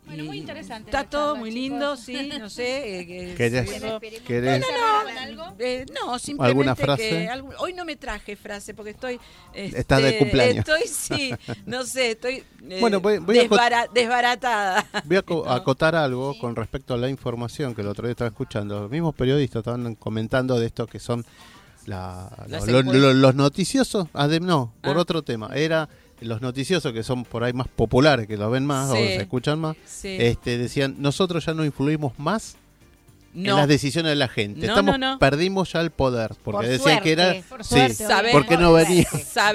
Bueno, 0.06 0.24
muy 0.24 0.38
interesante 0.38 0.88
Está 0.90 1.04
todo 1.04 1.32
charla, 1.34 1.40
muy 1.40 1.50
chicos. 1.50 1.60
lindo, 1.62 1.96
sí, 1.96 2.30
no 2.38 2.48
sé. 2.48 3.00
eh, 3.00 3.06
que 3.06 3.36
¿Querés- 3.36 4.22
querés-. 4.24 4.64
Eh, 5.58 5.86
no, 5.92 6.18
simplemente 6.18 6.44
¿Alguna 6.46 6.74
que 6.76 6.82
frase? 6.82 7.28
algún- 7.28 7.54
hoy 7.58 7.72
no 7.74 7.84
me 7.84 7.96
traje 7.96 8.36
frase 8.36 8.72
porque 8.74 8.90
estoy 8.92 9.18
este, 9.52 9.80
Estás 9.80 10.02
de 10.02 10.18
cumpleaños. 10.18 10.58
Estoy 10.68 10.82
sí, 10.88 11.34
no 11.66 11.84
sé, 11.84 12.12
estoy 12.12 12.44
eh, 12.68 12.78
Bueno, 12.80 13.00
voy- 13.00 13.18
desbara- 13.18 13.88
desbaratada. 13.92 14.86
Voy 15.04 15.16
a 15.16 15.24
No. 15.28 15.50
acotar 15.50 15.94
algo 15.96 16.38
con 16.38 16.54
respecto 16.56 16.94
a 16.94 16.96
la 16.96 17.08
información 17.08 17.74
que 17.74 17.80
el 17.82 17.88
otro 17.88 18.06
día 18.06 18.12
estaba 18.12 18.28
escuchando. 18.28 18.80
Los 18.82 18.90
mismos 18.90 19.14
periodistas 19.14 19.60
estaban 19.60 19.94
comentando 19.96 20.58
de 20.58 20.66
esto 20.66 20.86
que 20.86 20.98
son 21.00 21.24
la- 21.86 22.30
lo- 22.48 22.82
lo- 22.82 23.12
los 23.14 23.34
noticiosos. 23.34 24.06
adem- 24.12 24.40
no, 24.42 24.72
por 24.82 24.96
Ah. 24.96 25.00
otro 25.00 25.22
tema. 25.22 25.50
Era 25.54 25.88
los 26.20 26.40
noticiosos 26.40 26.92
que 26.92 27.02
son 27.02 27.24
por 27.24 27.44
ahí 27.44 27.52
más 27.52 27.68
populares, 27.68 28.26
que 28.26 28.36
los 28.36 28.50
ven 28.50 28.66
más 28.66 28.90
o 28.90 28.94
se 28.94 29.16
escuchan 29.16 29.58
más. 29.58 29.76
Sí. 29.84 30.16
Este, 30.18 30.58
decían, 30.58 30.96
nosotros 30.98 31.44
ya 31.44 31.54
no 31.54 31.64
influimos 31.64 32.18
más 32.18 32.56
en 33.34 33.54
las 33.54 33.68
decisiones 33.68 34.10
de 34.10 34.16
la 34.16 34.28
gente. 34.28 34.66
No, 34.66 34.72
Estamos, 34.72 34.98
no, 34.98 35.12
no. 35.12 35.18
perdimos 35.18 35.72
ya 35.72 35.80
el 35.80 35.90
poder. 35.90 36.34
Porque 36.42 36.58
Por 36.58 36.66
decían 36.66 37.02
que 37.02 37.12
era... 37.12 37.32
suerte. 37.62 38.04
Por 38.04 38.24
sí, 38.24 38.32
porque 38.32 38.56
no 38.56 38.72
venía, 38.72 39.06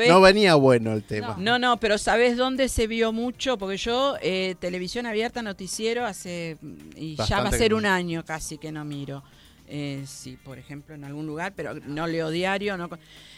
no 0.07 0.21
venía 0.21 0.55
bueno 0.55 0.93
el 0.93 1.03
tema. 1.03 1.35
No, 1.39 1.57
no, 1.57 1.77
pero 1.77 1.97
¿sabes 1.97 2.37
dónde 2.37 2.69
se 2.69 2.87
vio 2.87 3.11
mucho? 3.11 3.57
Porque 3.57 3.77
yo, 3.77 4.15
eh, 4.21 4.55
televisión 4.59 5.05
abierta, 5.05 5.41
noticiero, 5.41 6.05
hace. 6.05 6.57
Y 6.95 7.15
ya 7.15 7.41
va 7.41 7.49
a 7.49 7.51
ser 7.51 7.73
un 7.73 7.85
año 7.85 8.23
casi 8.23 8.57
que 8.57 8.71
no 8.71 8.85
miro. 8.85 9.23
Eh, 9.73 10.03
sí, 10.05 10.37
por 10.43 10.59
ejemplo, 10.59 10.93
en 10.93 11.05
algún 11.05 11.25
lugar, 11.25 11.53
pero 11.55 11.73
no 11.75 12.05
leo 12.05 12.29
diario. 12.29 12.75
no 12.75 12.89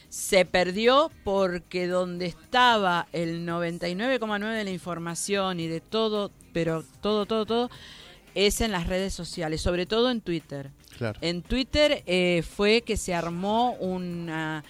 Se 0.10 0.46
perdió 0.46 1.12
porque 1.24 1.86
donde 1.86 2.26
estaba 2.26 3.08
el 3.14 3.48
99,9 3.48 4.56
de 4.56 4.64
la 4.64 4.72
información 4.72 5.60
y 5.60 5.68
de 5.68 5.80
todo, 5.80 6.32
pero 6.52 6.84
todo, 7.02 7.28
todo, 7.28 7.46
todo, 7.46 7.70
es 8.34 8.62
en 8.62 8.72
las 8.72 8.88
redes 8.88 9.14
sociales, 9.14 9.62
sobre 9.62 9.86
todo 9.86 10.10
en 10.10 10.22
Twitter. 10.22 10.72
Claro. 10.98 11.20
En 11.22 11.44
Twitter 11.44 12.02
eh, 12.08 12.42
fue 12.42 12.82
que 12.82 12.98
se 12.98 13.14
armó 13.14 13.74
una, 13.74 14.64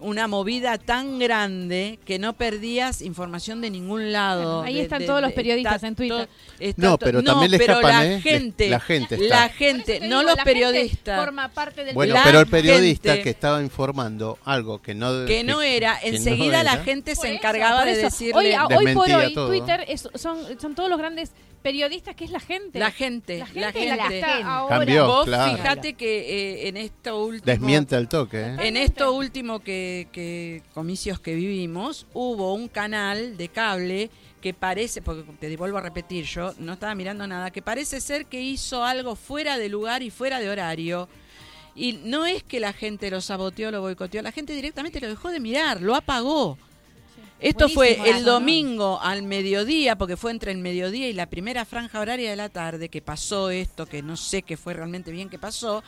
una 0.00 0.28
movida 0.28 0.78
tan 0.78 1.18
grande 1.18 1.98
que 2.04 2.18
no 2.18 2.32
perdías 2.34 3.02
información 3.02 3.60
de 3.60 3.70
ningún 3.70 4.12
lado. 4.12 4.62
Ahí 4.62 4.74
De- 4.74 4.82
están 4.82 5.00
de- 5.00 5.06
todos 5.06 5.20
los 5.20 5.32
periodistas 5.32 5.74
está 5.76 5.86
en 5.88 5.94
Twitter. 5.96 6.28
está 6.58 6.82
No, 6.86 6.98
pero 6.98 7.22
también 7.22 7.50
le 7.50 7.58
pero 7.58 7.74
escapan, 7.74 7.92
la 7.92 8.06
¿eh? 8.06 8.08
Le- 8.16 8.20
gente, 8.20 8.68
la 8.68 8.80
gente 8.80 9.14
está. 9.16 9.26
la 9.28 9.48
eso 9.48 9.54
gente, 9.54 10.00
te 10.00 10.08
no 10.08 10.18
digo, 10.20 10.22
los 10.22 10.36
la 10.36 10.44
gente 10.44 10.44
periodistas. 10.44 11.18
Forma 11.20 11.48
parte 11.48 11.84
del 11.84 11.94
Bueno, 11.94 12.14
pero 12.24 12.40
el 12.40 12.46
periodista 12.46 13.10
gente- 13.10 13.24
que 13.24 13.30
estaba 13.30 13.62
informando 13.62 14.38
algo 14.44 14.80
que 14.80 14.94
no 14.94 15.26
que 15.26 15.42
no 15.44 15.62
era, 15.62 15.98
que 16.00 16.10
no 16.12 16.16
enseguida 16.16 16.62
la 16.62 16.76
gente 16.84 17.14
Por 17.14 17.22
se 17.24 17.28
eso, 17.30 17.36
encargaba 17.36 17.78
por 17.78 17.86
de 17.86 17.92
eso. 17.92 18.02
decirle 18.02 18.34
Hoy, 18.34 18.52
a- 18.52 18.66
hoy 18.66 18.94
por 18.94 19.10
hoy, 19.10 19.34
todo. 19.34 19.48
Twitter 19.48 19.84
es- 19.88 20.08
son, 20.14 20.38
son 20.60 20.74
todos 20.74 20.88
los 20.88 20.98
grandes 20.98 21.32
periodistas 21.62 22.14
que 22.14 22.24
es 22.24 22.30
la 22.30 22.40
gente. 22.40 22.78
la 22.78 22.90
gente, 22.90 23.38
La 23.38 23.46
gente, 23.46 23.60
la 23.60 23.68
es 23.68 23.74
la 23.74 23.96
que 23.96 23.98
gente. 24.00 24.16
está 24.18 24.28
gente. 24.34 24.42
ahora. 24.48 24.76
Cambió. 24.78 25.06
Vos 25.06 25.24
claro. 25.26 25.56
fíjate 25.56 25.94
que 25.94 26.18
eh, 26.64 26.68
en 26.68 26.76
esto 26.76 27.24
último 27.24 27.44
desmiente 27.46 27.96
al 27.96 28.08
toque, 28.08 28.40
¿eh? 28.40 28.56
En 28.60 28.76
esto 28.76 29.12
último 29.12 29.60
que, 29.60 30.08
que 30.12 30.62
comicios 30.74 31.20
que 31.20 31.34
vivimos, 31.34 32.06
hubo 32.14 32.54
un 32.54 32.68
canal 32.68 33.36
de 33.36 33.48
cable 33.48 34.10
que 34.40 34.54
parece, 34.54 35.02
porque 35.02 35.24
te 35.40 35.56
vuelvo 35.56 35.78
a 35.78 35.82
repetir, 35.82 36.24
yo 36.24 36.54
no 36.58 36.74
estaba 36.74 36.94
mirando 36.94 37.26
nada, 37.26 37.50
que 37.50 37.60
parece 37.60 38.00
ser 38.00 38.26
que 38.26 38.40
hizo 38.40 38.84
algo 38.84 39.16
fuera 39.16 39.58
de 39.58 39.68
lugar 39.68 40.02
y 40.02 40.10
fuera 40.10 40.38
de 40.40 40.48
horario. 40.48 41.08
Y 41.74 41.92
no 42.04 42.26
es 42.26 42.42
que 42.42 42.58
la 42.60 42.72
gente 42.72 43.10
lo 43.10 43.20
saboteó, 43.20 43.70
lo 43.70 43.80
boicoteó, 43.80 44.20
la 44.22 44.32
gente 44.32 44.52
directamente 44.52 45.00
lo 45.00 45.08
dejó 45.08 45.30
de 45.30 45.40
mirar, 45.40 45.80
lo 45.80 45.94
apagó. 45.94 46.58
Esto 47.40 47.68
fue 47.68 47.92
el 47.94 48.16
eso, 48.16 48.26
¿no? 48.26 48.32
domingo 48.32 48.98
al 49.00 49.22
mediodía, 49.22 49.96
porque 49.96 50.16
fue 50.16 50.32
entre 50.32 50.50
el 50.50 50.58
mediodía 50.58 51.08
y 51.08 51.12
la 51.12 51.26
primera 51.26 51.64
franja 51.64 52.00
horaria 52.00 52.30
de 52.30 52.36
la 52.36 52.48
tarde 52.48 52.88
que 52.88 53.00
pasó 53.00 53.50
esto, 53.50 53.86
que 53.86 54.02
no 54.02 54.16
sé 54.16 54.42
qué 54.42 54.56
fue 54.56 54.74
realmente 54.74 55.12
bien 55.12 55.28
que 55.28 55.38
pasó. 55.38 55.82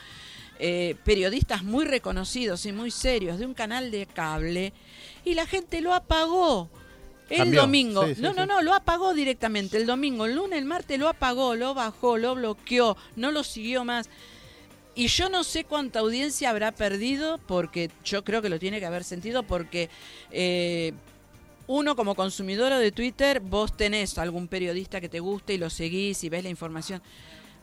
eh, 0.63 0.95
periodistas 1.05 1.65
muy 1.65 1.87
reconocidos 1.87 2.67
y 2.67 2.73
muy 2.73 2.91
serios 2.91 3.39
de 3.39 3.47
un 3.47 3.55
canal 3.55 3.91
de 3.91 4.05
cable 4.07 4.75
y 5.25 5.33
la 5.35 5.47
gente 5.47 5.81
lo 5.81 5.95
apagó. 5.95 6.69
El 7.31 7.39
Cambió. 7.39 7.61
domingo. 7.63 8.07
Sí, 8.07 8.17
sí, 8.17 8.21
no, 8.23 8.35
no, 8.35 8.45
no, 8.45 8.61
lo 8.61 8.75
apagó 8.75 9.15
directamente. 9.15 9.77
El 9.79 9.87
domingo, 9.87 10.27
el 10.27 10.35
lunes, 10.35 10.59
el 10.59 10.65
martes 10.67 10.99
lo 10.99 11.09
apagó, 11.09 11.55
lo 11.55 11.75
bajó, 11.75 12.19
lo 12.19 12.35
bloqueó, 12.35 12.97
no 13.17 13.31
lo 13.31 13.43
siguió 13.45 13.85
más. 13.85 14.11
Y 14.97 15.07
yo 15.07 15.29
no 15.31 15.45
sé 15.45 15.65
cuánta 15.65 16.01
audiencia 16.01 16.51
habrá 16.51 16.73
perdido, 16.73 17.39
porque 17.47 17.91
yo 18.05 18.25
creo 18.25 18.43
que 18.43 18.49
lo 18.51 18.59
tiene 18.59 18.81
que 18.81 18.87
haber 18.87 19.05
sentido, 19.05 19.45
porque 19.45 19.89
eh, 20.33 20.93
uno 21.71 21.95
como 21.95 22.17
consumidor 22.17 22.73
de 22.75 22.91
Twitter, 22.91 23.39
vos 23.39 23.77
tenés 23.77 24.19
algún 24.19 24.49
periodista 24.49 25.01
que 25.01 25.09
te 25.09 25.21
guste 25.21 25.55
y 25.55 25.59
lo 25.59 25.71
seguís 25.71 26.25
y 26.25 26.29
ves 26.29 26.43
la 26.43 26.51
información. 26.51 27.01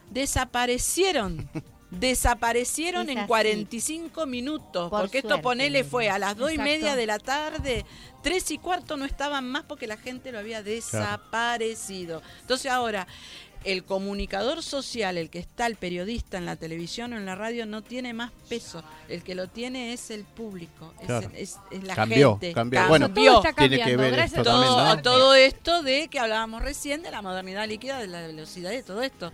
Desaparecieron. 0.09 1.49
Desaparecieron 1.91 3.03
Es 3.03 3.09
en 3.09 3.17
así. 3.19 3.27
45 3.27 4.25
minutos. 4.25 4.89
Por 4.89 5.01
porque 5.01 5.17
esto 5.17 5.41
ponele 5.41 5.83
fue 5.83 6.09
a 6.09 6.19
las 6.19 6.37
dos 6.37 6.53
y 6.53 6.57
media 6.57 6.95
de 6.95 7.05
la 7.05 7.19
tarde, 7.19 7.85
tres 8.23 8.49
y 8.51 8.57
cuarto 8.57 8.95
no 8.95 9.03
estaban 9.03 9.49
más 9.49 9.63
porque 9.63 9.87
la 9.87 9.97
gente 9.97 10.31
lo 10.31 10.39
había 10.39 10.63
desaparecido. 10.63 12.21
Entonces 12.41 12.71
ahora, 12.71 13.07
el 13.67 13.83
comunicador 13.83 14.63
social, 14.63 15.17
el 15.17 15.29
que 15.29 15.39
está, 15.39 15.67
el 15.67 15.75
periodista 15.75 16.37
en 16.37 16.45
la 16.45 16.55
televisión 16.55 17.13
o 17.13 17.17
en 17.17 17.25
la 17.25 17.35
radio, 17.35 17.65
no 17.65 17.81
tiene 17.83 18.13
más 18.13 18.31
peso. 18.49 18.83
El 19.09 19.23
que 19.23 19.35
lo 19.35 19.47
tiene 19.47 19.93
es 19.93 20.09
el 20.09 20.23
público, 20.23 20.93
es, 21.01 21.05
Claro. 21.05 21.29
es- 21.35 21.57
es 21.71 21.83
la 21.83 21.93
Cambió, 21.95 22.31
gente. 22.39 22.53
cambió. 22.53 22.87
Bueno, 22.87 23.11
Todo 23.13 23.37
está 23.43 23.53
tiene 23.53 23.75
que 23.75 23.79
cambiando, 23.81 24.03
ver 24.03 24.11
gracias 24.13 24.37
esto 24.39 24.49
a 24.49 24.53
también, 24.53 24.71
todo, 24.73 24.95
¿no? 24.95 25.01
todo 25.01 25.35
esto 25.35 25.83
de 25.83 26.07
que 26.07 26.19
hablábamos 26.19 26.61
recién 26.61 27.01
de 27.03 27.11
la 27.11 27.21
modernidad 27.21 27.67
líquida, 27.67 27.99
de 27.99 28.07
la 28.07 28.21
velocidad 28.25 28.69
de 28.71 28.83
todo 28.83 29.01
esto. 29.03 29.31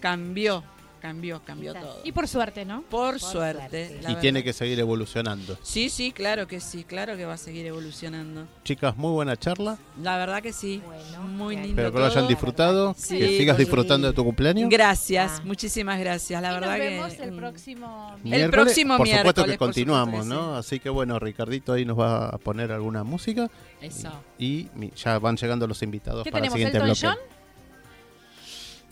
Cambió, 0.00 0.62
cambió, 1.06 1.40
cambió 1.44 1.72
Quizás. 1.72 1.84
todo. 1.86 2.00
Y 2.04 2.12
por 2.12 2.26
suerte, 2.28 2.64
¿no? 2.64 2.82
Por, 2.82 3.12
Por 3.12 3.20
suerte. 3.20 4.00
Y 4.08 4.14
tiene 4.16 4.42
que 4.42 4.52
seguir 4.52 4.78
evolucionando. 4.80 5.56
Sí, 5.62 5.88
sí, 5.88 6.10
claro 6.12 6.46
que 6.46 6.60
sí, 6.60 6.84
claro 6.84 7.16
que 7.16 7.24
va 7.24 7.34
a 7.34 7.38
seguir 7.38 7.64
evolucionando. 7.66 8.46
Chicas, 8.64 8.96
muy 8.96 9.12
buena 9.12 9.36
charla. 9.36 9.78
La 10.02 10.16
verdad 10.16 10.42
que 10.42 10.52
sí. 10.52 10.82
Bueno, 10.84 11.28
Muy 11.28 11.54
lindo. 11.56 11.68
Espero 11.70 11.92
que 11.92 11.98
lo 11.98 12.04
hayan 12.06 12.26
disfrutado. 12.28 12.94
Sí, 12.98 13.18
que 13.18 13.28
sigas 13.38 13.56
disfrutando 13.58 14.08
de 14.08 14.12
tu 14.14 14.24
cumpleaños. 14.24 14.68
Gracias, 14.70 15.38
Ah. 15.38 15.42
muchísimas 15.44 15.98
gracias. 16.00 16.42
La 16.42 16.50
y 16.50 16.54
verdad 16.54 16.68
nos 16.68 16.76
que 16.78 16.82
vemos 16.88 17.12
el 17.20 17.32
mm, 17.32 17.36
próximo 17.36 18.16
El 18.24 18.50
próximo 18.50 18.96
por 18.96 19.06
supuesto 19.06 19.24
miércoles, 19.24 19.52
que 19.52 19.58
por 19.58 19.68
continuamos, 19.68 20.24
supuesto 20.24 20.34
que 20.34 20.48
¿no? 20.50 20.56
Así 20.56 20.80
que 20.80 20.88
bueno, 20.88 21.18
Ricardito 21.18 21.72
ahí 21.72 21.84
nos 21.84 21.98
va 21.98 22.28
a 22.28 22.38
poner 22.38 22.72
alguna 22.72 23.04
música 23.04 23.48
Eso. 23.80 24.10
y 24.38 24.68
ya 24.96 25.18
van 25.18 25.36
llegando 25.36 25.66
los 25.66 25.82
invitados 25.82 26.24
¿Qué 26.24 26.32
para 26.32 26.46
el 26.46 26.50
siguiente 26.52 26.78
¿Elton 26.78 26.88
bloque. 26.88 27.06
John? 27.06 27.35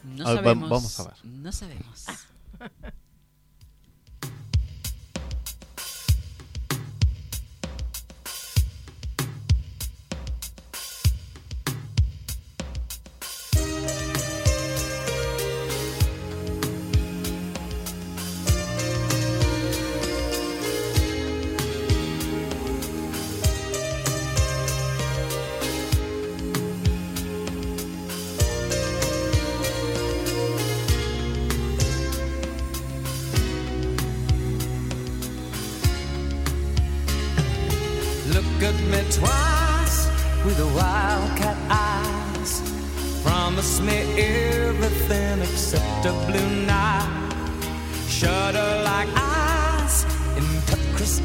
No 0.05 0.25
Ah, 0.27 0.35
va- 0.35 0.37
sabemos. 0.37 0.69
vamos 0.71 1.01
a 1.01 1.05
ver. 1.05 1.25
No 1.25 1.53
sabemos. 1.53 2.05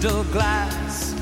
crystal 0.09 0.23
glass. 0.31 1.13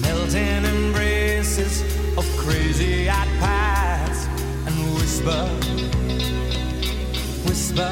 Melting 0.00 0.64
embraces 0.64 1.82
of 2.16 2.24
crazy 2.36 3.08
eyed 3.08 3.28
past. 3.38 4.28
And 4.66 4.76
whisper, 4.94 5.44
whisper, 7.46 7.90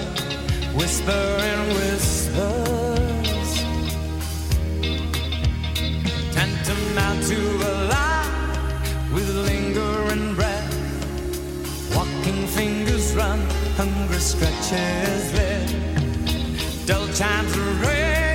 whisper 0.74 1.24
and 1.50 1.72
whispers 1.76 3.52
tantamount 6.34 7.22
to 7.28 7.40
a 7.70 7.74
lie 7.92 9.08
with 9.12 9.28
lingering 9.48 10.34
breath. 10.34 10.72
Walking 11.94 12.46
fingers 12.48 13.14
run, 13.14 13.40
hungry 13.76 14.18
stretches 14.18 15.32
led. 15.34 15.68
Dull 16.86 17.06
chimes 17.14 17.56
ring 17.56 18.26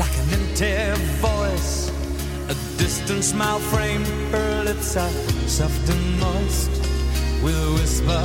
like 0.00 0.16
an 0.22 0.32
empty. 0.32 0.72
A 0.72 0.99
distant 3.10 3.24
smile 3.24 3.58
framed 3.58 4.06
her 4.30 4.64
lips 4.64 4.96
are 4.96 5.10
soft 5.48 5.88
and 5.90 6.20
moist 6.20 6.70
a 7.42 7.56
whisper, 7.74 8.22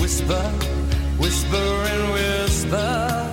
whisper, 0.00 0.44
whisper 1.18 1.68
and 1.92 2.12
whisper. 2.12 3.30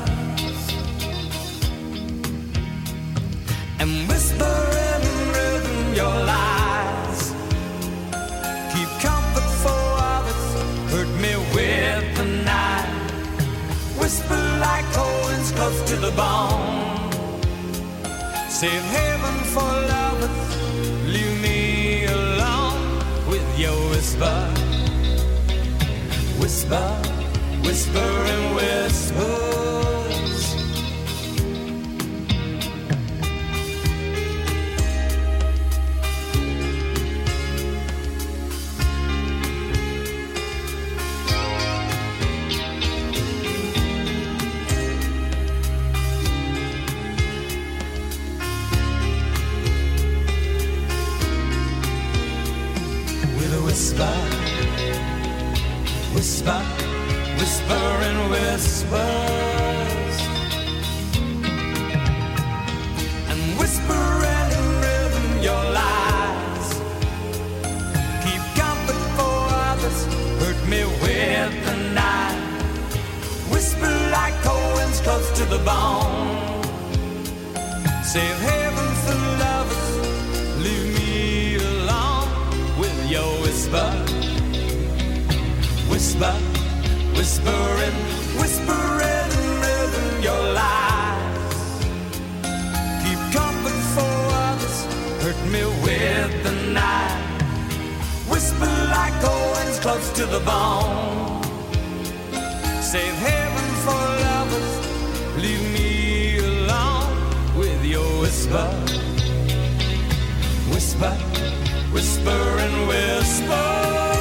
and 3.80 4.08
whisper 4.08 4.56
in 4.86 5.18
rhythm 5.36 5.96
your 5.96 6.16
lies. 6.32 7.22
Keep 8.74 8.90
comfort 9.08 9.50
for 9.64 9.84
others, 10.16 10.46
hurt 10.92 11.12
me 11.24 11.34
with 11.56 12.06
the 12.18 12.28
night. 12.46 12.90
Whisper 14.00 14.44
like 14.66 14.88
coins 14.94 15.52
close 15.52 15.82
to 15.90 15.96
the 15.98 16.12
bone. 16.12 17.12
Save 18.50 18.84
heaven 18.96 19.21
for 19.54 19.60
lovers, 19.62 20.40
leave 21.08 21.42
me 21.42 22.06
alone 22.06 23.00
with 23.30 23.60
your 23.60 23.78
whisper. 23.90 24.38
Whisper, 26.40 26.88
whisper 27.64 28.10
and 28.34 28.56
whispers. 28.56 29.61
Me 70.72 70.86
with 71.04 71.54
the 71.66 71.76
night. 71.94 72.40
Whisper 73.52 73.94
like 74.16 74.36
coins 74.42 75.02
close 75.02 75.30
to 75.40 75.44
the 75.54 75.60
bone. 75.70 76.64
Save 78.14 78.40
heaven 78.50 78.90
for 79.04 79.20
lovers, 79.44 79.90
leave 80.64 80.88
me 80.98 81.56
alone 81.72 82.30
with 82.82 82.98
your 83.16 83.32
whisper, 83.44 83.90
whisper, 85.92 86.36
whispering, 87.18 87.98
whispering 88.40 89.32
rhythm 89.64 90.10
your 90.28 90.44
lies. 90.62 91.54
Keep 93.04 93.22
comfort 93.38 93.82
for 93.96 94.14
others, 94.48 94.78
hurt 95.24 95.42
me 95.54 95.64
with 95.84 96.34
the 96.46 96.56
night 96.80 97.01
close 99.82 100.12
to 100.12 100.26
the 100.28 100.40
bone. 100.42 101.42
Save 102.82 103.16
heaven 103.16 103.68
for 103.84 104.02
lovers, 104.28 104.72
leave 105.42 105.66
me 105.74 106.38
alone 106.38 107.58
with 107.58 107.84
your 107.84 108.22
whisper, 108.22 108.68
whisper, 110.72 111.14
whisper 111.92 112.42
and 112.66 112.88
whisper. 112.88 114.21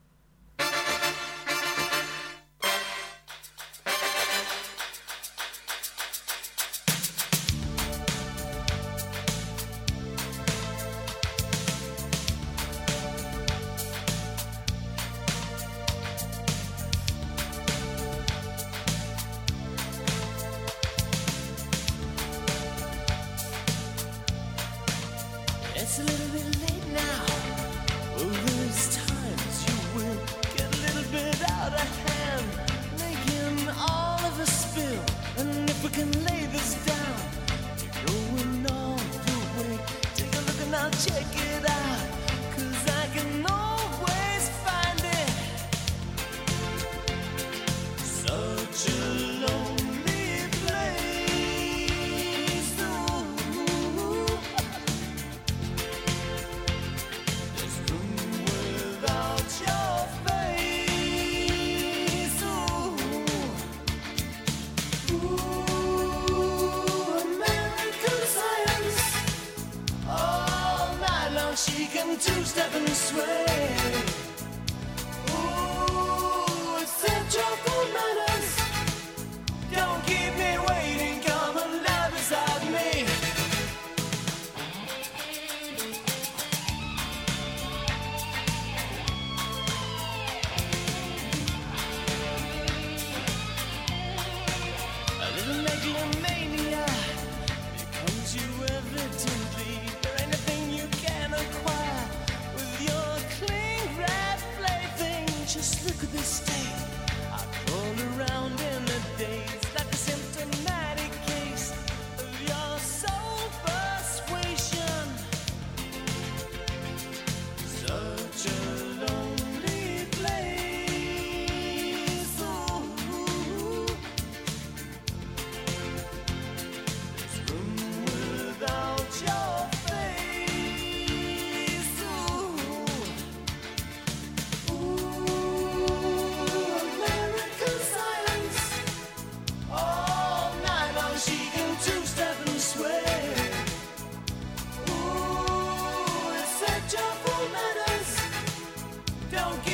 Don't 149.31 149.63
get 149.63 149.70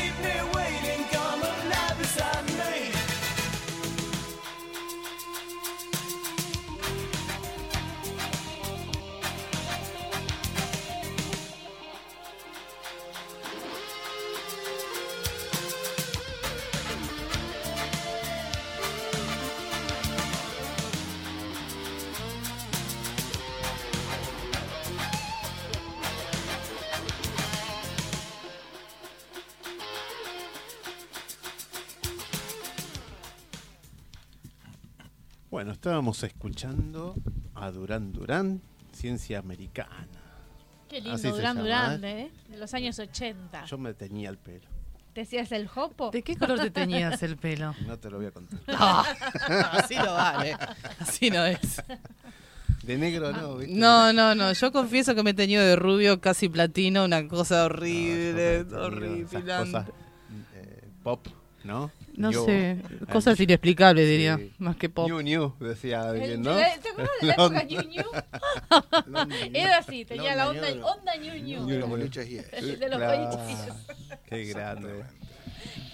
estábamos 35.88 36.22
escuchando 36.24 37.16
a 37.56 37.72
Durán 37.72 38.12
Durán, 38.12 38.62
Ciencia 38.92 39.40
Americana. 39.40 40.06
Qué 40.90 40.98
Así 40.98 41.06
lindo, 41.06 41.18
se 41.20 41.30
Durán 41.30 41.58
Durán, 41.60 42.04
¿eh? 42.04 42.30
De 42.50 42.58
los 42.58 42.74
años 42.74 43.00
80. 43.00 43.64
Yo 43.64 43.78
me 43.78 43.94
tenía 43.94 44.30
el 44.30 44.38
pelo, 44.38 44.68
¿Te 45.14 45.22
hacías 45.22 45.50
el 45.54 45.70
hopo? 45.74 46.12
¿De 46.12 46.22
qué 46.24 46.36
color 46.36 46.60
te 46.60 46.72
teñías 46.72 47.24
el 47.24 47.38
pelo? 47.38 47.74
no 47.88 47.98
te 47.98 48.10
lo 48.10 48.18
voy 48.18 48.26
a 48.26 48.32
contar. 48.32 48.60
No, 48.68 49.06
así 49.80 49.96
no 49.96 50.14
vale. 50.14 50.58
Así 51.00 51.30
no 51.32 51.46
es. 51.46 51.82
De 52.84 52.98
negro 52.98 53.32
no, 53.32 53.56
¿viste? 53.56 53.74
No, 53.74 54.12
no, 54.12 54.36
no. 54.36 54.52
Yo 54.52 54.74
confieso 54.74 55.16
que 55.16 55.24
me 55.24 55.30
he 55.30 55.34
teñido 55.34 55.64
de 55.64 55.78
rubio 55.78 56.20
casi 56.20 56.50
platino, 56.50 57.06
una 57.06 57.26
cosa 57.30 57.60
No, 57.60 57.66
horrible, 57.66 58.60
esas 58.60 58.74
horripilante. 58.74 59.72
cosas, 59.72 59.88
eh, 60.54 60.84
pop, 61.02 61.28
¿no? 61.64 61.92
No 62.16 62.32
Yo- 62.32 62.46
sé, 62.46 62.78
cosas 63.12 63.40
inexplicables 63.40 64.08
diría, 64.10 64.40
más 64.58 64.76
que 64.76 64.90
pop. 64.90 65.08
New 65.08 65.22
New, 65.22 65.54
decía 65.60 66.02
alguien, 66.10 66.42
¿no? 66.42 66.56
¿Te 66.56 66.90
acuerdas 66.90 67.10
de 67.22 67.28
la 67.28 67.34
época 67.34 67.64
Ñu 67.64 67.82
Ñu? 67.92 68.04
Era 69.54 69.78
así, 69.78 70.06
tenía 70.06 70.36
la 70.36 70.50
onda, 70.50 70.68
onda 70.86 71.16
Ñu 71.18 71.34
Ñu. 71.36 71.66
Ñu. 71.68 71.80
Los 71.80 71.90
boliches. 71.90 72.28
De 72.30 72.90
los 72.90 72.98
Claro. 72.98 73.30
pollitos. 73.30 73.76
Qué 74.28 74.44
grande. 74.46 75.04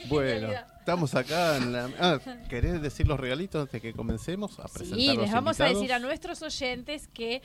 Bueno, 0.08 0.50
estamos 0.80 1.16
acá 1.16 1.58
en 1.58 1.72
la... 1.72 1.90
Ah, 2.00 2.20
¿querés 2.50 2.82
decir 2.82 3.08
los 3.08 3.20
regalitos 3.20 3.62
antes 3.62 3.74
de 3.74 3.82
que 3.82 3.94
comencemos 3.94 4.60
a 4.60 4.64
presentar 4.68 5.00
Sí, 5.00 5.16
les 5.18 5.32
vamos 5.32 5.60
a 5.62 5.66
decir 5.66 5.94
a 5.94 6.00
nuestros 6.00 6.42
oyentes 6.42 7.08
que 7.08 7.42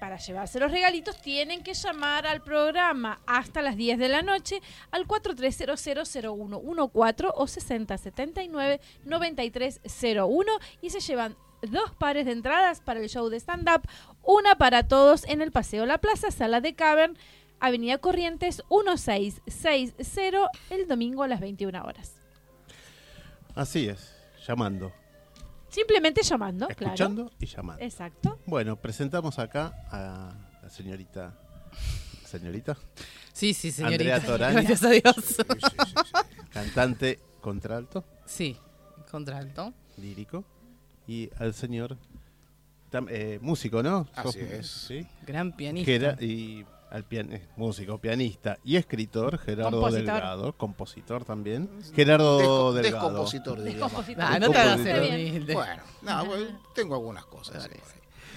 para 0.00 0.16
llevarse 0.18 0.60
los 0.60 0.70
regalitos 0.70 1.20
tienen 1.20 1.62
que 1.62 1.74
llamar 1.74 2.26
al 2.26 2.40
programa 2.42 3.20
hasta 3.26 3.60
las 3.62 3.76
10 3.76 3.98
de 3.98 4.08
la 4.08 4.22
noche 4.22 4.60
al 4.90 5.06
43000114 5.06 7.32
o 7.34 7.46
6079-9301 7.46 10.44
y 10.82 10.90
se 10.90 11.00
llevan 11.00 11.36
dos 11.62 11.92
pares 11.92 12.26
de 12.26 12.32
entradas 12.32 12.80
para 12.80 13.00
el 13.00 13.08
show 13.08 13.28
de 13.28 13.40
stand-up, 13.40 13.82
una 14.22 14.56
para 14.56 14.86
todos 14.86 15.24
en 15.24 15.42
el 15.42 15.50
Paseo 15.52 15.86
La 15.86 15.98
Plaza, 15.98 16.30
Sala 16.30 16.60
de 16.60 16.74
Cavern, 16.74 17.16
Avenida 17.60 17.98
Corrientes 17.98 18.62
1660, 18.70 20.50
el 20.70 20.86
domingo 20.86 21.22
a 21.22 21.28
las 21.28 21.40
21 21.40 21.82
horas. 21.82 22.16
Así 23.54 23.88
es, 23.88 24.14
llamando, 24.46 24.92
Simplemente 25.74 26.22
llamando, 26.22 26.68
escuchando 26.68 27.32
y 27.40 27.46
llamando. 27.46 27.82
Exacto. 27.84 28.38
Bueno, 28.46 28.76
presentamos 28.76 29.38
acá 29.38 29.72
a 29.90 30.32
la 30.62 30.70
señorita... 30.70 31.34
¿Señorita? 32.24 32.76
Sí, 33.32 33.54
sí, 33.54 33.70
señorita. 33.72 34.16
Andrea 34.16 34.20
Torani. 34.20 34.54
Gracias 34.54 34.82
a 34.84 34.90
Dios. 34.90 35.14
Sí, 35.24 35.34
sí, 35.34 35.44
sí, 35.60 35.92
sí. 35.96 36.44
Cantante 36.52 37.18
contralto, 37.40 38.04
Sí, 38.26 38.56
contralto. 39.10 39.72
lírico. 39.98 40.44
Y 41.06 41.28
al 41.38 41.54
señor... 41.54 41.96
tam- 42.90 43.08
eh, 43.10 43.38
músico, 43.42 43.82
¿no? 43.82 44.06
Así 44.14 44.38
Sos- 44.40 44.50
es. 44.50 44.66
Sí. 44.70 45.06
Gran 45.26 45.52
pianista. 45.56 45.90
Gera- 45.90 46.16
y 46.20 46.64
al 46.94 47.02
pian 47.04 47.32
eh, 47.32 47.48
músico, 47.56 47.98
pianista 47.98 48.58
y 48.62 48.76
escritor, 48.76 49.36
Gerardo 49.38 49.80
Compositor. 49.80 50.04
Delgado, 50.04 50.52
compositor 50.56 51.24
también. 51.24 51.68
Gerardo 51.94 52.38
Desco- 52.38 52.72
Delgado. 52.74 53.08
Descompositor. 53.08 53.60
Descompositor. 53.60 54.24
Ah, 54.24 54.38
no 54.38 54.50
te 54.50 54.58
hagas. 54.58 54.80
Bueno, 54.80 55.82
no, 56.02 56.24
bueno, 56.26 56.60
tengo 56.74 56.94
algunas 56.94 57.24
cosas. 57.26 57.68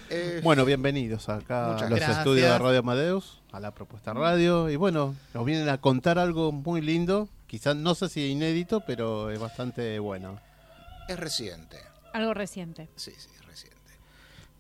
Eh, 0.10 0.40
Bueno, 0.44 0.66
bienvenidos 0.66 1.30
acá 1.30 1.76
a 1.78 1.82
los 1.82 1.90
gracias. 1.90 2.18
estudios 2.20 2.50
de 2.52 2.58
Radio 2.58 2.80
Amadeus, 2.80 3.42
a 3.52 3.60
la 3.60 3.72
propuesta 3.76 4.14
radio. 4.14 4.70
Y 4.72 4.76
bueno, 4.76 5.16
nos 5.36 5.46
vienen 5.46 5.70
a 5.70 5.80
contar 5.80 6.18
algo 6.18 6.52
muy 6.52 6.82
lindo. 6.82 7.30
Quizás 7.46 7.76
no 7.76 7.94
sé 7.94 8.10
si 8.10 8.26
inédito, 8.32 8.82
pero 8.88 9.30
es 9.30 9.40
bastante 9.40 10.00
bueno. 10.00 10.40
es 11.08 11.20
reciente. 11.20 11.78
Algo 12.12 12.34
reciente. 12.34 12.90
Sí, 12.96 13.12
sí, 13.18 13.30
es 13.36 13.46
reciente. 13.46 13.78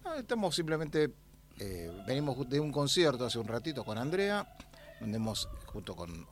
No, 0.05 0.13
estamos 0.15 0.55
simplemente, 0.55 1.09
eh, 1.59 1.91
venimos 2.05 2.49
de 2.49 2.59
un 2.59 2.71
concierto 2.71 3.25
hace 3.25 3.39
un 3.39 3.47
ratito 3.47 3.83
con 3.83 3.97
Andrea, 3.97 4.55
donde 4.99 5.17
hemos, 5.17 5.47
junto 5.65 5.95
con 5.95 6.27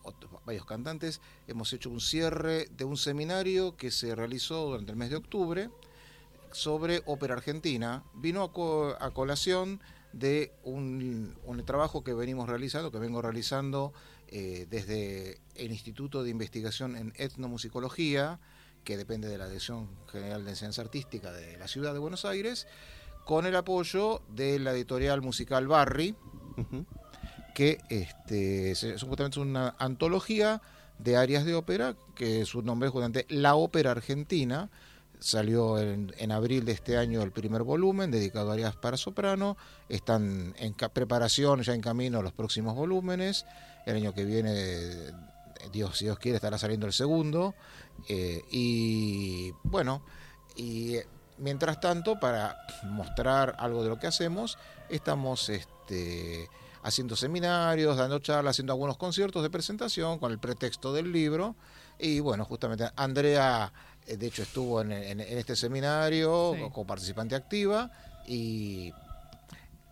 varios 0.45 0.65
cantantes, 0.65 1.21
hemos 1.47 1.71
hecho 1.73 1.89
un 1.89 2.01
cierre 2.01 2.67
de 2.71 2.83
un 2.83 2.97
seminario 2.97 3.77
que 3.77 3.91
se 3.91 4.15
realizó 4.15 4.65
durante 4.65 4.91
el 4.91 4.97
mes 4.97 5.11
de 5.11 5.17
octubre 5.17 5.69
sobre 6.51 7.03
ópera 7.05 7.35
argentina. 7.35 8.03
Vino 8.15 8.41
a, 8.41 8.51
co- 8.51 8.95
a 8.99 9.11
colación 9.11 9.81
de 10.13 10.53
un, 10.63 11.38
un 11.43 11.65
trabajo 11.65 12.03
que 12.03 12.13
venimos 12.13 12.47
realizando, 12.47 12.91
que 12.91 12.99
vengo 12.99 13.21
realizando 13.21 13.93
eh, 14.29 14.65
desde 14.69 15.41
el 15.55 15.71
Instituto 15.71 16.23
de 16.23 16.31
Investigación 16.31 16.95
en 16.95 17.13
Etnomusicología, 17.17 18.39
que 18.83 18.97
depende 18.97 19.27
de 19.27 19.38
la 19.38 19.47
Dirección 19.47 19.89
General 20.11 20.43
de 20.43 20.51
Enseñanza 20.51 20.81
Artística 20.81 21.31
de 21.31 21.57
la 21.57 21.67
Ciudad 21.67 21.93
de 21.93 21.99
Buenos 21.99 22.23
Aires, 22.23 22.65
con 23.25 23.45
el 23.45 23.55
apoyo 23.55 24.21
de 24.29 24.59
la 24.59 24.71
editorial 24.71 25.21
musical 25.21 25.67
Barry, 25.67 26.15
que 27.55 27.79
este, 27.89 28.71
es 28.71 29.03
justamente 29.03 29.39
una 29.39 29.75
antología 29.79 30.61
de 30.99 31.17
áreas 31.17 31.43
de 31.43 31.55
ópera, 31.55 31.95
que 32.13 32.45
su 32.45 32.61
nombre 32.61 32.88
es 32.88 32.93
justamente 32.93 33.25
La 33.29 33.55
Ópera 33.55 33.91
Argentina. 33.91 34.69
Salió 35.19 35.79
en, 35.79 36.13
en 36.17 36.31
abril 36.31 36.65
de 36.65 36.73
este 36.73 36.97
año 36.97 37.23
el 37.23 37.31
primer 37.31 37.63
volumen 37.63 38.11
dedicado 38.11 38.51
a 38.51 38.53
áreas 38.53 38.75
para 38.75 38.95
soprano. 38.95 39.57
Están 39.89 40.53
en 40.59 40.73
preparación, 40.73 41.63
ya 41.63 41.73
en 41.73 41.81
camino 41.81 42.21
los 42.21 42.33
próximos 42.33 42.75
volúmenes. 42.75 43.45
El 43.85 43.95
año 43.95 44.13
que 44.13 44.23
viene, 44.25 44.53
Dios, 45.71 45.97
si 45.97 46.05
Dios 46.05 46.19
quiere, 46.19 46.35
estará 46.35 46.57
saliendo 46.57 46.85
el 46.85 46.93
segundo. 46.93 47.55
Eh, 48.07 48.43
y 48.51 49.51
bueno, 49.63 50.03
y 50.55 50.97
mientras 51.38 51.80
tanto, 51.80 52.19
para 52.19 52.58
mostrar 52.84 53.56
algo 53.60 53.84
de 53.84 53.89
lo 53.89 54.00
que 54.00 54.08
hacemos, 54.08 54.58
estamos 54.89 55.50
este, 55.50 56.48
haciendo 56.84 57.15
seminarios, 57.15 57.98
dando 57.98 58.19
charlas, 58.19 58.52
haciendo 58.56 58.74
algunos 58.74 58.98
conciertos 58.98 59.43
de 59.43 59.50
presentación 59.50 60.19
con 60.19 60.32
el 60.32 60.39
pretexto 60.39 60.93
del 60.93 61.12
libro. 61.12 61.56
Y 62.00 62.19
bueno, 62.19 62.45
justamente 62.45 62.89
Andrea, 62.95 63.71
eh, 64.06 64.17
de 64.17 64.28
hecho, 64.28 64.43
estuvo 64.43 64.82
en, 64.82 64.91
en- 64.91 65.19
en 65.21 65.38
este 65.38 65.56
seminario 65.56 66.54
Sí. 66.56 66.62
como 66.71 66.86
participante 66.88 67.36
activa 67.36 67.91
y 68.28 68.93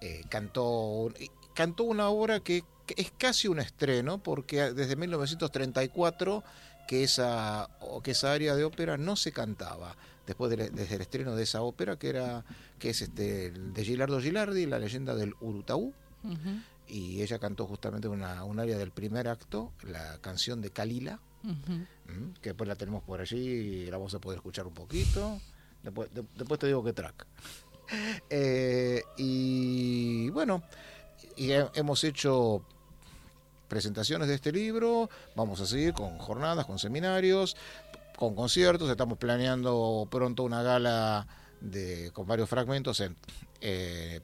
eh, 0.02 0.24
cantó, 0.30 1.12
cantó 1.54 1.84
una 1.86 2.10
obra 2.10 2.40
que, 2.42 2.64
que 2.86 2.96
es 3.02 3.12
casi 3.18 3.48
un 3.48 3.60
estreno, 3.60 4.18
porque 4.22 4.74
desde 4.74 4.96
1934 4.98 6.44
que 6.88 7.04
esa, 7.04 7.70
que 8.04 8.12
esa 8.12 8.34
área 8.34 8.56
de 8.56 8.66
ópera 8.66 8.98
no 8.98 9.16
se 9.16 9.32
cantaba. 9.32 9.96
Después 10.26 10.50
de- 10.56 10.70
desde 10.70 10.96
el 10.96 11.02
estreno 11.02 11.36
de 11.36 11.44
esa 11.44 11.62
ópera, 11.62 11.98
que 11.98 12.10
era 12.10 12.46
que 12.80 12.90
es 12.92 13.02
este 13.02 13.52
de 13.52 13.84
Gilardo 13.86 14.20
Gilardi, 14.22 14.66
la 14.66 14.80
leyenda 14.80 15.16
del 15.16 15.34
Urutaú, 15.42 15.94
Ujú, 16.24 16.50
y 16.88 17.22
ella 17.22 17.40
cantó 17.40 17.66
justamente 17.68 18.08
una, 18.08 18.44
un 18.46 18.60
área 18.60 18.78
del 18.78 18.92
primer 18.92 19.28
acto, 19.28 19.72
la 19.84 20.18
canción 20.22 20.62
de 20.62 20.70
Kalila, 20.70 21.20
que 22.42 22.50
después 22.50 22.68
la 22.70 22.76
tenemos 22.76 23.04
por 23.04 23.20
allí 23.20 23.38
y 23.38 23.86
la 23.88 23.98
vamos 23.98 24.14
a 24.14 24.20
poder 24.20 24.38
escuchar 24.38 24.66
un 24.66 24.74
poquito. 24.74 25.42
Después, 25.82 26.14
de- 26.14 26.24
después 26.38 26.58
te 26.60 26.68
digo 26.68 26.84
qué 26.84 26.94
track. 26.94 27.26
Eh, 28.30 29.04
y 29.18 30.30
bueno, 30.30 30.64
y 31.36 31.52
he- 31.52 31.70
hemos 31.76 32.04
hecho 32.06 32.66
presentaciones 33.68 34.28
de 34.28 34.36
este 34.36 34.52
libro, 34.52 35.10
vamos 35.36 35.60
a 35.60 35.66
seguir 35.66 35.94
con 35.94 36.18
jornadas, 36.18 36.66
con 36.66 36.80
seminarios, 36.80 37.58
con 38.18 38.36
conciertos, 38.36 38.90
estamos 38.90 39.18
planeando 39.18 40.08
pronto 40.10 40.44
una 40.44 40.62
gala 40.64 41.28
de, 41.62 42.12
con 42.14 42.28
varios 42.28 42.50
fragmentos 42.50 43.00
en, 43.00 43.16
eh, 43.62 44.22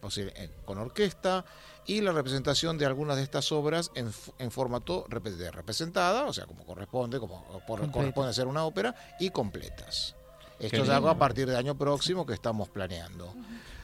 con 0.65 0.77
orquesta 0.77 1.45
y 1.85 2.01
la 2.01 2.11
representación 2.11 2.77
de 2.77 2.85
algunas 2.85 3.17
de 3.17 3.23
estas 3.23 3.51
obras 3.51 3.91
en, 3.95 4.11
en 4.37 4.51
formato 4.51 5.05
de 5.09 5.49
representada, 5.51 6.25
o 6.25 6.33
sea, 6.33 6.45
como 6.45 6.65
corresponde, 6.65 7.19
como 7.19 7.43
por- 7.65 7.89
corresponde 7.91 8.33
ser 8.33 8.47
una 8.47 8.65
ópera, 8.65 8.93
y 9.19 9.29
completas. 9.31 10.15
Esto 10.59 10.75
es 10.75 10.81
lindo. 10.83 10.95
algo 10.95 11.09
a 11.09 11.17
partir 11.17 11.47
del 11.47 11.55
año 11.55 11.77
próximo 11.77 12.25
que 12.25 12.33
estamos 12.33 12.67
planeando. 12.69 13.33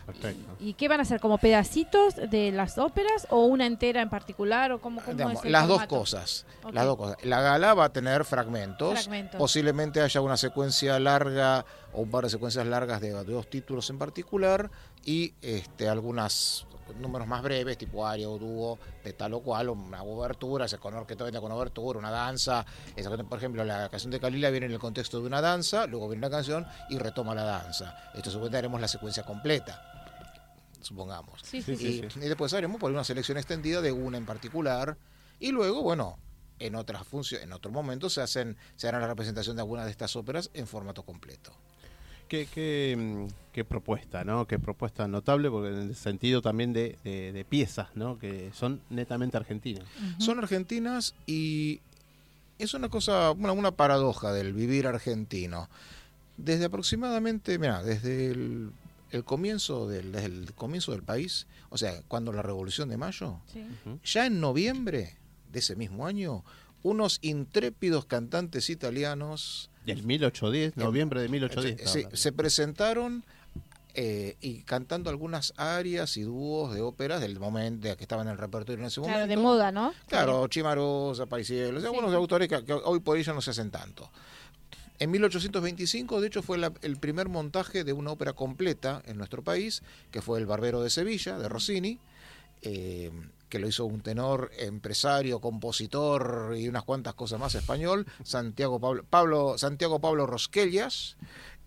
Perfecto. 0.06 0.56
¿Y 0.60 0.74
qué 0.74 0.88
van 0.88 1.00
a 1.00 1.04
hacer? 1.04 1.20
¿Como 1.20 1.38
pedacitos 1.38 2.16
de 2.16 2.52
las 2.52 2.78
óperas 2.78 3.28
o 3.30 3.46
una 3.46 3.66
entera 3.66 4.02
en 4.02 4.10
particular? 4.10 4.72
o 4.72 4.80
cómo, 4.80 5.02
cómo 5.02 5.14
Digamos, 5.14 5.40
es 5.40 5.46
el 5.46 5.52
las 5.52 5.68
dos 5.68 5.86
cosas. 5.88 6.46
Las 6.72 6.86
dos 6.86 6.98
cosas. 6.98 7.18
La 7.24 7.42
gala 7.42 7.74
va 7.74 7.86
a 7.86 7.94
tener 7.94 8.26
fragmentos. 8.26 8.94
Fragmentos. 8.94 9.38
Posiblemente 9.38 10.02
haya 10.02 10.22
una 10.22 10.38
secuencia 10.38 11.00
larga 11.00 11.66
o 11.94 12.02
un 12.02 12.12
par 12.12 12.24
de 12.26 12.30
secuencias 12.30 12.66
largas 12.68 13.02
de, 13.02 13.14
de 13.14 13.34
dos 13.34 13.50
títulos 13.50 13.90
en 13.90 13.98
particular 13.98 14.70
y 15.04 15.34
este 15.42 15.88
algunas 15.90 16.66
números 17.00 17.28
más 17.28 17.42
breves, 17.42 17.78
tipo 17.78 18.06
aria 18.06 18.30
o 18.30 18.38
dúo, 18.38 18.80
de 19.04 19.14
tal 19.14 19.34
o 19.34 19.42
cual, 19.42 19.70
una 19.70 20.04
obertura, 20.04 20.68
se 20.68 20.78
con 20.78 20.94
orquesta 20.94 21.26
con 21.40 21.52
obertura, 21.52 22.00
una 22.00 22.12
danza. 22.12 22.66
Esa, 22.96 23.10
por 23.10 23.38
ejemplo, 23.38 23.64
la 23.64 23.90
canción 23.90 24.12
de 24.12 24.20
Calila 24.20 24.50
viene 24.50 24.68
en 24.68 24.72
el 24.72 24.80
contexto 24.80 25.20
de 25.20 25.28
una 25.28 25.42
danza, 25.42 25.88
luego 25.88 26.08
viene 26.08 26.22
la 26.22 26.30
canción 26.30 26.66
y 26.90 26.98
retoma 26.98 27.36
la 27.36 27.44
danza. 27.44 27.96
Esto 28.14 28.30
seguramente 28.30 28.58
haremos 28.58 28.82
la 28.82 28.88
secuencia 28.88 29.24
completa, 29.24 29.95
supongamos. 30.86 31.42
Sí, 31.44 31.62
sí, 31.62 31.76
Sí, 31.76 32.02
sí. 32.02 32.10
sí. 32.10 32.20
Y, 32.22 32.26
y 32.26 32.28
después 32.30 32.54
haremos 32.54 32.80
por 32.80 32.92
una 32.92 33.04
selección 33.04 33.38
extendida 33.38 33.82
de 33.82 33.92
una 33.92 34.18
en 34.18 34.26
particular. 34.26 34.98
Y 35.40 35.52
luego, 35.52 35.82
bueno, 35.82 36.18
en 36.60 36.76
otras 36.76 37.06
funciones, 37.06 37.46
en 37.46 37.54
otro 37.54 37.72
momento 37.72 38.10
se 38.10 38.22
hacen, 38.22 38.56
se 38.78 38.88
hará 38.88 39.00
la 39.00 39.08
representación 39.08 39.56
de 39.58 39.62
algunas 39.62 39.86
de 39.86 39.92
estas 39.92 40.16
óperas 40.16 40.50
en 40.54 40.68
formato 40.68 41.04
completo. 41.04 41.52
Qué, 42.30 42.48
qué, 42.48 42.96
mm, 42.98 43.28
qué 43.52 43.64
propuesta, 43.66 44.24
¿no? 44.24 44.48
Qué 44.48 44.58
propuesta 44.58 45.08
notable, 45.08 45.52
porque 45.52 45.70
en 45.70 45.82
el 45.90 45.96
sentido 45.96 46.42
también 46.42 46.74
de, 46.74 46.98
de- 47.04 47.32
de 47.34 47.46
piezas, 47.46 47.90
¿no? 47.96 48.18
Que 48.18 48.52
son 48.54 48.82
netamente 48.90 49.38
argentinas. 49.38 49.84
Son 50.18 50.40
argentinas 50.40 51.14
y 51.28 51.82
es 52.58 52.74
una 52.74 52.90
cosa, 52.90 53.30
una, 53.32 53.52
una 53.52 53.72
paradoja 53.72 54.32
del 54.34 54.54
vivir 54.54 54.88
argentino. 54.88 55.70
Desde 56.38 56.66
aproximadamente, 56.66 57.60
mira, 57.60 57.84
desde 57.84 58.32
el, 58.32 58.72
el 59.12 59.24
comienzo 59.24 59.88
del, 59.88 60.12
desde 60.12 60.26
el 60.28 60.54
comienzo 60.54 60.92
del 60.92 61.04
país, 61.04 61.48
o 61.70 61.78
sea, 61.78 62.02
cuando 62.08 62.32
la 62.34 62.42
Revolución 62.42 62.90
de 62.90 62.98
Mayo, 62.98 63.40
Sí. 63.52 63.64
ya 64.04 64.26
en 64.26 64.40
noviembre 64.42 65.18
de 65.52 65.60
ese 65.60 65.76
mismo 65.76 66.06
año, 66.08 66.44
unos 66.84 67.20
intrépidos 67.22 68.06
cantantes 68.06 68.70
italianos 68.70 69.70
Del 69.86 70.04
1810, 70.04 70.78
noviembre 70.78 71.22
de 71.22 71.30
1810. 71.30 71.90
se, 72.12 72.16
se- 72.18 72.32
presentaron 72.32 73.24
eh, 73.98 74.36
y 74.42 74.64
cantando 74.64 75.10
algunas 75.10 75.54
arias 75.56 76.18
y 76.18 76.24
dúos 76.24 76.76
de 76.76 76.82
óperas 76.82 77.22
del 77.22 77.40
momento 77.40 77.96
que 77.96 78.04
estaban 78.04 78.28
en 78.28 78.34
el 78.34 78.38
repertorio 78.38 78.82
en 78.82 78.88
ese 78.88 79.00
Claro, 79.00 79.14
momento. 79.20 79.30
de 79.30 79.38
moda, 79.42 79.72
¿no? 79.72 79.94
Claro, 80.08 80.46
Chimarosa, 80.50 81.28
Paisiello, 81.28 81.80
Sí. 81.80 81.86
algunos 81.86 82.14
autores 82.14 82.50
que, 82.50 82.66
que 82.66 82.74
hoy 82.74 83.00
por 83.00 83.18
ello 83.18 83.34
no 83.34 83.40
se 83.42 83.52
hacen 83.52 83.72
tanto. 83.72 84.12
En 85.00 85.12
1825, 85.12 86.22
de 86.22 86.28
hecho, 86.28 86.42
fue 86.42 86.58
el 86.82 86.98
primer 86.98 87.28
montaje 87.28 87.84
de 87.84 87.94
una 87.94 88.12
ópera 88.12 88.34
completa 88.34 89.02
en 89.06 89.18
nuestro 89.18 89.44
país, 89.44 89.84
que 90.12 90.22
fue 90.22 90.40
El 90.40 90.46
Barbero 90.46 90.82
de 90.82 90.90
Sevilla, 90.90 91.38
de 91.38 91.50
Rossini, 91.50 92.00
eh, 92.62 93.12
que 93.50 93.60
lo 93.60 93.68
hizo 93.68 93.86
un 93.86 94.02
tenor, 94.02 94.52
empresario, 94.58 95.40
compositor 95.40 96.56
y 96.58 96.68
unas 96.68 96.84
cuantas 96.84 97.14
cosas 97.14 97.40
más 97.40 97.56
español, 97.56 98.06
Santiago 98.24 98.80
Pablo, 98.80 99.06
Pablo, 99.10 99.58
Santiago 99.58 100.00
Pablo 100.00 100.26
Rosquellas. 100.26 101.18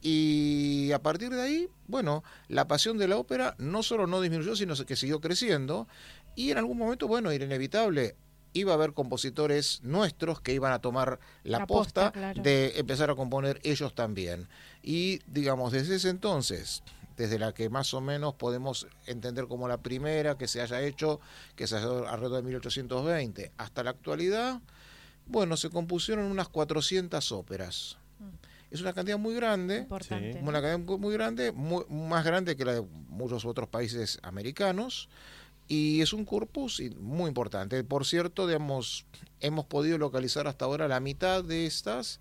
Y 0.00 0.92
a 0.92 1.02
partir 1.02 1.30
de 1.30 1.42
ahí, 1.42 1.68
bueno, 1.86 2.22
la 2.48 2.66
pasión 2.66 2.98
de 2.98 3.08
la 3.08 3.16
ópera 3.16 3.56
no 3.58 3.82
solo 3.82 4.06
no 4.06 4.20
disminuyó, 4.20 4.56
sino 4.56 4.74
que 4.74 4.96
siguió 4.96 5.20
creciendo. 5.20 5.86
Y 6.34 6.50
en 6.50 6.58
algún 6.58 6.78
momento, 6.78 7.08
bueno, 7.08 7.30
era 7.30 7.44
inevitable. 7.44 8.16
Iba 8.58 8.72
a 8.72 8.74
haber 8.74 8.92
compositores 8.92 9.80
nuestros 9.82 10.40
que 10.40 10.52
iban 10.52 10.72
a 10.72 10.80
tomar 10.80 11.20
la, 11.44 11.60
La 11.60 11.66
posta, 11.66 12.06
posta, 12.06 12.12
claro. 12.12 12.42
de 12.42 12.72
empezar 12.76 13.08
a 13.10 13.14
componer 13.14 13.60
ellos 13.62 13.94
también. 13.94 14.48
Y 14.82 15.20
digamos, 15.26 15.72
desde 15.72 15.94
ese 15.96 16.08
entonces, 16.10 16.82
desde 17.16 17.38
la 17.38 17.52
que 17.54 17.68
más 17.70 17.94
o 17.94 18.00
menos 18.00 18.34
podemos 18.34 18.86
entender 19.06 19.46
como 19.46 19.68
la 19.68 19.78
primera 19.78 20.36
que 20.36 20.48
se 20.48 20.60
haya 20.60 20.80
hecho, 20.82 21.20
que 21.56 21.66
se 21.66 21.76
haya 21.76 21.84
hecho 21.86 22.08
alrededor 22.08 22.38
de 22.38 22.42
1820, 22.48 23.52
hasta 23.58 23.82
la 23.84 23.90
actualidad, 23.90 24.60
bueno, 25.26 25.56
se 25.56 25.70
compusieron 25.70 26.24
unas 26.26 26.48
400 26.48 27.32
óperas. 27.32 27.96
Es 28.70 28.80
una 28.82 28.92
cantidad 28.92 29.18
muy 29.18 29.34
grande, 29.34 29.78
Importante. 29.78 30.40
una 30.42 30.60
cantidad 30.60 30.78
muy 30.78 30.98
muy 30.98 31.14
grande, 31.14 31.52
muy- 31.52 31.84
más 31.88 32.24
grande 32.24 32.54
que 32.56 32.64
la 32.66 32.74
de 32.74 32.82
muchos 33.08 33.44
otros 33.46 33.68
países 33.68 34.18
americanos. 34.22 35.08
Y 35.68 36.00
es 36.00 36.12
un 36.12 36.24
corpus 36.24 36.80
y- 36.80 36.90
muy 36.90 37.28
importante. 37.28 37.82
Por 37.84 38.06
cierto, 38.06 38.46
digamos, 38.46 39.04
hemos 39.40 39.66
podido 39.66 39.98
localizar 39.98 40.46
hasta 40.48 40.64
ahora 40.64 40.88
la 40.88 40.98
mitad 41.00 41.44
de 41.44 41.66
estas. 41.66 42.20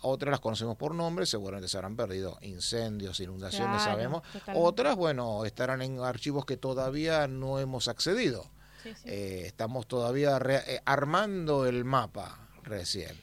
Otras 0.00 0.30
las 0.30 0.40
conocemos 0.40 0.76
por 0.76 0.94
nombre, 0.94 1.24
seguramente 1.26 1.68
se 1.68 1.76
habrán 1.76 1.96
perdido. 1.96 2.38
Incendios, 2.42 3.18
inundaciones, 3.20 3.82
Claro, 3.82 3.90
sabemos. 3.92 4.22
totalmente. 4.32 4.68
Otras, 4.68 4.96
bueno, 4.96 5.44
estarán 5.44 5.82
en 5.82 5.98
archivos 6.00 6.44
que 6.44 6.56
todavía 6.56 7.26
no 7.26 7.58
hemos 7.58 7.88
accedido. 7.88 8.44
Sí, 8.82 8.90
sí. 8.94 9.08
Eh, 9.08 9.42
estamos 9.46 9.86
todavía 9.86 10.38
re- 10.38 10.62
eh, 10.74 10.80
armando 10.84 11.64
el 11.66 11.84
mapa 11.84 12.38
recién. 12.64 13.16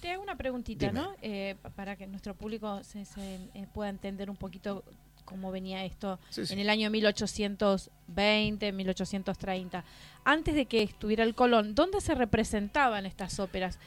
Te 0.00 0.10
hago 0.12 0.22
una 0.22 0.36
preguntita, 0.36 0.86
Dime. 0.86 1.00
¿no? 1.00 1.14
Eh, 1.22 1.56
pa- 1.60 1.70
para 1.70 1.96
que 1.96 2.06
nuestro 2.06 2.34
público 2.34 2.82
se, 2.84 3.04
se, 3.04 3.36
eh, 3.54 3.66
pueda 3.74 3.90
entender 3.90 4.28
un 4.30 4.36
poquito 4.36 4.84
cómo 5.26 5.50
venía 5.52 5.84
esto 5.84 6.18
Sí, 6.30 6.46
sí. 6.46 6.54
en 6.54 6.60
el 6.60 6.70
año 6.70 6.88
1820, 6.88 8.72
1830. 8.72 9.84
Antes 10.24 10.54
de 10.54 10.66
que 10.66 10.82
estuviera 10.82 11.24
el 11.24 11.34
Colón, 11.34 11.74
¿dónde 11.74 12.00
se 12.00 12.14
representaban 12.14 13.04
estas 13.06 13.38
óperas? 13.38 13.78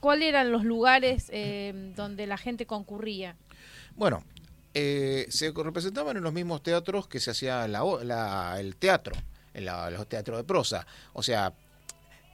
¿Cuáles 0.00 0.28
eran 0.28 0.50
los 0.52 0.64
lugares 0.64 1.28
eh, 1.32 1.92
donde 1.96 2.26
la 2.26 2.36
gente 2.36 2.66
concurría? 2.66 3.36
Bueno, 3.94 4.24
eh, 4.74 5.26
se 5.30 5.52
representaban 5.52 6.16
en 6.16 6.22
los 6.22 6.32
mismos 6.32 6.62
teatros 6.62 7.08
que 7.08 7.18
se 7.20 7.30
hacía 7.30 7.66
la, 7.66 8.56
el 8.58 8.76
teatro, 8.76 9.14
en 9.54 9.64
la- 9.64 9.90
los 9.90 10.06
teatros 10.06 10.36
de 10.36 10.44
prosa. 10.44 10.86
O 11.14 11.22
sea, 11.22 11.52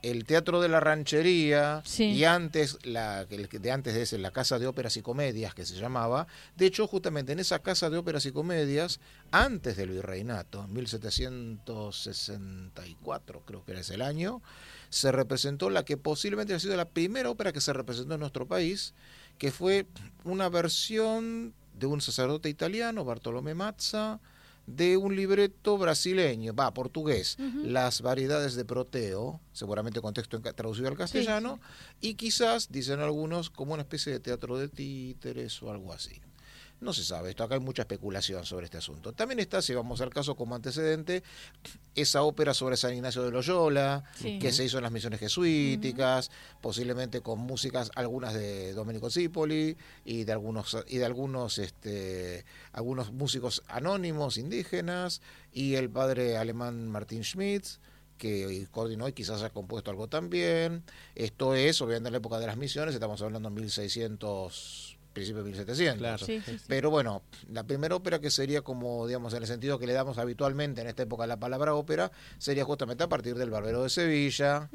el 0.02 0.24
teatro 0.24 0.60
de 0.60 0.68
la 0.68 0.80
ranchería 0.80 1.80
Sí. 1.84 2.06
y 2.10 2.24
antes, 2.24 2.78
la, 2.84 3.22
el 3.30 3.48
de 3.48 3.70
antes 3.70 3.94
de 3.94 4.02
ese, 4.02 4.18
la 4.18 4.32
Casa 4.32 4.58
de 4.58 4.66
Óperas 4.66 4.96
y 4.96 5.02
Comedias, 5.02 5.54
que 5.54 5.64
se 5.64 5.76
llamaba. 5.76 6.26
De 6.56 6.66
hecho, 6.66 6.88
justamente 6.88 7.30
en 7.32 7.38
esa 7.38 7.60
Casa 7.60 7.88
de 7.88 7.98
Óperas 7.98 8.26
y 8.26 8.32
Comedias, 8.32 8.98
antes 9.30 9.76
del 9.76 9.90
virreinato, 9.90 10.66
1764 10.68 13.42
creo 13.46 13.64
que 13.64 13.72
era 13.72 13.80
ese 13.80 13.94
el 13.94 14.02
año, 14.02 14.42
se 14.90 15.12
representó 15.12 15.70
la 15.70 15.84
que 15.84 15.96
posiblemente 15.96 16.54
ha 16.54 16.60
sido 16.60 16.76
la 16.76 16.88
primera 16.88 17.30
ópera 17.30 17.52
que 17.52 17.60
se 17.60 17.72
representó 17.72 18.14
en 18.14 18.20
nuestro 18.20 18.46
país, 18.46 18.94
que 19.38 19.50
fue 19.50 19.86
una 20.24 20.48
versión 20.48 21.54
de 21.78 21.86
un 21.86 22.00
sacerdote 22.00 22.48
italiano, 22.48 23.04
Bartolomé 23.04 23.54
Mazza, 23.54 24.20
de 24.66 24.96
un 24.96 25.16
libreto 25.16 25.76
brasileño, 25.78 26.54
va, 26.54 26.72
portugués, 26.72 27.36
Las 27.64 28.00
variedades 28.00 28.54
de 28.54 28.64
Proteo, 28.64 29.40
seguramente 29.52 30.00
con 30.00 30.14
texto 30.14 30.40
traducido 30.40 30.88
al 30.88 30.96
castellano, 30.96 31.60
y 32.00 32.14
quizás, 32.14 32.70
dicen 32.70 33.00
algunos, 33.00 33.50
como 33.50 33.74
una 33.74 33.82
especie 33.82 34.12
de 34.12 34.20
teatro 34.20 34.58
de 34.58 34.68
títeres 34.68 35.62
o 35.62 35.70
algo 35.70 35.92
así. 35.92 36.20
No 36.82 36.92
se 36.92 37.04
sabe 37.04 37.30
esto, 37.30 37.44
acá 37.44 37.54
hay 37.54 37.60
mucha 37.60 37.82
especulación 37.82 38.44
sobre 38.44 38.64
este 38.64 38.78
asunto. 38.78 39.12
También 39.12 39.38
está, 39.38 39.62
si 39.62 39.72
vamos 39.72 40.00
al 40.00 40.10
caso 40.10 40.34
como 40.34 40.56
antecedente, 40.56 41.22
esa 41.94 42.22
ópera 42.24 42.54
sobre 42.54 42.76
San 42.76 42.92
Ignacio 42.92 43.22
de 43.22 43.30
Loyola, 43.30 44.02
Sí. 44.16 44.40
que 44.40 44.50
se 44.50 44.64
hizo 44.64 44.78
en 44.78 44.82
las 44.82 44.90
misiones 44.90 45.20
jesuíticas, 45.20 46.32
posiblemente 46.60 47.20
con 47.20 47.38
músicas, 47.38 47.92
algunas 47.94 48.34
de 48.34 48.72
Domenico 48.72 49.10
Zipoli 49.10 49.76
y 50.04 50.24
de 50.24 50.32
algunos, 50.32 50.76
y 50.88 50.98
de 50.98 51.04
algunos, 51.04 51.58
este, 51.58 52.44
algunos 52.72 53.12
músicos 53.12 53.62
anónimos 53.68 54.36
indígenas, 54.36 55.22
y 55.52 55.76
el 55.76 55.88
padre 55.88 56.36
alemán 56.36 56.88
Martin 56.88 57.22
Schmitz 57.22 57.78
que 58.18 58.66
coordinó 58.70 59.06
y 59.08 59.12
quizás 59.12 59.42
ha 59.42 59.50
compuesto 59.50 59.90
algo 59.90 60.08
también. 60.08 60.84
Esto 61.16 61.54
es, 61.56 61.80
obviamente, 61.80 62.08
en 62.08 62.12
la 62.12 62.18
época 62.18 62.38
de 62.38 62.46
las 62.46 62.56
misiones, 62.56 62.94
estamos 62.94 63.20
hablando 63.22 63.48
en 63.48 63.54
1600, 63.54 64.96
principios 65.12 65.44
de 65.44 65.50
1700. 65.50 65.98
Claro. 65.98 66.24
Sí, 66.26 66.40
sí, 66.44 66.58
sí. 66.58 66.64
Pero 66.68 66.90
bueno, 66.90 67.22
la 67.50 67.64
primera 67.64 67.94
ópera 67.96 68.20
que 68.20 68.30
sería 68.30 68.62
como, 68.62 69.06
digamos, 69.06 69.32
en 69.34 69.42
el 69.42 69.46
sentido 69.48 69.78
que 69.78 69.86
le 69.86 69.92
damos 69.92 70.18
habitualmente 70.18 70.80
en 70.80 70.86
esta 70.88 71.02
época 71.02 71.24
a 71.24 71.26
la 71.26 71.36
palabra 71.38 71.74
ópera, 71.74 72.10
sería 72.38 72.64
justamente 72.64 73.04
a 73.04 73.08
partir 73.08 73.34
del 73.36 73.50
Barbero 73.50 73.82
de 73.82 73.90
Sevilla 73.90 74.68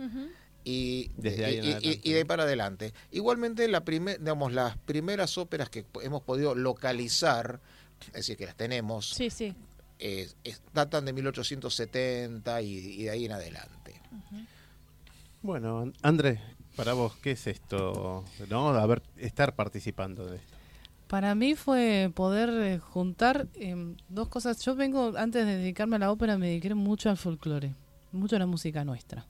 y, 0.64 1.10
Desde 1.18 1.46
ahí 1.46 1.58
en 1.58 1.64
y- 1.64 1.68
y- 1.68 1.72
adelante, 1.74 2.00
y 2.04 2.12
de 2.12 2.18
ahí 2.20 2.24
para 2.26 2.44
adelante. 2.44 2.94
Igualmente, 3.12 3.68
la 3.68 3.84
primer, 3.86 4.20
digamos, 4.20 4.52
las 4.54 4.78
primeras 4.78 5.38
óperas 5.38 5.70
que 5.70 5.86
hemos 6.04 6.22
podido 6.24 6.56
localizar, 6.56 7.60
es 8.08 8.14
decir, 8.14 8.38
que 8.38 8.46
las 8.46 8.56
tenemos, 8.56 9.10
Sí, 9.10 9.30
sí. 9.30 9.56
eh, 10.00 10.30
es- 10.44 10.62
datan 10.74 11.06
de 11.06 11.14
1870 11.14 12.62
y, 12.62 12.78
y 12.78 13.04
de 13.04 13.10
ahí 13.12 13.26
en 13.26 13.32
adelante. 13.32 14.02
Bueno, 15.42 15.80
An- 15.80 15.94
Andrés, 16.02 16.40
para 16.78 16.94
vos, 16.94 17.14
¿qué 17.22 17.32
es 17.32 17.48
esto? 17.48 18.24
¿No? 18.50 18.70
A 18.70 18.86
ver, 18.86 19.02
estar 19.18 19.56
participando 19.56 20.26
de 20.28 20.38
esto. 20.38 20.56
Para 21.08 21.34
mí 21.36 21.56
fue 21.56 22.12
poder 22.14 22.50
eh, 22.50 22.80
juntar 22.80 23.48
em, 23.56 23.96
dos 24.10 24.28
cosas. 24.28 24.64
Yo 24.64 24.76
vengo, 24.76 25.14
antes 25.18 25.46
de 25.46 25.58
dedicarme 25.58 25.96
a 25.96 26.00
la 26.00 26.12
ópera, 26.12 26.38
me 26.38 26.48
dediqué 26.48 26.74
mucho 26.76 27.10
al 27.10 27.18
folclore, 27.18 27.74
mucho 28.12 28.36
a 28.36 28.40
la 28.40 28.46
música 28.46 28.86
nuestra. 28.86 29.26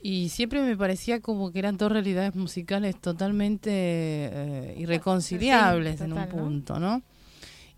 Y 0.00 0.28
siempre 0.28 0.62
me 0.62 0.76
parecía 0.76 1.20
como 1.20 1.50
que 1.50 1.58
eran 1.58 1.78
dos 1.78 1.90
realidades 1.90 2.34
musicales 2.36 3.00
totalmente 3.00 3.70
eh, 3.72 4.74
irreconciliables 4.78 5.98
Sí, 5.98 6.04
en 6.04 6.12
un 6.12 6.18
total, 6.18 6.36
¿no? 6.36 6.42
punto, 6.44 6.78
¿no? 6.78 7.02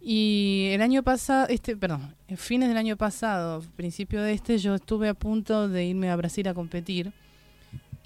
Y 0.00 0.68
el 0.72 0.82
año 0.82 1.02
pasado, 1.02 1.46
este, 1.48 1.76
perdón, 1.76 2.14
en 2.28 2.36
fines 2.36 2.68
del 2.68 2.76
año 2.76 2.96
pasado, 2.96 3.62
principio 3.76 4.22
de 4.22 4.32
este, 4.34 4.58
yo 4.58 4.74
estuve 4.74 5.08
a 5.08 5.14
punto 5.14 5.68
de 5.68 5.86
irme 5.86 6.10
a 6.10 6.16
Brasil 6.16 6.46
a 6.48 6.54
competir 6.54 7.12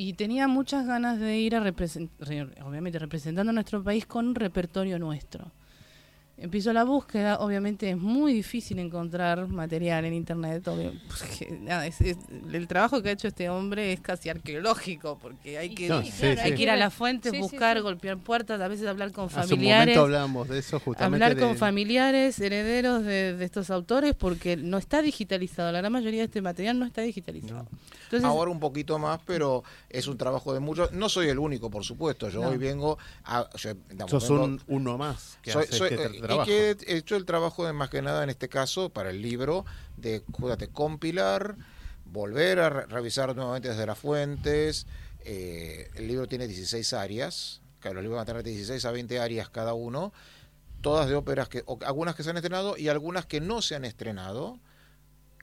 y 0.02 0.14
tenía 0.14 0.48
muchas 0.48 0.84
ganas 0.84 1.20
de 1.20 1.38
ir 1.38 1.54
a 1.54 1.60
representar, 1.60 2.28
obviamente 2.64 2.98
representando 2.98 3.50
a 3.50 3.52
nuestro 3.52 3.84
país 3.84 4.04
con 4.04 4.26
un 4.26 4.34
repertorio 4.34 4.98
nuestro. 4.98 5.52
Empiezo 6.42 6.72
la 6.72 6.82
búsqueda, 6.82 7.38
obviamente 7.38 7.88
es 7.90 7.96
muy 7.96 8.32
difícil 8.32 8.78
encontrar 8.80 9.46
material 9.46 10.04
en 10.06 10.12
internet. 10.14 10.66
obvio, 10.66 10.92
porque, 11.08 11.56
nada, 11.60 11.86
es- 11.86 12.00
es- 12.00 12.16
el 12.52 12.66
trabajo 12.66 13.00
que 13.00 13.10
ha 13.10 13.12
hecho 13.12 13.28
este 13.28 13.48
hombre 13.48 13.92
es 13.92 14.00
casi 14.00 14.28
arqueológico, 14.28 15.18
porque 15.22 15.56
hay 15.56 15.72
que, 15.74 15.88
No, 15.88 16.02
sí, 16.02 16.10
hay 16.26 16.36
sí. 16.50 16.54
que 16.56 16.62
ir 16.62 16.70
a 16.70 16.76
las 16.76 16.92
fuentes, 16.92 17.32
buscar, 17.38 17.76
sí. 17.76 17.82
golpear 17.82 18.18
puertas, 18.18 18.60
a 18.60 18.66
veces 18.68 18.86
hablar 18.88 19.12
con 19.12 19.26
Hace 19.26 19.36
un 19.40 19.42
familiares. 19.48 19.86
momento 19.96 20.00
hablábamos 20.02 20.48
de 20.48 20.58
eso 20.58 20.80
justamente. 20.80 21.24
Hablar 21.24 21.38
con 21.38 21.52
de- 21.52 21.58
familiares, 21.58 22.38
herederos 22.40 23.04
de, 23.04 23.36
de 23.36 23.44
estos 23.44 23.70
autores, 23.70 24.14
porque 24.14 24.56
no 24.56 24.78
está 24.78 25.00
digitalizado. 25.00 25.70
La 25.70 25.78
gran 25.78 25.92
mayoría 25.92 26.20
de 26.20 26.26
este 26.26 26.42
material 26.42 26.76
no 26.78 26.86
está 26.86 27.02
digitalizado. 27.02 27.68
Entonces, 28.04 28.24
Ahora 28.24 28.50
un 28.50 28.60
poquito 28.60 28.98
más, 28.98 29.20
pero 29.24 29.62
es 29.88 30.06
un 30.06 30.18
trabajo 30.18 30.52
de 30.52 30.60
muchos. 30.60 30.92
No 30.92 31.08
soy 31.08 31.28
el 31.28 31.38
único, 31.38 31.70
por 31.70 31.84
supuesto. 31.84 32.28
Yo 32.28 32.42
No. 32.42 32.48
hoy 32.48 32.56
vengo 32.58 32.98
a. 33.24 33.48
yo, 33.56 33.74
digamos, 33.90 34.10
Sos 34.10 34.28
vengo- 34.28 34.44
un, 34.44 34.60
uno 34.66 34.98
más 34.98 35.38
que 35.40 35.52
soy- 35.52 35.62
hace 35.64 35.76
soy- 35.78 35.88
este 35.94 36.04
eh, 36.18 36.20
trabajo. 36.34 36.50
y 36.50 36.54
que 36.54 36.76
he 36.92 36.96
hecho 36.96 37.16
el 37.16 37.24
trabajo 37.24 37.64
de 37.66 37.72
más 37.72 37.90
que 37.90 38.02
nada 38.02 38.22
en 38.24 38.30
este 38.30 38.48
caso 38.48 38.90
para 38.90 39.10
el 39.10 39.22
libro 39.22 39.64
de 39.96 40.22
júdate, 40.32 40.68
compilar, 40.68 41.56
volver 42.06 42.58
a 42.60 42.68
re- 42.70 42.86
revisar 42.86 43.34
nuevamente 43.36 43.68
desde 43.68 43.86
las 43.86 43.98
fuentes. 43.98 44.86
eh, 45.24 45.88
el 45.94 46.08
libro 46.08 46.26
tiene 46.26 46.46
16 46.48 46.92
áreas, 46.94 47.60
claro, 47.80 47.94
los 47.94 48.02
libros 48.02 48.16
van 48.16 48.22
a 48.22 48.26
tener 48.26 48.42
de 48.42 48.50
16 48.50 48.84
a 48.84 48.90
20 48.90 49.20
áreas 49.20 49.48
cada 49.50 49.72
uno, 49.74 50.12
todas 50.80 51.08
de 51.08 51.14
óperas 51.14 51.48
que 51.48 51.62
algunas 51.86 52.16
que 52.16 52.24
se 52.24 52.30
han 52.30 52.36
estrenado 52.36 52.76
y 52.76 52.88
algunas 52.88 53.24
que 53.26 53.40
no 53.40 53.62
se 53.62 53.76
han 53.76 53.84
estrenado. 53.84 54.58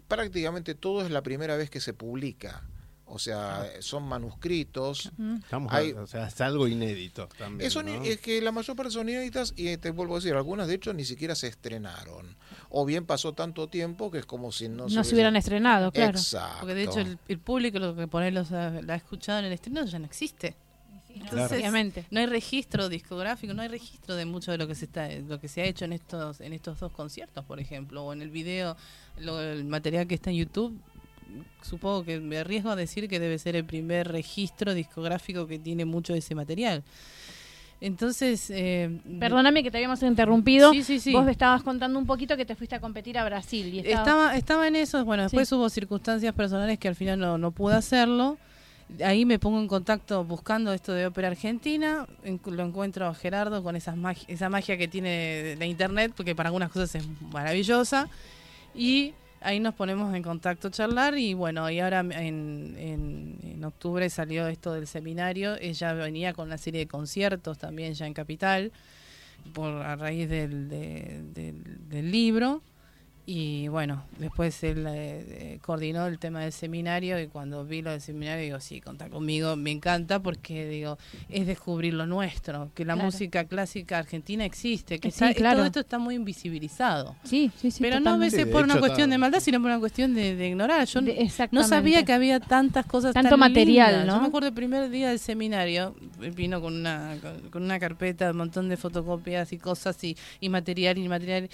Prácticamente 0.07 0.73
todo 0.75 1.01
es 1.05 1.11
la 1.11 1.21
primera 1.21 1.55
vez 1.55 1.69
que 1.69 1.79
se 1.79 1.93
publica. 1.93 2.63
O 3.12 3.18
sea, 3.20 3.66
son 3.80 4.03
manuscritos. 4.03 5.12
Estamos, 5.43 5.74
hay- 5.74 5.93
o 5.93 6.05
sea, 6.05 6.28
es 6.28 6.41
algo 6.41 6.68
inédito 6.68 7.28
también. 7.38 7.68
Eso 7.68 7.82
¿no? 7.82 7.91
es 8.03 8.20
que 8.20 8.39
la 8.41 8.51
mayor 8.51 8.76
parte 8.76 8.91
son 8.91 9.10
inéditas 9.10 9.53
y 9.55 9.76
te 9.78 9.89
vuelvo 9.91 10.14
a 10.16 10.18
decir, 10.20 10.36
algunas 10.36 10.68
de 10.68 10.76
hecho 10.76 10.93
ni 10.93 11.03
siquiera 11.05 11.34
se 11.36 11.47
estrenaron. 11.47 12.36
O 12.70 12.86
bien 12.86 13.05
pasó 13.05 13.34
tanto 13.34 13.68
tiempo 13.68 14.12
que 14.12 14.20
es 14.20 14.26
como 14.26 14.51
si 14.51 14.70
no, 14.70 14.84
No 14.84 14.89
se 14.89 14.95
hubiese- 14.99 15.14
hubieran 15.16 15.36
estrenado, 15.36 15.91
claro. 15.91 16.18
Exacto. 16.20 16.57
porque 16.60 16.76
de 16.76 16.84
hecho 16.84 16.99
el, 16.99 17.18
el 17.28 17.39
público, 17.39 17.80
lo 17.80 17.95
que 17.95 18.07
ahí 18.18 18.32
los 18.32 18.51
ha, 18.51 18.70
la 18.82 18.93
ha 18.93 18.97
escuchado 18.97 19.39
en 19.39 19.45
el 19.45 19.53
estreno, 19.53 19.84
ya 19.86 19.97
no 19.99 20.05
existe. 20.05 20.55
Entonces, 21.10 21.51
Obviamente. 21.60 22.05
no 22.12 22.20
hay 22.20 22.28
registro 22.28 22.88
discográfico, 22.88 23.53
no 23.55 23.64
hay 23.64 23.68
registro 23.68 24.16
de 24.16 24.26
mucho 24.26 24.51
de 24.51 24.60
lo 24.60 24.68
que 24.68 24.76
se 24.76 24.86
está, 24.86 25.10
lo 25.10 25.39
que 25.39 25.47
se 25.47 25.62
ha 25.62 25.66
hecho 25.66 25.84
en 25.86 25.93
estos, 25.93 26.39
en 26.39 26.53
estos 26.53 26.80
dos 26.80 26.91
conciertos, 26.91 27.43
por 27.45 27.60
ejemplo, 27.60 28.03
o 28.05 28.14
en 28.14 28.22
el 28.22 28.30
video, 28.30 28.78
lo- 29.18 29.41
el 29.41 29.66
material 29.66 30.07
que 30.07 30.14
está 30.16 30.30
en 30.30 30.36
YouTube. 30.38 30.80
Supongo 31.61 32.03
que 32.03 32.19
me 32.19 32.38
arriesgo 32.38 32.69
a 32.71 32.75
decir 32.75 33.07
que 33.07 33.19
debe 33.19 33.38
ser 33.39 33.55
el 33.55 33.65
primer 33.65 34.07
registro 34.07 34.73
discográfico 34.73 35.47
que 35.47 35.59
tiene 35.59 35.86
mucho 35.86 36.13
de 36.13 36.19
ese 36.19 36.36
material. 36.36 36.84
Entonces, 37.82 38.49
eh, 38.49 38.99
Perdóname 39.19 39.63
que 39.63 39.71
te 39.71 39.77
habíamos 39.77 40.03
interrumpido. 40.03 40.71
Sí, 40.73 40.84
sí, 40.84 40.99
sí. 40.99 41.13
Vos 41.13 41.23
me 41.23 41.32
estabas 41.32 41.63
contando 41.63 41.97
un 41.97 42.05
poquito 42.05 42.36
que 42.36 42.45
te 42.45 42.55
fuiste 42.55 42.75
a 42.75 42.82
competir 42.82 43.17
a 43.17 43.23
Brasil. 43.23 43.73
Y 43.73 43.80
estabas- 43.80 43.99
Estaba, 44.07 44.36
estaba 44.36 44.67
en 44.67 44.75
eso, 44.75 45.05
bueno, 45.05 45.23
después 45.23 45.49
hubo 45.53 45.69
circunstancias 45.69 46.34
personales 46.34 46.77
que 46.77 46.89
al 46.89 46.95
final 46.95 47.19
no, 47.19 47.38
no 47.38 47.51
pude 47.51 47.75
hacerlo. 47.75 48.38
Ahí 49.05 49.23
me 49.23 49.38
pongo 49.39 49.59
en 49.61 49.67
contacto 49.67 50.25
buscando 50.25 50.73
esto 50.73 50.91
de 50.93 51.05
ópera 51.05 51.30
argentina, 51.30 52.05
en- 52.23 52.41
lo 52.43 52.63
encuentro 52.65 53.07
a 53.07 53.13
Gerardo 53.13 53.63
con 53.63 53.75
esas 53.77 53.95
magi- 53.95 54.25
esa 54.27 54.49
magia 54.49 54.77
que 54.77 54.88
tiene 54.89 55.55
la 55.57 55.65
internet, 55.65 56.11
porque 56.17 56.36
para 56.36 56.49
algunas 56.49 56.71
cosas 56.71 56.95
es 56.95 57.05
maravillosa, 57.32 58.09
y 58.75 59.13
ahí 59.41 59.59
nos 59.59 59.73
ponemos 59.75 60.13
en 60.15 60.23
contacto 60.23 60.69
charlar 60.69 61.17
y 61.17 61.33
bueno, 61.33 61.69
y 61.69 61.79
ahora 61.79 61.99
en, 62.01 62.75
en, 62.77 63.63
octubre 63.63 64.09
salió 64.09 64.47
esto 64.47 64.73
del 64.73 64.87
seminario, 64.87 65.55
ella 65.59 65.93
venía 65.93 66.33
con 66.33 66.47
una 66.47 66.57
serie 66.57 66.79
de 66.81 66.87
conciertos 66.87 67.57
también 67.57 67.93
ya 67.93 68.07
en 68.07 68.13
Capital, 68.13 68.71
por 69.53 69.71
a 69.73 69.95
raíz 69.95 70.27
del, 70.29 70.69
de- 70.69 71.21
del, 71.33 71.89
del 71.89 72.11
libro. 72.11 72.61
Y 73.32 73.67
bueno, 73.67 74.05
después 74.17 74.63
él 74.63 74.88
eh, 74.88 75.23
eh, 75.27 75.59
coordinó 75.61 76.07
el 76.07 76.17
tema 76.17 76.39
del 76.39 76.51
seminario 76.51 77.21
y 77.21 77.27
cuando 77.27 77.63
vi 77.63 77.84
lo 77.84 77.91
del 77.91 78.01
seminario 78.01 78.43
digo, 78.43 78.59
sí, 78.59 78.82
contá 78.82 79.07
conmigo, 79.07 79.55
me 79.55 79.69
encanta 79.69 80.19
porque 80.19 80.67
digo, 80.67 80.97
es 81.30 81.45
descubrir 81.45 81.93
lo 81.93 82.07
nuestro, 82.07 82.71
que 82.73 82.86
la 82.86 82.95
Claro. 82.95 83.05
música 83.05 83.43
clásica 83.45 83.99
argentina 83.99 84.45
existe, 84.45 84.97
que 84.97 85.11
Sí, 85.11 85.17
está- 85.23 85.32
y 85.32 85.36
claro. 85.36 85.57
todo 85.57 85.65
esto 85.67 85.80
está 85.82 85.99
muy 85.99 86.15
invisibilizado. 86.15 87.15
Sí, 87.23 87.51
sí, 87.61 87.69
sí. 87.69 87.84
Pero 87.84 87.99
no 87.99 88.09
a 88.09 88.17
veces 88.17 88.45
Sí, 88.45 88.51
por 88.51 88.63
una 88.63 88.73
hecho, 88.73 88.80
cuestión 88.80 89.09
está- 89.09 89.13
de 89.13 89.17
maldad, 89.19 89.39
sino 89.41 89.59
por 89.61 89.69
una 89.69 89.80
cuestión 89.80 90.15
de, 90.15 90.36
de 90.36 90.47
ignorar. 90.47 90.88
Yo 90.88 90.99
De- 91.01 91.30
no 91.51 91.63
sabía 91.63 92.03
que 92.03 92.13
había 92.13 92.39
tantas 92.39 92.88
cosas 92.88 93.13
Tanto 93.13 93.30
tan 93.30 93.39
material, 93.39 93.91
lindas. 93.91 94.07
¿no? 94.07 94.15
Yo 94.15 94.21
me 94.21 94.27
acuerdo 94.30 94.47
el 94.47 94.55
primer 94.55 94.89
día 94.89 95.09
del 95.09 95.19
seminario, 95.19 95.93
eh, 96.23 96.32
vino 96.36 96.59
con 96.61 96.73
una, 96.75 97.15
con- 97.21 97.49
con 97.51 97.61
una 97.61 97.77
carpeta, 97.77 98.32
un 98.32 98.38
montón 98.38 98.69
de 98.69 98.75
fotocopias 98.77 99.53
y 99.53 99.59
cosas 99.59 100.03
y, 100.03 100.17
y 100.39 100.49
material 100.49 100.97
y 100.97 101.07
material. 101.07 101.43
Y 101.43 101.49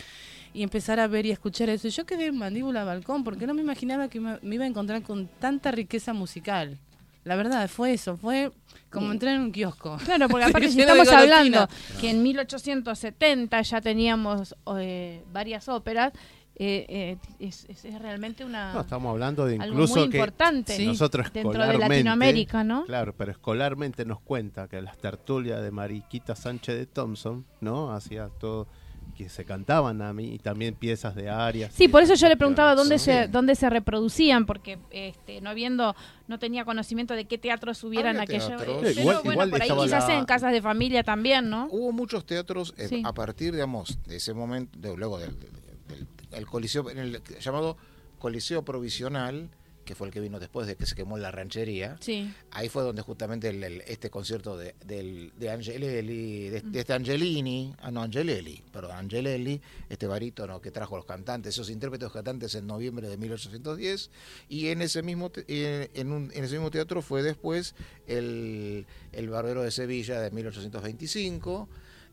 empezar 0.63 0.99
a 0.99 1.07
ver 1.07 1.25
y 1.25 1.31
escuchar 1.31 1.69
eso. 1.69 1.87
Y 1.87 1.91
Yo 1.91 2.05
quedé 2.05 2.27
en 2.27 2.37
mandíbula 2.37 2.81
al 2.81 2.85
balcón 2.87 3.23
porque 3.23 3.45
no 3.47 3.53
me 3.53 3.61
imaginaba 3.61 4.07
que 4.09 4.19
me, 4.19 4.37
me 4.41 4.55
iba 4.55 4.63
a 4.65 4.67
encontrar 4.67 5.01
con 5.03 5.27
tanta 5.39 5.71
riqueza 5.71 6.13
musical. 6.13 6.77
La 7.23 7.35
verdad, 7.35 7.67
fue 7.69 7.91
eso. 7.93 8.17
Fue 8.17 8.51
como 8.91 9.11
entrar 9.11 9.35
en 9.35 9.41
un 9.41 9.51
kiosco. 9.51 9.97
Claro, 10.05 10.29
porque 10.29 10.45
aparte 10.49 10.69
si 10.69 10.79
estamos 10.79 11.07
hablando 11.09 11.67
que 11.99 12.11
en 12.11 12.21
1870 12.21 13.61
ya 13.61 13.81
teníamos 13.81 14.55
eh, 14.77 15.23
varias 15.33 15.67
óperas, 15.67 16.13
eh, 16.57 16.85
eh, 16.87 17.17
es, 17.39 17.65
es- 17.67 17.83
es 17.83 17.99
realmente 17.99 18.45
una 18.45 18.73
No, 18.73 18.81
estamos 18.81 19.09
hablando 19.11 19.45
de 19.45 19.55
algo 19.55 19.73
incluso 19.73 19.95
muy 20.01 20.09
que 20.09 20.17
importante 20.19 20.77
Sí. 20.77 20.85
nosotros 20.85 21.25
dentro 21.33 21.51
de 21.51 21.57
escolarmente, 21.59 21.95
Latinoamérica, 21.95 22.63
¿no? 22.63 22.85
Claro, 22.85 23.13
pero 23.17 23.31
escolarmente 23.31 24.05
nos 24.05 24.21
cuenta 24.21 24.67
que 24.69 24.81
las 24.81 24.97
tertulias 24.97 25.61
de 25.61 25.71
Mariquita 25.71 26.33
Sánchez 26.35 26.77
de 26.77 26.85
Thompson, 26.85 27.45
¿no? 27.59 27.91
Hacía 27.91 28.29
todo 28.39 28.67
que 29.15 29.29
se 29.29 29.45
cantaban 29.45 30.01
a 30.01 30.11
mí 30.13 30.33
y 30.33 30.39
también 30.39 30.75
piezas 30.75 31.15
de 31.15 31.29
arias. 31.29 31.71
Sí, 31.73 31.87
por 31.87 32.03
eso 32.03 32.15
yo 32.15 32.27
le 32.27 32.35
preguntaba 32.37 32.75
dónde 32.75 32.99
Sí. 32.99 33.05
se 33.05 33.27
dónde 33.27 33.55
se 33.55 33.69
reproducían, 33.69 34.45
porque 34.45 34.77
este, 34.91 35.39
no 35.41 35.49
habiendo, 35.49 35.95
no 36.27 36.37
tenía 36.37 36.65
conocimiento 36.65 37.13
de 37.13 37.25
qué 37.25 37.37
teatros 37.37 37.83
hubieran 37.83 38.19
aquella. 38.19 38.47
teatros. 38.57 38.67
Sí, 38.67 38.73
pero 38.81 39.01
igual- 39.01 39.15
bueno, 39.23 39.31
igual 39.31 39.49
por 39.51 39.61
ahí 39.61 39.69
quizás 39.69 40.07
la- 40.09 40.17
en 40.19 40.25
casas 40.25 40.51
de 40.51 40.61
familia 40.61 41.03
también, 41.03 41.49
¿no? 41.49 41.67
Hubo 41.71 41.91
muchos 41.93 42.25
teatros 42.25 42.73
eh, 42.77 42.87
Sí. 42.89 43.01
a 43.05 43.13
partir, 43.13 43.53
digamos, 43.53 43.97
de 44.05 44.17
ese 44.17 44.33
momento, 44.33 44.77
de, 44.77 44.95
luego 44.97 45.17
del, 45.17 45.39
del- 45.39 45.51
del- 45.87 46.07
el 46.31 46.45
coliseo, 46.45 46.89
en 46.89 46.97
el 46.97 47.21
llamado 47.39 47.77
Coliseo 48.19 48.63
Provisional, 48.65 49.49
que 49.85 49.95
fue 49.95 50.07
el 50.07 50.13
que 50.13 50.19
vino 50.19 50.39
después 50.39 50.67
de 50.67 50.75
que 50.75 50.85
se 50.85 50.95
quemó 50.95 51.17
la 51.17 51.31
ranchería. 51.31 51.97
Sí. 52.01 52.33
Ahí 52.51 52.67
fue 52.69 52.83
donde 52.83 53.01
justamente 53.03 53.49
el- 53.49 53.63
el- 53.63 53.81
este 53.87 54.09
concierto 54.09 54.57
de, 54.57 54.75
del, 54.85 55.31
de 55.37 55.49
Angelelli, 55.51 56.49
de, 56.49 56.61
de 56.61 56.79
este 56.79 56.93
Angelini, 56.93 57.73
ah 57.79 57.91
no, 57.91 58.01
Angelelli, 58.01 58.61
perdón, 58.73 58.91
Angelelli, 58.97 59.61
este 59.89 60.07
barítono 60.07 60.59
que 60.59 60.71
trajo 60.71 60.97
los 60.97 61.05
cantantes, 61.05 61.53
esos 61.55 61.69
intérpretes 61.69 62.11
cantantes 62.11 62.55
en 62.55 62.65
noviembre 62.67 63.07
de 63.07 63.17
1810, 63.17 64.09
y 64.49 64.67
en 64.69 64.81
ese 64.81 65.03
mismo 65.03 65.29
te- 65.29 65.45
eh, 65.47 65.91
en, 65.93 66.11
un- 66.11 66.31
en 66.33 66.43
ese 66.43 66.55
mismo 66.55 66.71
teatro 66.71 67.01
fue 67.01 67.21
después 67.23 67.75
el, 68.07 68.85
el 69.11 69.29
Barbero 69.29 69.61
de 69.63 69.71
Sevilla 69.71 70.19
de 70.19 70.31
1825, 70.31 71.69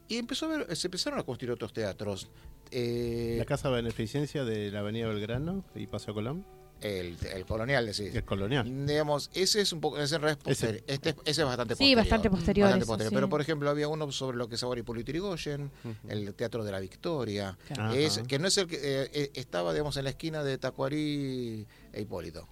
y 0.09 0.17
empezó 0.17 0.45
a 0.45 0.57
ver, 0.57 0.75
se 0.75 0.87
empezaron 0.87 1.17
a 1.19 1.23
construir 1.23 1.51
otros 1.51 1.73
teatros. 1.73 2.29
Eh, 2.71 3.35
La 3.39 3.45
casa 3.45 3.69
de 3.69 3.75
beneficencia 3.75 4.43
de 4.43 4.71
la 4.71 4.79
Avenida 4.79 5.07
Belgrano 5.07 5.63
y 5.75 5.87
Paseo 5.87 6.13
Colón, 6.13 6.45
el, 6.83 7.17
el 7.33 7.45
colonial, 7.45 7.85
decís. 7.85 8.13
es 8.13 8.23
colonial. 8.23 8.85
Digamos, 8.85 9.29
ese 9.33 9.61
es 9.61 9.71
un 9.73 9.81
poco, 9.81 9.97
ese, 9.99 10.17
es 10.17 10.35
posterior. 10.37 10.83
este, 10.87 11.09
es- 11.09 11.15
ese 11.25 11.41
es 11.41 11.47
bastante 11.47 11.75
Sí, 11.75 11.95
bastante 11.95 12.29
posterior 12.29 12.65
Bastante 12.65 12.83
eso, 12.83 12.91
posterior. 12.91 13.09
sí. 13.09 13.15
Pero, 13.15 13.29
por 13.29 13.41
ejemplo, 13.41 13.69
había 13.69 13.87
uno 13.87 14.11
sobre 14.11 14.37
lo 14.37 14.47
que 14.49 14.55
es 14.55 14.63
ahora 14.63 14.79
Hipólito 14.79 15.11
Yrigoyen, 15.11 15.71
el 16.07 16.33
Teatro 16.35 16.63
de 16.63 16.71
la 16.71 16.79
Victoria, 16.79 17.57
Ajá. 17.71 17.95
es, 17.95 18.19
que 18.27 18.37
no 18.39 18.47
es 18.47 18.57
el 18.57 18.67
que 18.67 18.75
eh, 18.75 19.09
eh, 19.13 19.31
estaba, 19.35 19.71
digamos, 19.73 19.97
en 19.97 20.03
la 20.03 20.09
esquina 20.11 20.43
de 20.43 20.57
Tacuarí 20.57 21.65
e 21.93 22.01
Hipólito. 22.01 22.47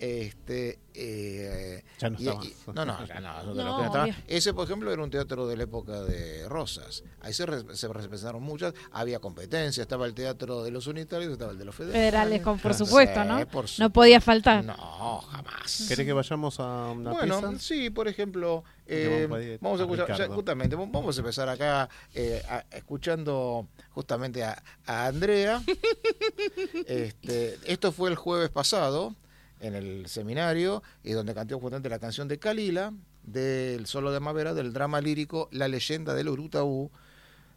Este, 0.00 0.78
eh, 0.94 1.82
Ya 1.98 2.08
no 2.10 2.16
y- 2.20 2.28
está 2.28 2.44
y- 2.44 2.54
no, 2.72 2.84
no, 2.84 3.04
ya 3.06 3.20
no, 3.20 3.42
No. 3.54 4.06
Ese, 4.28 4.54
por 4.54 4.64
ejemplo, 4.64 4.92
era 4.92 5.02
un 5.02 5.10
teatro 5.10 5.48
de 5.48 5.56
la 5.56 5.64
época 5.64 6.02
de 6.02 6.48
Rosas. 6.48 7.02
Ahí 7.20 7.32
se, 7.32 7.44
re- 7.46 7.76
se 7.76 7.88
representaron 7.88 8.40
muchas, 8.42 8.74
había 8.92 9.18
competencia, 9.18 9.82
estaba 9.82 10.06
el 10.06 10.14
teatro 10.14 10.62
de 10.62 10.70
los 10.70 10.86
unitarios, 10.86 11.32
estaba 11.32 11.50
el 11.50 11.58
de 11.58 11.64
los 11.64 11.74
federales. 11.74 12.00
Federales, 12.00 12.42
con- 12.42 12.58
por 12.60 12.74
Sí, 12.74 12.84
supuesto, 12.84 13.24
¿no? 13.24 13.44
por 13.48 13.66
No 13.78 13.90
podía 13.90 14.20
faltar. 14.20 14.64
No, 14.64 15.20
jamás. 15.22 15.84
¿Querés 15.88 16.06
que 16.06 16.12
vayamos 16.12 16.60
a 16.60 16.92
una 16.92 17.10
Bueno, 17.12 17.40
pieza? 17.40 17.58
sí, 17.58 17.90
por 17.90 18.06
ejemplo, 18.06 18.62
eh, 18.86 19.26
vamos 19.28 19.38
a 19.38 19.42
ir 19.42 19.58
vamos 19.60 19.80
a 19.80 19.82
a 19.82 19.86
escuchar, 19.86 20.16
ya, 20.18 20.26
justamente, 20.28 20.76
vamos- 20.76 20.92
vamos 20.92 21.16
a 21.16 21.20
empezar 21.20 21.48
acá 21.48 21.88
eh, 22.14 22.40
a- 22.48 22.64
escuchando 22.70 23.66
justamente 23.90 24.44
a, 24.44 24.62
a 24.86 25.06
Andrea. 25.06 25.60
este, 26.86 27.58
esto 27.64 27.92
fue 27.92 28.10
el 28.10 28.16
jueves 28.16 28.50
pasado 28.50 29.14
en 29.60 29.74
el 29.74 30.06
seminario 30.06 30.82
y 31.02 31.12
donde 31.12 31.34
cantó 31.34 31.58
justamente 31.58 31.88
la 31.88 31.98
canción 31.98 32.28
de 32.28 32.38
Kalila, 32.38 32.92
del 33.22 33.86
solo 33.86 34.12
de 34.12 34.20
Mavera, 34.20 34.54
del 34.54 34.72
drama 34.72 35.00
lírico 35.00 35.48
La 35.52 35.68
leyenda 35.68 36.14
del 36.14 36.28
Urutaú 36.28 36.90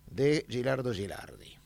de 0.08 0.46
Gilardo 0.50 0.94
Gilardi. 0.94 1.61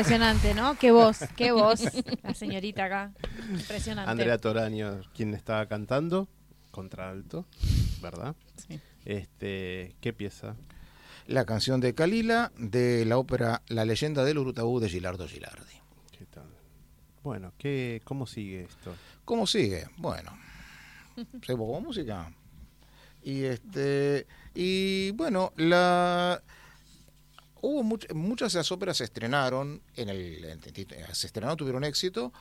Impresionante, 0.00 0.54
¿no? 0.54 0.78
Qué 0.78 0.92
voz, 0.92 1.18
qué 1.36 1.52
voz. 1.52 1.82
La 2.22 2.32
señorita 2.32 2.86
acá. 2.86 3.12
Impresionante. 3.50 4.10
Andrea 4.10 4.38
Toraño, 4.38 5.02
quien 5.14 5.34
estaba 5.34 5.66
cantando, 5.66 6.26
contralto, 6.70 7.44
¿verdad? 8.00 8.34
Sí. 8.56 8.80
Este, 9.04 9.94
¿qué 10.00 10.14
pieza? 10.14 10.56
La 11.26 11.44
canción 11.44 11.82
de 11.82 11.94
Calila 11.94 12.50
de 12.56 13.04
la 13.04 13.18
ópera 13.18 13.60
La 13.68 13.84
leyenda 13.84 14.24
del 14.24 14.38
Urutaú 14.38 14.80
de 14.80 14.88
Gilardo 14.88 15.28
Gilardi. 15.28 15.74
¿Qué 16.16 16.24
tal? 16.24 16.48
Bueno, 17.22 17.52
¿qué, 17.58 18.00
¿cómo 18.02 18.26
sigue 18.26 18.62
esto? 18.62 18.94
¿Cómo 19.26 19.46
sigue? 19.46 19.86
Bueno, 19.98 20.32
seguimos 21.44 21.74
con 21.74 21.82
música. 21.82 22.32
Y 23.22 23.42
este 23.42 24.26
y 24.54 25.10
bueno, 25.10 25.52
la 25.56 26.42
hubo 27.62 27.82
much- 27.82 28.12
muchas 28.14 28.52
de 28.52 28.58
las 28.60 28.70
óperas 28.72 28.96
se 28.98 29.04
estrenaron 29.04 29.80
en 29.96 30.08
el 30.08 30.44
en- 30.44 30.60
se 31.14 31.26
estrenaron 31.26 31.56
tuvieron 31.56 31.84
éxito. 31.84 32.32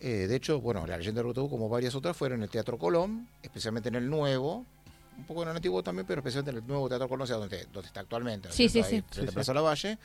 Eh, 0.00 0.26
de 0.28 0.36
hecho, 0.36 0.60
bueno, 0.60 0.86
la 0.86 0.98
leyenda 0.98 1.20
de 1.22 1.26
Urutaú, 1.28 1.48
como 1.48 1.68
varias 1.68 1.94
otras, 1.94 2.16
fueron 2.16 2.38
en 2.40 2.44
el 2.44 2.50
Teatro 2.50 2.78
Colón, 2.78 3.28
especialmente 3.42 3.88
en 3.88 3.94
el 3.94 4.10
nuevo, 4.10 4.66
un 5.16 5.24
poco 5.24 5.42
en 5.44 5.48
el 5.50 5.56
antiguo 5.56 5.82
también, 5.82 6.06
pero 6.06 6.18
especialmente 6.20 6.50
en 6.58 6.62
el 6.62 6.66
nuevo 6.68 6.88
Teatro 6.88 7.08
Colón, 7.08 7.22
o 7.22 7.26
sea, 7.26 7.36
donde, 7.36 7.66
donde 7.72 7.86
está 7.86 8.00
actualmente, 8.00 8.48
¿no 8.48 8.50
es 8.50 8.56
Sí, 8.56 8.68
sí, 8.68 8.80
Ahí, 8.80 9.02
sí. 9.10 9.22
Plaza. 9.32 9.54
Lavalle. 9.54 9.98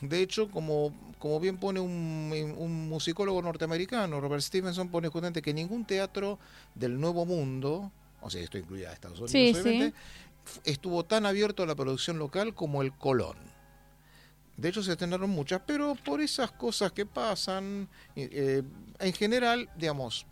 De 0.00 0.20
hecho, 0.20 0.50
como, 0.50 0.92
como 1.18 1.38
bien 1.38 1.58
pone 1.58 1.78
un, 1.80 2.54
un 2.58 2.88
musicólogo 2.88 3.40
norteamericano, 3.42 4.20
Robert 4.20 4.42
Stevenson, 4.42 4.88
pone 4.88 5.08
justamente 5.08 5.42
que 5.42 5.54
ningún 5.54 5.84
teatro 5.84 6.38
del 6.74 6.98
Nuevo 6.98 7.24
Mundo, 7.24 7.92
o 8.22 8.30
sea, 8.30 8.42
esto 8.42 8.58
incluye 8.58 8.86
a 8.86 8.92
Estados 8.94 9.20
Unidos, 9.20 9.60
obviamente, 9.62 9.96
estuvo 10.64 11.04
tan 11.04 11.24
abierto 11.26 11.62
a 11.62 11.66
la 11.66 11.74
producción 11.76 12.18
local 12.18 12.54
como 12.54 12.82
el 12.82 12.92
Colón. 12.92 13.36
De 14.56 14.68
hecho, 14.70 14.82
se 14.82 14.92
estrenaron 14.92 15.28
muchas, 15.30 15.60
pero 15.66 15.94
por 15.94 16.20
esas 16.20 16.50
cosas 16.52 16.92
que 16.92 17.04
pasan, 17.04 17.88
eh, 18.14 18.62
en 18.98 19.12
general, 19.12 19.68
digamos, 19.76 20.26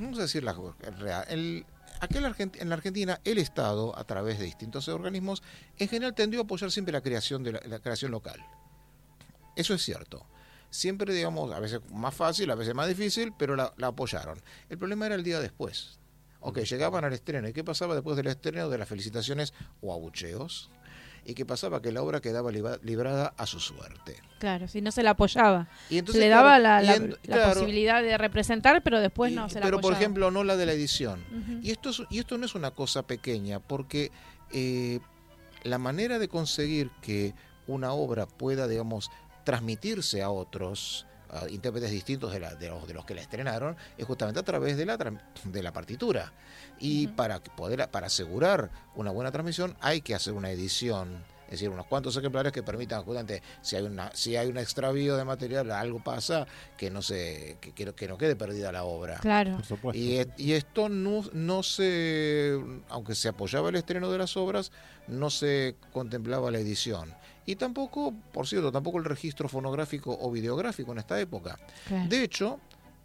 vamos 0.00 0.18
a 0.18 0.22
decir 0.22 0.42
la 0.44 0.54
real. 0.98 1.24
El, 1.28 1.66
aquel 2.00 2.24
Argent- 2.24 2.56
en 2.60 2.68
la 2.70 2.76
Argentina, 2.76 3.20
el 3.24 3.36
Estado, 3.38 3.96
a 3.98 4.04
través 4.04 4.38
de 4.38 4.46
distintos 4.46 4.88
organismos, 4.88 5.42
en 5.78 5.88
general 5.88 6.14
tendió 6.14 6.40
a 6.40 6.44
apoyar 6.44 6.70
siempre 6.70 6.92
la 6.92 7.02
creación 7.02 7.42
de 7.42 7.52
la, 7.52 7.60
la 7.66 7.78
creación 7.80 8.10
local. 8.12 8.42
Eso 9.56 9.74
es 9.74 9.82
cierto. 9.82 10.24
Siempre, 10.70 11.12
digamos, 11.12 11.52
a 11.52 11.60
veces 11.60 11.80
más 11.92 12.14
fácil, 12.14 12.50
a 12.50 12.54
veces 12.54 12.74
más 12.74 12.88
difícil, 12.88 13.32
pero 13.38 13.56
la, 13.56 13.74
la 13.76 13.88
apoyaron. 13.88 14.40
El 14.68 14.78
problema 14.78 15.06
era 15.06 15.14
el 15.16 15.22
día 15.24 15.40
después. 15.40 15.98
Ok, 16.40 16.60
llegaban 16.60 17.04
al 17.04 17.12
estreno. 17.12 17.48
¿Y 17.48 17.52
qué 17.52 17.64
pasaba 17.64 17.94
después 17.94 18.16
del 18.16 18.28
estreno 18.28 18.68
de 18.68 18.78
las 18.78 18.88
felicitaciones 18.88 19.52
o 19.82 19.92
abucheos? 19.92 20.70
¿Y 21.28 21.34
qué 21.34 21.44
pasaba? 21.44 21.82
Que 21.82 21.92
la 21.92 22.00
obra 22.02 22.22
quedaba 22.22 22.50
librada 22.50 23.34
a 23.36 23.44
su 23.44 23.60
suerte. 23.60 24.16
Claro, 24.38 24.66
si 24.66 24.80
no 24.80 24.90
se 24.90 25.02
la 25.02 25.10
apoyaba. 25.10 25.68
Y 25.90 25.92
Se 25.94 25.98
entonces, 25.98 26.20
le 26.22 26.28
claro, 26.28 26.42
daba 26.46 26.58
la, 26.58 26.82
y 26.82 26.86
la- 26.86 26.94
en- 26.96 27.10
la 27.10 27.16
claro, 27.20 27.52
posibilidad 27.52 28.02
de 28.02 28.16
representar, 28.16 28.82
pero 28.82 28.98
después 28.98 29.32
y- 29.32 29.34
no 29.34 29.46
se 29.50 29.56
la 29.56 29.66
pero 29.66 29.76
por 29.76 29.90
apoyaba. 29.92 30.00
ejemplo 30.00 30.30
no 30.30 30.42
la 30.42 30.56
de 30.56 30.64
la 30.64 30.72
edición. 30.72 31.22
Y 31.62 31.70
esto, 31.70 31.90
es- 31.90 32.02
y 32.08 32.18
esto 32.18 32.38
no 32.38 32.46
es 32.46 32.54
una 32.54 32.70
cosa 32.70 33.02
pequeña, 33.06 33.60
porque 33.60 34.10
eh, 34.52 35.00
la 35.64 35.76
manera 35.76 36.18
de 36.18 36.28
conseguir 36.28 36.90
que 37.02 37.34
una 37.66 37.92
obra 37.92 38.24
pueda, 38.26 38.66
digamos, 38.66 39.10
transmitirse 39.44 40.22
a 40.22 40.30
otros 40.30 41.04
a 41.30 41.48
intérpretes 41.48 41.90
distintos 41.90 42.32
de, 42.32 42.40
la- 42.40 42.54
de 42.54 42.68
los, 42.68 42.86
de 42.86 42.94
los 42.94 43.04
que 43.04 43.14
la 43.14 43.20
estrenaron 43.20 43.76
es 43.96 44.06
justamente 44.06 44.40
a 44.40 44.44
través 44.44 44.76
de 44.76 44.86
la, 44.86 44.96
de 44.96 45.62
la 45.62 45.72
partitura. 45.72 46.32
Y 46.78 47.06
Ujú. 47.06 47.16
para 47.16 47.40
que 47.40 47.50
poder 47.50 47.88
para 47.90 48.06
asegurar 48.06 48.70
una 48.94 49.10
buena 49.10 49.30
transmisión 49.32 49.76
hay 49.80 50.00
que 50.00 50.14
hacer 50.14 50.32
una 50.34 50.50
edición. 50.50 51.22
Es 51.46 51.52
decir, 51.52 51.70
unos 51.70 51.86
cuantos 51.86 52.14
ejemplares 52.14 52.52
que 52.52 52.62
permitan 52.62 53.02
justamente, 53.04 53.42
si 53.62 53.74
hay 53.76 53.84
una, 53.84 54.10
si 54.14 54.36
hay 54.36 54.48
un 54.48 54.58
extravío 54.58 55.16
de 55.16 55.24
material, 55.24 55.70
algo 55.70 55.98
pasa, 56.04 56.46
que 56.76 56.90
no 56.90 57.00
se, 57.00 57.56
que, 57.58 57.72
que 57.72 57.86
no- 57.86 57.94
que 57.94 58.06
no 58.06 58.18
quede 58.18 58.36
perdida 58.36 58.70
la 58.70 58.84
obra. 58.84 59.16
Claro. 59.20 59.56
Por 59.56 59.64
supuesto. 59.64 59.98
Y, 59.98 60.26
y 60.36 60.52
esto 60.52 60.90
no, 60.90 61.24
no 61.32 61.62
se, 61.62 62.58
aunque 62.90 63.14
se 63.14 63.28
apoyaba 63.28 63.70
el 63.70 63.76
estreno 63.76 64.10
de 64.12 64.18
las 64.18 64.36
obras, 64.36 64.72
no 65.06 65.30
se 65.30 65.76
contemplaba 65.92 66.50
la 66.50 66.58
edición. 66.58 67.14
Y 67.48 67.56
tampoco, 67.56 68.12
por 68.30 68.46
cierto, 68.46 68.70
tampoco 68.70 68.98
el 68.98 69.06
registro 69.06 69.48
fonográfico 69.48 70.14
o 70.20 70.30
videográfico 70.30 70.92
en 70.92 70.98
esta 70.98 71.18
época. 71.18 71.58
claro. 71.86 72.06
De 72.06 72.22
hecho, 72.22 72.60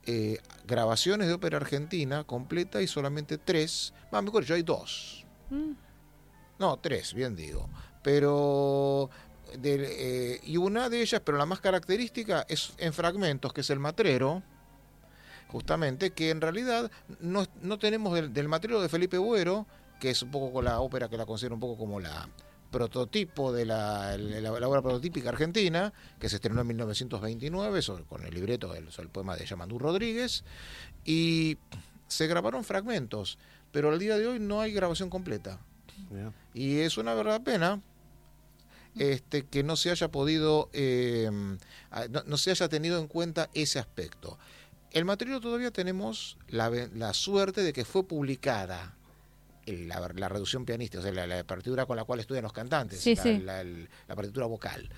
eh, 0.06 0.38
grabaciones 0.68 1.30
de 1.30 1.34
ópera 1.34 1.56
argentina 1.56 2.26
completa 2.26 2.82
y 2.82 2.88
solamente 2.88 3.38
tres, 3.38 3.94
más 4.12 4.22
mejor 4.22 4.44
dicho, 4.44 4.54
hay 4.54 4.64
dos. 4.64 5.26
Mm. 5.50 5.72
No, 6.60 6.76
tres, 6.76 7.14
bien 7.14 7.38
digo. 7.38 7.70
Pero. 8.04 9.10
eh, 9.64 10.42
y 10.44 10.58
una 10.58 10.90
de 10.90 11.02
ellas, 11.02 11.22
pero 11.24 11.38
la 11.38 11.46
más 11.46 11.62
característica, 11.62 12.46
es 12.50 12.74
en 12.80 12.92
fragmentos, 12.92 13.54
que 13.54 13.62
es 13.62 13.70
el 13.70 13.80
matrero. 13.80 14.44
Justamente, 15.48 16.12
que 16.12 16.32
en 16.32 16.42
realidad 16.42 16.92
no, 17.22 17.46
no 17.62 17.80
tenemos 17.80 18.14
del, 18.14 18.34
del 18.34 18.50
matrero 18.50 18.82
de 18.82 18.90
Felipe 18.90 19.18
Buero, 19.18 19.68
que 20.02 20.10
es 20.10 20.22
un 20.22 20.32
poco 20.32 20.62
la 20.62 20.82
ópera 20.82 21.08
que 21.08 21.16
la 21.16 21.26
considero 21.26 21.56
un 21.56 21.62
poco 21.62 21.78
como 21.78 22.02
la 22.02 22.28
prototipo 22.74 23.54
de 23.54 23.66
la, 23.66 24.18
la- 24.18 24.42
la 24.60 24.68
obra 24.68 24.82
prototípica 24.82 25.30
argentina, 25.30 25.94
que 26.20 26.28
se 26.28 26.36
estrenó 26.36 26.60
en 26.60 26.68
1929 26.68 27.82
sobre- 27.82 28.04
con 28.04 28.26
el 28.26 28.34
libreto 28.34 28.74
del 28.74 28.90
el 28.98 29.08
poema 29.10 29.38
de 29.38 29.46
Yamandú 29.46 29.80
Rodríguez, 29.80 30.44
y 31.06 31.58
se 32.10 32.28
grabaron 32.28 32.66
fragmentos, 32.66 33.38
pero 33.72 33.90
al 33.92 34.00
día 34.00 34.18
de 34.18 34.28
hoy 34.28 34.40
no 34.40 34.60
hay 34.60 34.74
grabación 34.74 35.10
completa. 35.10 35.60
Y 36.54 36.80
es 36.80 36.98
una 36.98 37.14
verdad 37.14 37.42
pena 37.44 37.82
este, 38.96 39.46
que 39.46 39.64
no 39.64 39.76
se 39.76 39.90
haya 39.92 40.10
podido, 40.12 40.70
eh, 40.74 41.30
a- 41.92 42.08
no, 42.10 42.24
no 42.26 42.38
se 42.38 42.52
haya 42.52 42.68
tenido 42.70 43.00
en 43.00 43.08
cuenta 43.08 43.50
ese 43.54 43.80
aspecto. 43.80 44.38
El 44.92 45.06
material 45.06 45.42
todavía 45.42 45.72
tenemos 45.72 46.38
la, 46.50 46.70
la 46.70 47.14
suerte 47.14 47.62
de 47.62 47.74
que 47.74 47.86
fue 47.86 48.04
publicada 48.08 48.96
la, 49.66 50.12
la 50.16 50.30
reducción 50.30 50.66
pianística, 50.66 51.00
o 51.00 51.04
sea, 51.04 51.12
la, 51.12 51.26
la 51.28 51.44
partitura 51.44 51.86
con 51.86 51.96
la 51.98 52.04
cual 52.04 52.20
estudian 52.20 52.44
los 52.44 52.54
cantantes, 52.54 53.00
Sí, 53.00 53.16
la, 53.16 53.24
sí. 53.24 53.40
la- 54.08 54.16
partitura 54.16 54.46
vocal. 54.46 54.90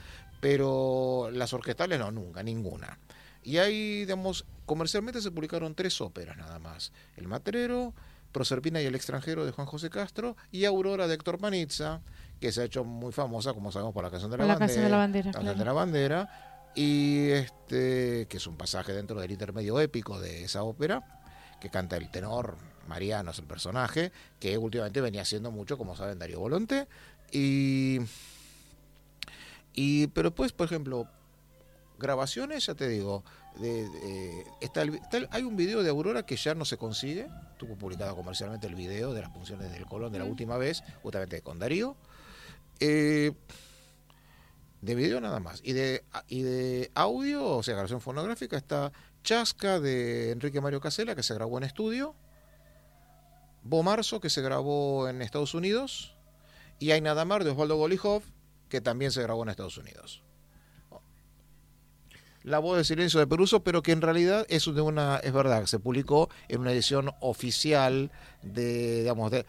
Pero 0.42 1.30
las 1.32 1.54
orquestales 1.54 1.98
no, 2.00 2.12
nunca, 2.12 2.44
ninguna. 2.44 3.00
Y 3.44 3.58
ahí, 3.58 4.02
digamos, 4.02 4.46
comercialmente 4.66 5.22
se 5.22 5.32
publicaron 5.32 5.76
tres 5.76 6.02
óperas 6.02 6.36
nada 6.38 6.60
más. 6.60 6.92
El 7.16 7.28
Matrero, 7.28 7.94
Proserpina 8.32 8.82
y 8.82 8.86
el 8.86 8.96
extranjero 8.96 9.46
de 9.46 9.52
Juan 9.52 9.68
José 9.68 9.90
Castro 9.90 10.36
y 10.52 10.66
Aurora 10.66 11.08
de 11.08 11.14
Héctor 11.16 11.38
Panizza, 11.40 12.02
que 12.40 12.52
se 12.52 12.62
ha 12.62 12.66
hecho 12.66 12.84
muy 12.84 13.12
famosa, 13.14 13.54
como 13.54 13.72
sabemos, 13.72 13.94
por 13.94 14.04
la 14.04 14.12
canción 14.12 14.30
de 14.32 14.38
la, 14.38 14.44
la 14.46 14.54
bandera, 14.56 14.68
canción 14.68 14.84
de 14.84 14.90
la 14.92 14.98
bandera, 14.98 15.26
la 15.28 15.32
canción 15.34 15.54
claro. 15.56 15.60
de 15.60 15.66
la 15.66 15.74
bandera, 15.74 16.72
y 16.76 17.30
este, 17.30 18.28
que 18.28 18.38
es 18.38 18.48
un 18.48 18.58
pasaje 18.58 18.94
dentro 18.94 19.20
del 19.22 19.32
intermedio 19.32 19.80
épico 19.80 20.20
de 20.20 20.44
esa 20.44 20.64
ópera, 20.64 21.22
que 21.62 21.70
canta 21.70 21.96
el 21.98 22.10
tenor, 22.12 22.58
Mariano 22.88 23.32
es 23.32 23.40
el 23.40 23.46
personaje, 23.46 24.12
que 24.40 24.58
últimamente 24.58 25.02
venía 25.02 25.22
haciendo 25.22 25.52
mucho, 25.52 25.78
como 25.78 25.96
saben, 25.96 26.20
Darío 26.20 26.40
Volonté, 26.40 26.88
y, 27.32 28.00
y 29.74 30.08
pero 30.08 30.34
pues, 30.34 30.52
por 30.52 30.66
ejemplo, 30.66 31.08
grabaciones, 32.00 32.66
ya 32.66 32.76
te 32.76 32.88
digo, 32.88 33.24
de, 33.60 33.90
de- 33.90 34.46
está 34.62 34.82
el- 34.82 34.96
está 34.96 35.18
el- 35.18 35.28
hay 35.32 35.44
un 35.44 35.56
video 35.56 35.82
de 35.84 35.90
Aurora 35.90 36.26
que 36.26 36.36
ya 36.36 36.56
no 36.56 36.66
se 36.66 36.78
consigue, 36.78 37.28
tuvo 37.58 37.76
publicado 37.76 38.16
comercialmente 38.16 38.68
el 38.68 38.76
video 38.76 39.14
de 39.14 39.22
las 39.22 39.32
funciones 39.34 39.72
del 39.72 39.86
Colón 39.86 40.12
de 40.12 40.20
la 40.20 40.26
última 40.26 40.58
vez, 40.58 40.84
justamente 41.04 41.42
con 41.42 41.60
Darío. 41.60 41.96
Eh, 42.80 43.32
de 44.82 44.94
video 44.96 45.20
nada 45.22 45.40
más. 45.40 45.62
Y 45.64 45.74
de, 45.74 46.04
y 46.28 46.42
de 46.44 46.92
audio, 46.94 47.46
o 47.48 47.64
sea, 47.64 47.74
grabación 47.74 48.02
fonográfica, 48.02 48.56
está 48.58 48.92
Chasca 49.24 49.80
de 49.80 50.32
Enrique 50.32 50.62
Mario 50.62 50.80
Casela, 50.82 51.16
que 51.16 51.24
se 51.24 51.34
grabó 51.34 51.58
en 51.58 51.64
estudio. 51.64 52.14
Bo 53.66 53.82
Marzo, 53.82 54.20
que 54.22 54.30
se 54.30 54.44
grabó 54.44 55.10
en 55.10 55.24
Estados 55.24 55.56
Unidos. 55.56 56.16
Y 56.78 56.92
Hay 56.92 57.02
Nada 57.02 57.26
Mar 57.26 57.44
de 57.44 57.50
Osvaldo 57.50 57.78
Golijov, 57.78 58.22
que 58.70 58.80
también 58.80 59.12
se 59.12 59.24
grabó 59.24 59.42
en 59.42 59.50
Estados 59.50 59.78
Unidos. 59.80 60.22
La 62.44 62.60
voz 62.60 62.78
de 62.78 62.84
silencio 62.84 63.20
de 63.20 63.26
Peruso, 63.26 63.64
pero 63.64 63.82
que 63.82 63.92
en 63.92 64.02
realidad 64.02 64.46
es 64.50 64.66
de 64.66 64.82
una, 64.82 65.18
es 65.18 65.34
verdad, 65.34 65.66
se 65.66 65.80
publicó 65.80 66.30
en 66.48 66.62
una 66.62 66.74
edición 66.74 67.10
oficial 67.22 68.12
de, 68.44 69.00
digamos, 69.00 69.32
de, 69.32 69.48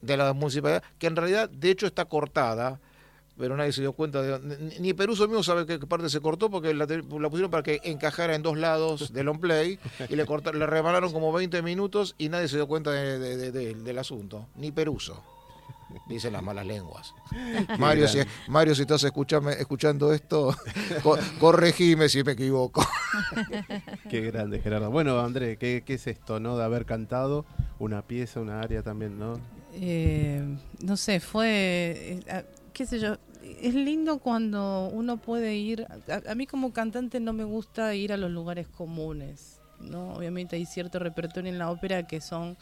de 0.00 0.16
la 0.16 0.32
municipalidad, 0.32 0.82
que 0.98 1.08
en 1.08 1.16
realidad, 1.16 1.50
de 1.50 1.70
hecho, 1.70 1.86
está 1.86 2.06
cortada, 2.06 2.80
pero 3.38 3.56
nadie 3.56 3.72
se 3.72 3.80
dio 3.80 3.92
cuenta 3.92 4.20
de 4.22 4.38
ni- 4.58 4.78
ni 4.80 4.94
Peruso 4.94 5.26
mismo 5.26 5.42
sabe 5.42 5.64
qué 5.66 5.78
parte 5.86 6.08
se 6.10 6.20
cortó 6.20 6.50
porque 6.50 6.74
la, 6.74 6.86
pusieron 6.86 7.50
para 7.50 7.62
que 7.62 7.80
encajara 7.84 8.34
en 8.34 8.42
dos 8.42 8.58
lados 8.58 9.12
del 9.12 9.28
on 9.28 9.40
play 9.40 9.78
y 10.08 10.16
le 10.16 10.26
cortaron, 10.26 10.58
le 10.60 10.66
rebanaron 10.66 11.12
como 11.12 11.32
20 11.32 11.62
minutos 11.62 12.14
y 12.18 12.28
nadie 12.28 12.48
se 12.48 12.56
dio 12.56 12.66
cuenta 12.68 12.90
de- 12.92 13.18
de- 13.18 13.36
de- 13.36 13.50
de- 13.52 13.74
del 13.74 13.98
asunto, 13.98 14.46
ni 14.56 14.72
Peruso. 14.72 15.22
Dicen 16.06 16.32
las 16.34 16.42
malas 16.44 16.64
lenguas. 16.66 17.12
Mario, 17.78 18.06
si, 18.06 18.20
Mario, 18.46 18.76
si 18.76 18.82
estás 18.82 19.02
escuchame- 19.02 19.56
escuchando 19.58 20.12
esto, 20.12 20.54
co- 21.02 21.18
corregime 21.40 22.08
si 22.08 22.22
me 22.22 22.32
equivoco. 22.32 22.86
Qué 24.08 24.20
grande, 24.20 24.60
Gerardo. 24.60 24.90
Bueno, 24.90 25.18
André, 25.18 25.56
¿qué, 25.56 25.82
qué 25.84 25.94
es 25.94 26.06
esto, 26.06 26.38
no? 26.38 26.56
De 26.56 26.62
haber 26.64 26.84
cantado 26.86 27.44
una 27.80 28.02
pieza, 28.02 28.38
una 28.40 28.60
área 28.60 28.82
también, 28.84 29.18
¿no? 29.18 29.40
Eh, 29.72 30.42
no 30.80 30.96
sé, 30.96 31.18
fue, 31.18 32.20
eh, 32.28 32.44
qué 32.80 32.86
sé 32.86 32.98
yo, 32.98 33.18
es 33.60 33.74
lindo 33.74 34.20
cuando 34.20 34.88
uno 34.90 35.18
puede 35.18 35.54
ir. 35.54 35.86
A, 36.08 36.30
a 36.30 36.34
mí 36.34 36.46
como 36.46 36.72
cantante 36.72 37.20
no 37.20 37.34
me 37.34 37.44
gusta 37.44 37.94
ir 37.94 38.10
a 38.10 38.16
los 38.16 38.30
lugares 38.30 38.68
comunes. 38.68 39.60
no 39.80 40.14
Obviamente 40.14 40.56
hay 40.56 40.64
cierto 40.64 40.98
repertorio 40.98 41.52
en 41.52 41.58
la 41.58 41.70
ópera 41.70 42.06
que 42.06 42.22
son 42.22 42.56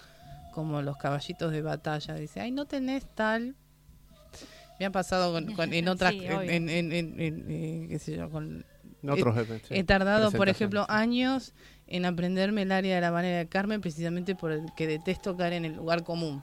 como 0.53 0.83
los 0.83 0.97
caballitos 0.97 1.53
de 1.53 1.63
batalla. 1.63 2.15
Dice, 2.17 2.41
ay, 2.41 2.51
no 2.51 2.65
tenés 2.67 3.07
tal. 3.15 3.55
Me 4.81 4.87
ha 4.87 4.91
pasado 4.91 5.33
con, 5.33 5.55
con- 5.55 5.73
en 5.73 5.87
otras. 5.89 6.11
Sí, 6.11 6.25
en, 6.25 6.51
en- 6.51 6.69
en- 6.69 6.93
en- 6.93 7.21
en, 7.21 7.47
eh, 7.49 7.87
qué 7.89 7.99
sé 8.01 8.17
yo, 8.17 8.29
con 8.29 8.65
otros 9.09 9.37
sí, 9.69 9.75
He 9.75 9.85
tardado, 9.85 10.33
por 10.33 10.49
ejemplo, 10.49 10.85
años 10.89 11.55
en 11.87 12.07
aprenderme 12.07 12.63
el 12.63 12.73
área 12.73 12.97
de 12.97 13.01
la 13.01 13.13
manera 13.13 13.39
de 13.39 13.47
Carmen, 13.47 13.81
precisamente 13.81 14.35
por 14.35 14.51
el 14.51 14.67
que 14.77 14.89
detesto 14.89 15.37
caer 15.37 15.53
en 15.53 15.65
el 15.65 15.77
lugar 15.77 16.03
común. 16.03 16.43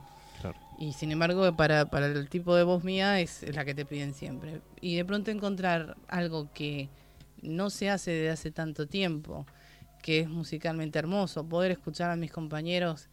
Y 0.78 0.94
sin 0.94 1.12
embargo, 1.12 1.56
para, 1.56 1.86
para 1.86 2.08
el 2.08 2.28
tipo 2.30 2.56
de 2.56 2.64
voz 2.64 2.84
mía 2.84 3.20
es, 3.22 3.44
es 3.44 3.56
la 3.56 3.64
que 3.66 3.74
te 3.74 3.86
piden 3.86 4.14
siempre. 4.14 4.62
Y 4.82 4.96
de 4.96 5.06
pronto 5.06 5.32
encontrar 5.32 5.96
algo 6.08 6.50
que 6.54 6.90
no 7.42 7.70
se 7.70 7.90
hace 7.90 8.12
desde 8.12 8.30
hace 8.32 8.52
tanto 8.52 8.88
tiempo, 8.88 9.46
que 10.02 10.22
es 10.22 10.30
musicalmente 10.30 11.00
hermoso, 11.00 11.48
poder 11.48 11.72
escuchar 11.72 12.12
a 12.12 12.16
mis 12.16 12.32
compañeros, 12.32 13.08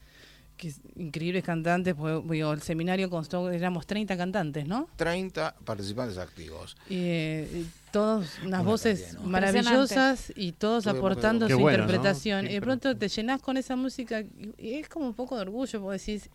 que 0.56 0.68
es- 0.68 0.80
increíbles 0.96 1.44
cantantes, 1.44 1.94
pues, 1.94 2.20
digo, 2.28 2.52
el 2.52 2.62
seminario 2.62 3.08
constó, 3.08 3.50
éramos 3.50 3.86
30 3.86 4.16
cantantes, 4.16 4.66
¿no? 4.66 4.88
30 4.96 5.54
participantes 5.64 6.18
activos. 6.18 6.76
Eh, 6.90 7.48
y 7.64 7.90
todos 7.92 8.38
unas 8.44 8.60
Una 8.60 8.62
voces 8.62 9.00
cantidad, 9.00 9.22
¿no? 9.22 9.30
maravillosas 9.30 10.32
y 10.36 10.52
todos 10.52 10.86
aportando 10.86 11.48
su 11.48 11.58
interpretación. 11.60 12.46
Sí, 12.46 12.50
y 12.50 12.54
de 12.54 12.60
pronto 12.60 12.96
te 12.96 13.08
llenas 13.08 13.40
con 13.40 13.56
esa 13.56 13.76
música 13.76 14.20
y, 14.20 14.54
y 14.58 14.74
es 14.74 14.88
como 14.88 15.06
un 15.06 15.14
poco 15.14 15.36
de 15.36 15.42
orgullo, 15.42 15.80
porque 15.80 15.98
decís, 15.98 16.28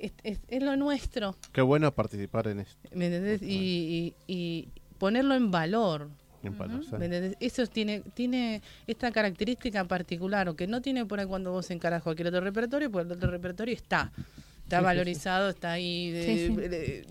es, 0.00 0.12
es- 0.22 0.40
es 0.48 0.62
lo 0.62 0.76
nuestro, 0.76 1.36
Qué 1.52 1.60
bueno 1.62 1.92
participar 1.94 2.48
en 2.48 2.60
esto. 2.60 2.76
¿me 2.94 3.06
entendés? 3.06 3.42
Y, 3.42 4.14
y- 4.28 4.32
y 4.32 4.68
ponerlo 4.98 5.34
en 5.34 5.50
valor. 5.50 6.08
En 6.42 6.54
¿eh? 6.54 6.56
¿me 6.98 7.04
entendés? 7.04 7.36
Eso 7.40 7.66
tiene, 7.66 8.00
tiene 8.14 8.62
esta 8.86 9.10
característica 9.12 9.84
particular, 9.84 10.48
o 10.48 10.56
que 10.56 10.66
no 10.66 10.80
tiene 10.80 11.04
por 11.04 11.20
ahí 11.20 11.26
cuando 11.26 11.52
vos 11.52 11.70
encarás 11.70 12.02
cualquier 12.02 12.28
otro 12.28 12.40
repertorio, 12.40 12.90
porque 12.90 13.12
el 13.12 13.16
otro 13.18 13.30
repertorio 13.30 13.74
está, 13.74 14.10
está 14.62 14.80
valorizado, 14.80 15.50
está 15.50 15.72
ahí. 15.72 16.10
de- 16.10 16.24
Sí, 16.24 16.46
sí. 16.48 16.56
de- 16.56 17.06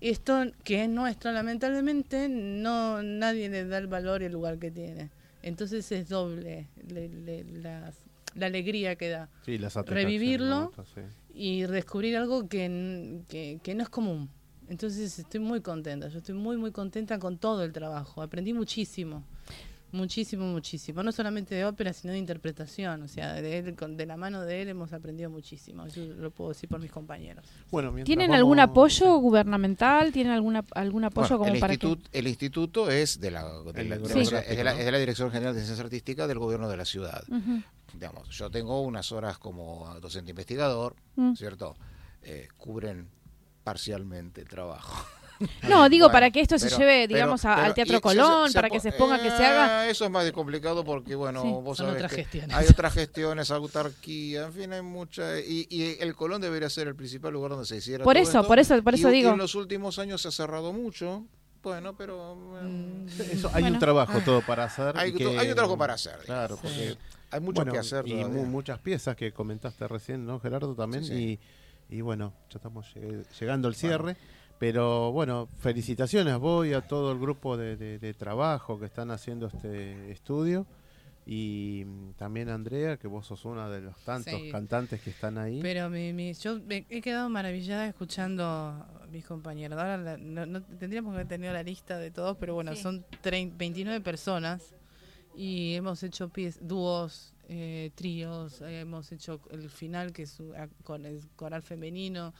esto 0.00 0.44
que 0.62 0.82
es 0.84 0.90
nuestro, 0.90 1.32
lamentablemente, 1.32 2.28
no 2.28 3.02
nadie 3.02 3.48
le 3.48 3.64
da 3.64 3.78
el 3.78 3.86
valor 3.86 4.20
y 4.20 4.26
el 4.26 4.32
lugar 4.32 4.58
que 4.58 4.70
tiene. 4.70 5.08
Entonces 5.42 5.90
es 5.92 6.08
doble 6.10 6.66
le- 6.88 7.08
le- 7.08 7.44
las- 7.44 7.96
la 8.34 8.46
alegría 8.46 8.96
que 8.96 9.08
da 9.08 9.30
Sí, 9.46 9.56
las 9.56 9.74
revivirlo. 9.76 10.70
¿no? 10.76 10.84
Sí. 10.94 11.00
Y 11.38 11.62
descubrir 11.64 12.16
algo 12.16 12.48
que, 12.48 13.20
que, 13.28 13.60
que 13.62 13.74
no 13.74 13.82
es 13.82 13.90
común. 13.90 14.30
Entonces 14.68 15.18
estoy 15.18 15.38
muy 15.38 15.60
contenta, 15.60 16.08
yo 16.08 16.18
estoy 16.18 16.34
muy, 16.34 16.56
muy 16.56 16.72
contenta 16.72 17.18
con 17.18 17.36
todo 17.36 17.62
el 17.62 17.72
trabajo. 17.72 18.22
Aprendí 18.22 18.54
muchísimo, 18.54 19.22
muchísimo, 19.96 20.44
muchísimo. 20.46 21.02
No 21.02 21.10
solamente 21.10 21.54
de 21.56 21.64
ópera, 21.64 21.92
sino 21.92 22.12
de 22.12 22.18
interpretación. 22.18 23.02
O 23.02 23.08
sea, 23.08 23.32
de, 23.34 23.58
él, 23.58 23.74
con- 23.74 23.96
de 23.96 24.06
la 24.06 24.16
mano 24.16 24.42
de 24.42 24.62
él 24.62 24.68
hemos 24.68 24.92
aprendido 24.92 25.28
muchísimo. 25.30 25.86
Yo 25.88 26.04
lo 26.04 26.30
puedo 26.30 26.50
decir 26.50 26.68
por 26.68 26.78
mis 26.78 26.92
compañeros. 26.92 27.44
Bueno, 27.70 27.92
¿Tienen 28.04 28.28
vamos- 28.28 28.38
algún 28.38 28.60
apoyo 28.60 29.16
gubernamental? 29.16 30.12
¿Tienen 30.12 30.32
alguna, 30.32 30.64
algún 30.74 31.04
apoyo 31.04 31.38
Bueno, 31.38 31.38
como 31.38 31.54
el, 31.54 31.60
para 31.60 31.76
que...? 31.76 31.96
el 32.12 32.28
instituto 32.28 32.90
es 32.90 33.18
de 33.20 33.30
la, 33.32 33.42
de 33.62 34.08
Sí. 34.12 34.20
es 34.20 34.30
de 34.30 34.64
la- 34.64 34.72
es 34.78 34.84
de 34.84 34.92
la 34.92 34.98
Dirección 34.98 35.30
General 35.32 35.54
de 35.54 35.60
Ciencias 35.60 35.80
Artísticas 35.84 36.28
del 36.28 36.38
Gobierno 36.38 36.68
de 36.68 36.76
la 36.76 36.84
Ciudad. 36.84 37.24
Digamos, 37.92 38.28
yo 38.30 38.50
tengo 38.50 38.82
unas 38.82 39.10
horas 39.12 39.38
como 39.38 39.88
docente 40.00 40.30
investigador, 40.30 40.94
Mm. 41.16 41.34
¿cierto? 41.34 41.74
Eh, 42.22 42.48
cubren 42.58 43.08
parcialmente 43.64 44.42
el 44.42 44.48
trabajo. 44.48 44.94
No, 45.68 45.88
digo, 45.88 46.06
Bueno, 46.06 46.12
para 46.12 46.30
que 46.30 46.40
esto 46.40 46.58
se 46.58 46.68
lleve, 46.70 47.06
pero- 47.06 47.14
digamos, 47.18 47.44
a- 47.44 47.54
pero- 47.54 47.66
al 47.66 47.74
Teatro 47.74 47.92
y 47.94 47.96
se- 47.96 48.00
Colón, 48.00 48.48
se 48.50 48.54
para 48.54 48.70
que 48.70 48.80
se 48.80 48.88
exponga, 48.88 49.20
que 49.20 49.30
se 49.30 49.44
haga... 49.44 49.86
Eh, 49.86 49.90
Eso 49.90 50.04
es 50.04 50.10
más 50.10 50.30
complicado 50.32 50.84
porque, 50.84 51.14
bueno, 51.14 51.42
Sí, 51.42 51.48
vos 51.48 51.78
sabés 51.78 51.94
otras 51.94 52.10
que 52.12 52.22
gestiones. 52.22 52.56
hay 52.56 52.66
otras 52.68 52.94
gestiones, 52.94 53.50
autarquía, 53.50 54.46
en 54.46 54.52
fin, 54.52 54.72
hay 54.72 54.82
mucha... 54.82 55.38
Y, 55.40 55.66
y 55.70 55.96
el 56.00 56.14
Colón 56.14 56.40
debería 56.40 56.70
ser 56.70 56.88
el 56.88 56.94
principal 56.96 57.32
lugar 57.32 57.50
donde 57.50 57.66
se 57.66 57.76
hiciera 57.76 58.04
Por 58.04 58.14
todo 58.14 58.22
eso, 58.22 58.38
esto. 58.38 58.48
por 58.48 58.58
eso, 58.58 58.82
por 58.82 58.94
Y- 58.94 58.98
eso 58.98 59.08
y 59.10 59.12
digo. 59.12 59.30
en 59.32 59.38
los 59.38 59.54
últimos 59.54 59.98
años 59.98 60.22
se 60.22 60.28
ha 60.28 60.32
cerrado 60.32 60.72
mucho. 60.72 61.24
Bueno, 61.62 61.96
pero... 61.96 62.36
eh, 62.62 63.06
Eso, 63.32 63.48
hay 63.52 63.62
Bueno. 63.62 63.74
un 63.76 63.80
trabajo 63.80 64.20
todo 64.24 64.40
para 64.42 64.64
hacer. 64.64 64.96
Hay 64.96 65.10
y 65.10 65.14
que- 65.14 65.38
hay 65.38 65.48
un 65.48 65.54
trabajo 65.54 65.76
para 65.76 65.94
hacer, 65.94 66.18
Claro, 66.24 66.56
porque 66.62 66.96
Hay 67.32 67.40
mucho 67.40 67.56
bueno, 67.56 67.72
que 67.72 67.78
hacer 67.80 68.06
y 68.06 68.14
mu- 68.24 68.44
muchas 68.46 68.78
piezas 68.78 69.16
que 69.16 69.32
comentaste 69.32 69.86
recién, 69.88 70.24
¿no, 70.24 70.38
Gerardo? 70.38 70.74
También. 70.76 71.04
Sí, 71.04 71.40
Y, 71.90 71.96
y 71.96 72.00
bueno, 72.00 72.32
ya 72.50 72.58
estamos 72.58 72.86
lleg- 72.94 73.26
llegando 73.40 73.66
al 73.66 73.74
cierre. 73.74 74.16
Pero 74.58 75.12
bueno, 75.12 75.48
felicitaciones 75.58 76.32
a 76.32 76.38
vos 76.38 76.66
y 76.66 76.72
a 76.72 76.80
todo 76.80 77.12
el 77.12 77.18
grupo 77.18 77.56
de, 77.56 77.76
de- 77.76 77.98
de 77.98 78.14
trabajo 78.14 78.78
que 78.78 78.86
están 78.86 79.10
haciendo 79.10 79.46
este 79.48 80.10
estudio. 80.10 80.66
Y 81.28 81.82
mm, 81.84 82.12
también 82.12 82.48
a 82.48 82.54
Andrea, 82.54 82.96
que 82.96 83.08
vos 83.08 83.26
sos 83.26 83.44
una 83.44 83.68
de 83.68 83.80
los 83.80 83.98
tantos 84.04 84.32
Sí. 84.40 84.50
cantantes 84.50 85.00
que 85.02 85.10
están 85.10 85.36
ahí. 85.38 85.58
Pero 85.60 85.90
mi, 85.90 86.12
mi- 86.12 86.32
yo 86.34 86.58
me 86.60 86.86
he 86.88 87.00
quedado 87.02 87.28
maravillada 87.28 87.86
escuchando 87.88 88.44
a 88.44 89.06
mis 89.10 89.24
compañeros. 89.26 89.78
Ahora 89.78 89.96
la- 89.98 90.16
no, 90.16 90.46
no- 90.46 90.62
tendríamos 90.62 91.10
que 91.12 91.16
haber 91.16 91.28
tenido 91.28 91.52
la 91.52 91.62
lista 91.64 91.98
de 91.98 92.10
todos, 92.12 92.36
pero 92.38 92.54
bueno, 92.54 92.74
Sí. 92.76 92.82
son 92.82 93.04
trein- 93.22 93.52
29 93.58 94.00
personas 94.00 94.74
y 95.34 95.74
hemos 95.74 96.02
hecho 96.04 96.28
pies, 96.30 96.60
dúos, 96.62 97.34
eh, 97.48 97.90
tríos, 97.96 98.60
eh, 98.62 98.80
hemos 98.80 99.10
hecho 99.12 99.40
el 99.50 99.68
final 99.68 100.12
que 100.12 100.22
es 100.22 100.38
con 100.84 101.04
el 101.04 101.20
coral 101.36 101.62
femenino 101.62 102.32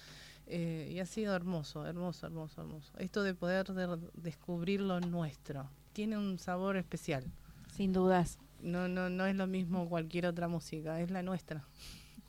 eh, 0.46 0.90
y 0.92 1.00
ha 1.00 1.06
sido 1.06 1.34
hermoso, 1.34 1.86
hermoso, 1.86 2.26
hermoso, 2.26 2.60
hermoso. 2.60 2.92
Esto 2.98 3.22
de 3.22 3.34
poder 3.34 3.66
de- 3.72 3.98
descubrir 4.14 4.80
lo 4.80 5.00
nuestro 5.00 5.68
tiene 5.92 6.16
un 6.18 6.38
sabor 6.38 6.76
especial. 6.76 7.24
Sin 7.74 7.92
dudas. 7.92 8.38
No, 8.60 8.88
no, 8.88 9.08
no 9.10 9.26
es 9.26 9.34
lo 9.36 9.46
mismo 9.46 9.88
cualquier 9.88 10.26
otra 10.26 10.48
música, 10.48 11.00
es 11.00 11.10
la 11.10 11.22
nuestra. 11.22 11.64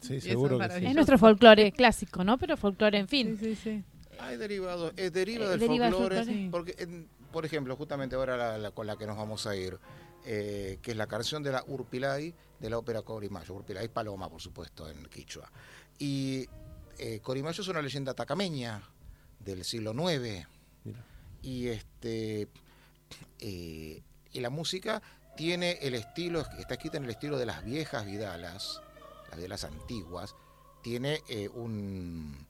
sí, 0.01 0.15
es 0.17 0.23
seguro 0.23 0.57
que 0.59 0.69
sí. 0.79 0.85
Es 0.85 0.93
nuestro 0.95 1.17
folclore 1.17 1.71
clásico, 1.71 2.23
¿no? 2.23 2.37
Pero 2.37 2.57
folclore, 2.57 2.97
en 2.99 3.07
fin. 3.07 3.37
Sí, 3.39 3.55
sí, 3.55 3.61
sí. 3.63 3.83
Hay 4.19 4.37
derivados, 4.37 4.93
eh, 4.97 5.09
deriva 5.11 5.45
Eh, 5.45 5.49
del 5.49 5.59
deriva 5.59 5.85
del 5.85 5.93
folclore, 5.93 6.49
porque, 6.51 6.75
en- 6.79 7.07
por 7.31 7.45
ejemplo, 7.45 7.75
justamente 7.75 8.15
ahora 8.15 8.35
la, 8.35 8.57
la- 8.57 8.71
con 8.71 8.87
la 8.87 8.97
que 8.97 9.05
nos 9.05 9.15
vamos 9.15 9.45
a 9.47 9.55
ir, 9.55 9.77
eh, 10.25 10.79
que 10.81 10.91
es 10.91 10.97
la 10.97 11.07
canción 11.07 11.43
de 11.43 11.51
la 11.51 11.63
Urpilay 11.67 12.33
de 12.59 12.69
la 12.69 12.77
ópera 12.79 13.03
Corimayo. 13.03 13.53
Urpilay 13.53 13.87
Paloma, 13.89 14.27
por 14.29 14.41
supuesto, 14.41 14.89
en 14.89 15.05
quichua. 15.05 15.49
Y 15.99 16.47
eh, 16.99 17.19
Corimayo 17.21 17.61
es 17.61 17.67
una 17.67 17.81
leyenda 17.81 18.13
tacameña 18.13 18.81
del 19.39 19.63
siglo 19.63 19.93
IX. 19.93 20.47
Mira. 20.83 21.05
Y 21.41 21.67
este 21.67 22.47
eh, 23.39 24.01
y 24.33 24.39
la 24.39 24.49
música 24.49 25.01
tiene 25.35 25.79
el 25.81 25.95
estilo, 25.95 26.41
está 26.59 26.75
escrita 26.75 26.97
en 26.97 27.05
el 27.05 27.11
estilo 27.11 27.37
de 27.37 27.45
las 27.45 27.63
viejas 27.63 28.05
vidalas, 28.05 28.81
las 29.29 29.37
vidalas 29.37 29.63
antiguas, 29.63 30.35
tiene 30.83 31.21
eh, 31.27 31.47
un, 31.49 32.45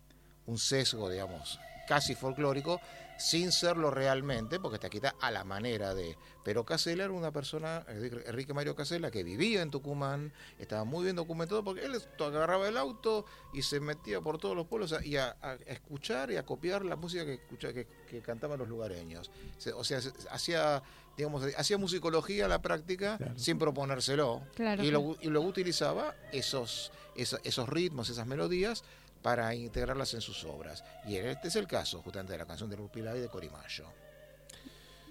un 0.46 0.58
sesgo, 0.58 1.10
digamos, 1.10 1.60
casi 1.88 2.16
folclórico, 2.16 2.82
sin 3.20 3.52
serlo 3.52 3.92
realmente, 3.92 4.60
porque 4.60 4.76
está 4.76 4.88
escrita 4.88 5.16
a 5.22 5.32
la 5.32 5.44
manera 5.44 5.94
de... 5.96 6.18
Pero 6.44 6.66
Casella 6.66 7.04
era 7.06 7.14
una 7.14 7.32
persona, 7.32 7.86
Enrique 7.90 8.54
Mario 8.54 8.76
Casella, 8.76 9.12
que 9.12 9.24
vivía 9.24 9.62
en 9.62 9.70
Tucumán, 9.70 10.32
estaba 10.60 10.86
muy 10.86 11.04
bien 11.04 11.16
documentado, 11.18 11.62
porque 11.64 11.84
él 11.86 12.02
agarraba 12.20 12.70
el 12.70 12.78
auto 12.78 13.26
y 13.54 13.64
se 13.64 13.80
metía 13.82 14.22
por 14.22 14.38
todos 14.38 14.56
los 14.56 14.66
pueblos 14.68 14.94
a- 14.94 15.04
y 15.06 15.18
a, 15.18 15.36
a 15.42 15.56
escuchar 15.66 16.32
y 16.32 16.38
a 16.38 16.46
copiar 16.46 16.86
la 16.86 16.96
música 16.96 17.26
que, 17.26 17.34
escucha, 17.34 17.74
que, 17.74 17.86
que 18.10 18.22
cantaban 18.22 18.60
los 18.60 18.70
lugareños. 18.70 19.30
O 19.76 19.84
sea, 19.84 20.00
se- 20.00 20.14
hacía, 20.32 20.82
digamos, 21.18 21.44
hacía 21.58 21.78
musicología 21.78 22.46
a 22.46 22.48
la 22.48 22.62
práctica 22.62 23.18
Claro. 23.18 23.38
sin 23.38 23.60
proponérselo. 23.60 24.42
Claro, 24.56 24.84
y, 24.84 24.90
luego, 24.92 25.18
y 25.20 25.28
luego 25.28 25.48
utilizaba 25.48 26.16
esos, 26.32 26.94
esos, 27.16 27.42
esos 27.44 27.68
ritmos, 27.68 28.08
esas 28.10 28.26
melodías 28.26 28.86
para 29.22 29.54
integrarlas 29.56 30.14
en 30.14 30.22
sus 30.22 30.44
obras. 30.46 30.84
Y 31.08 31.16
este 31.16 31.48
es 31.50 31.56
el 31.56 31.68
caso, 31.68 32.02
justamente, 32.02 32.34
de 32.34 32.40
la 32.40 32.46
canción 32.46 32.70
de 32.70 32.76
Rupilay 32.76 33.20
de 33.20 33.28
Corimayo. 33.28 33.86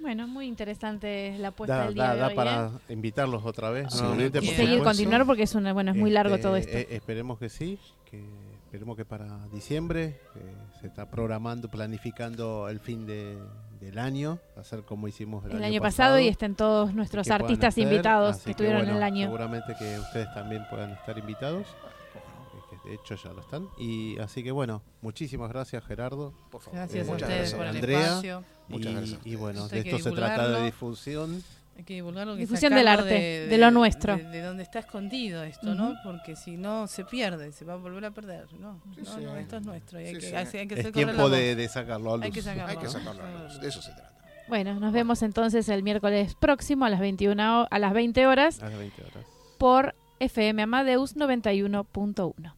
Bueno, 0.01 0.29
muy 0.29 0.47
interesante 0.47 1.37
la 1.39 1.49
apuesta 1.49 1.79
Da, 1.79 1.85
del 1.87 1.95
día 1.95 2.05
da- 2.09 2.15
de 2.15 2.21
da 2.21 2.27
hoy. 2.29 2.35
para 2.35 2.67
¿eh? 2.89 2.93
invitarlos 2.93 3.45
otra 3.45 3.71
vez. 3.71 3.87
Sí, 3.91 3.99
nuevamente, 4.01 4.39
y 4.43 4.49
Seguir, 4.49 4.83
continuar 4.83 5.25
porque 5.25 5.45
es 5.45 5.55
una, 5.55 5.73
bueno, 5.73 5.91
es 5.93 5.97
muy 5.97 6.11
largo 6.11 6.35
Este, 6.35 6.43
todo 6.43 6.57
esto. 6.57 6.77
eh, 6.77 6.87
esperemos 6.91 7.39
que 7.39 7.49
sí, 7.49 7.79
que 8.11 8.23
esperemos 8.65 8.97
que 8.97 9.07
para 9.07 9.47
diciembre 9.49 10.21
eh, 10.35 10.55
se 10.81 10.89
está 10.89 11.09
programando, 11.11 11.71
planificando 11.71 12.69
el 12.69 12.79
fin 12.79 13.07
de, 13.07 13.39
del 13.81 13.99
año, 13.99 14.39
hacer 14.57 14.83
como 14.83 15.09
hicimos 15.09 15.45
el, 15.47 15.53
el 15.53 15.65
año 15.65 15.81
pasado 15.81 16.19
y 16.21 16.29
estén 16.29 16.55
todos 16.57 16.91
y 16.91 16.95
nuestros 16.95 17.31
artistas 17.31 17.69
hacer, 17.69 17.85
invitados 17.85 18.37
que 18.43 18.51
estuvieron 18.51 18.81
en 18.81 18.87
bueno, 18.89 18.99
el 18.99 19.03
año. 19.03 19.27
Seguramente 19.29 19.75
que 19.79 19.99
ustedes 19.99 20.29
también 20.35 20.63
puedan 20.69 20.91
estar 20.93 21.17
invitados, 21.17 21.67
de 22.87 22.95
hecho 22.95 23.15
ya 23.17 23.33
lo 23.33 23.41
están. 23.41 23.69
Y 23.79 24.19
así 24.19 24.43
que 24.43 24.51
bueno, 24.53 24.83
muchísimas 25.03 25.49
gracias 25.51 25.85
Gerardo. 25.85 26.33
Por 26.51 26.61
favor. 26.63 26.79
Gracias 26.79 27.09
a 27.09 27.13
Muchas 27.13 27.29
ustedes 27.29 27.39
gracias. 27.53 27.59
por 27.59 27.67
el 27.67 27.75
Andrea. 27.77 28.01
espacio. 28.07 28.45
Muchas 28.69 28.91
y, 28.93 28.95
gracias 28.95 29.21
a 29.25 29.29
y 29.29 29.35
bueno, 29.37 29.69
de 29.69 29.79
esto 29.81 29.99
se 29.99 30.11
trata 30.13 30.49
de 30.49 30.65
difusión 30.65 31.43
Hay 31.77 31.85
que 31.85 31.95
divulgarlo, 31.95 32.35
que 32.35 32.41
Difusión 32.41 32.75
del 32.75 32.89
arte, 32.89 33.47
de 33.49 33.59
lo 33.59 33.71
nuestro. 33.71 34.17
De, 34.17 34.25
de 34.25 34.41
donde 34.43 34.63
está 34.63 34.79
escondido 34.79 35.43
esto, 35.45 35.75
¿no? 35.75 35.91
Ujú. 35.91 35.95
Porque 36.05 36.35
si 36.37 36.57
no, 36.57 36.87
se 36.87 37.05
pierde, 37.05 37.53
se 37.53 37.65
va 37.67 37.75
a 37.75 37.77
volver 37.77 38.05
a 38.07 38.11
perder. 38.13 38.47
No, 38.55 38.81
Sí, 38.95 39.03
no, 39.05 39.15
sí. 39.15 39.21
no, 39.25 39.37
esto 39.37 39.57
es 39.59 39.63
nuestro. 39.67 40.01
Y 40.01 40.05
hay 40.07 40.15
Sí, 40.15 40.21
que, 40.21 40.27
sí. 40.29 40.35
hay, 40.35 40.47
hay 40.61 40.67
que 40.69 40.81
Es 40.81 40.93
tiempo 40.93 41.29
de, 41.29 41.55
de 41.55 41.69
sacarlo 41.69 42.15
a 42.15 42.17
luz. 42.17 42.25
Hay 42.25 42.33
que 42.33 42.41
sacarlo. 42.43 42.71
Hay 42.71 42.77
que 42.79 42.85
¿no? 42.85 42.91
sacarlo 42.91 43.23
a 43.23 43.43
luz, 43.45 43.61
De 43.61 43.69
eso 43.69 43.83
se 43.83 43.91
trata. 43.93 44.13
Bueno, 44.49 44.79
nos 44.81 44.93
vemos 44.93 45.23
entonces 45.23 45.69
el 45.69 45.83
miércoles 45.83 46.35
próximo 46.37 46.85
a 46.87 46.89
las 46.89 47.01
21 47.01 47.63
ho- 47.63 47.69
a 47.71 47.79
las 47.79 47.93
20 47.93 48.27
horas 48.27 48.63
A 48.63 48.71
las 48.71 48.79
20 48.79 49.03
horas. 49.03 49.27
por 49.59 49.95
FM 50.19 50.63
Amadeus 50.63 51.15
91.1. 51.17 52.55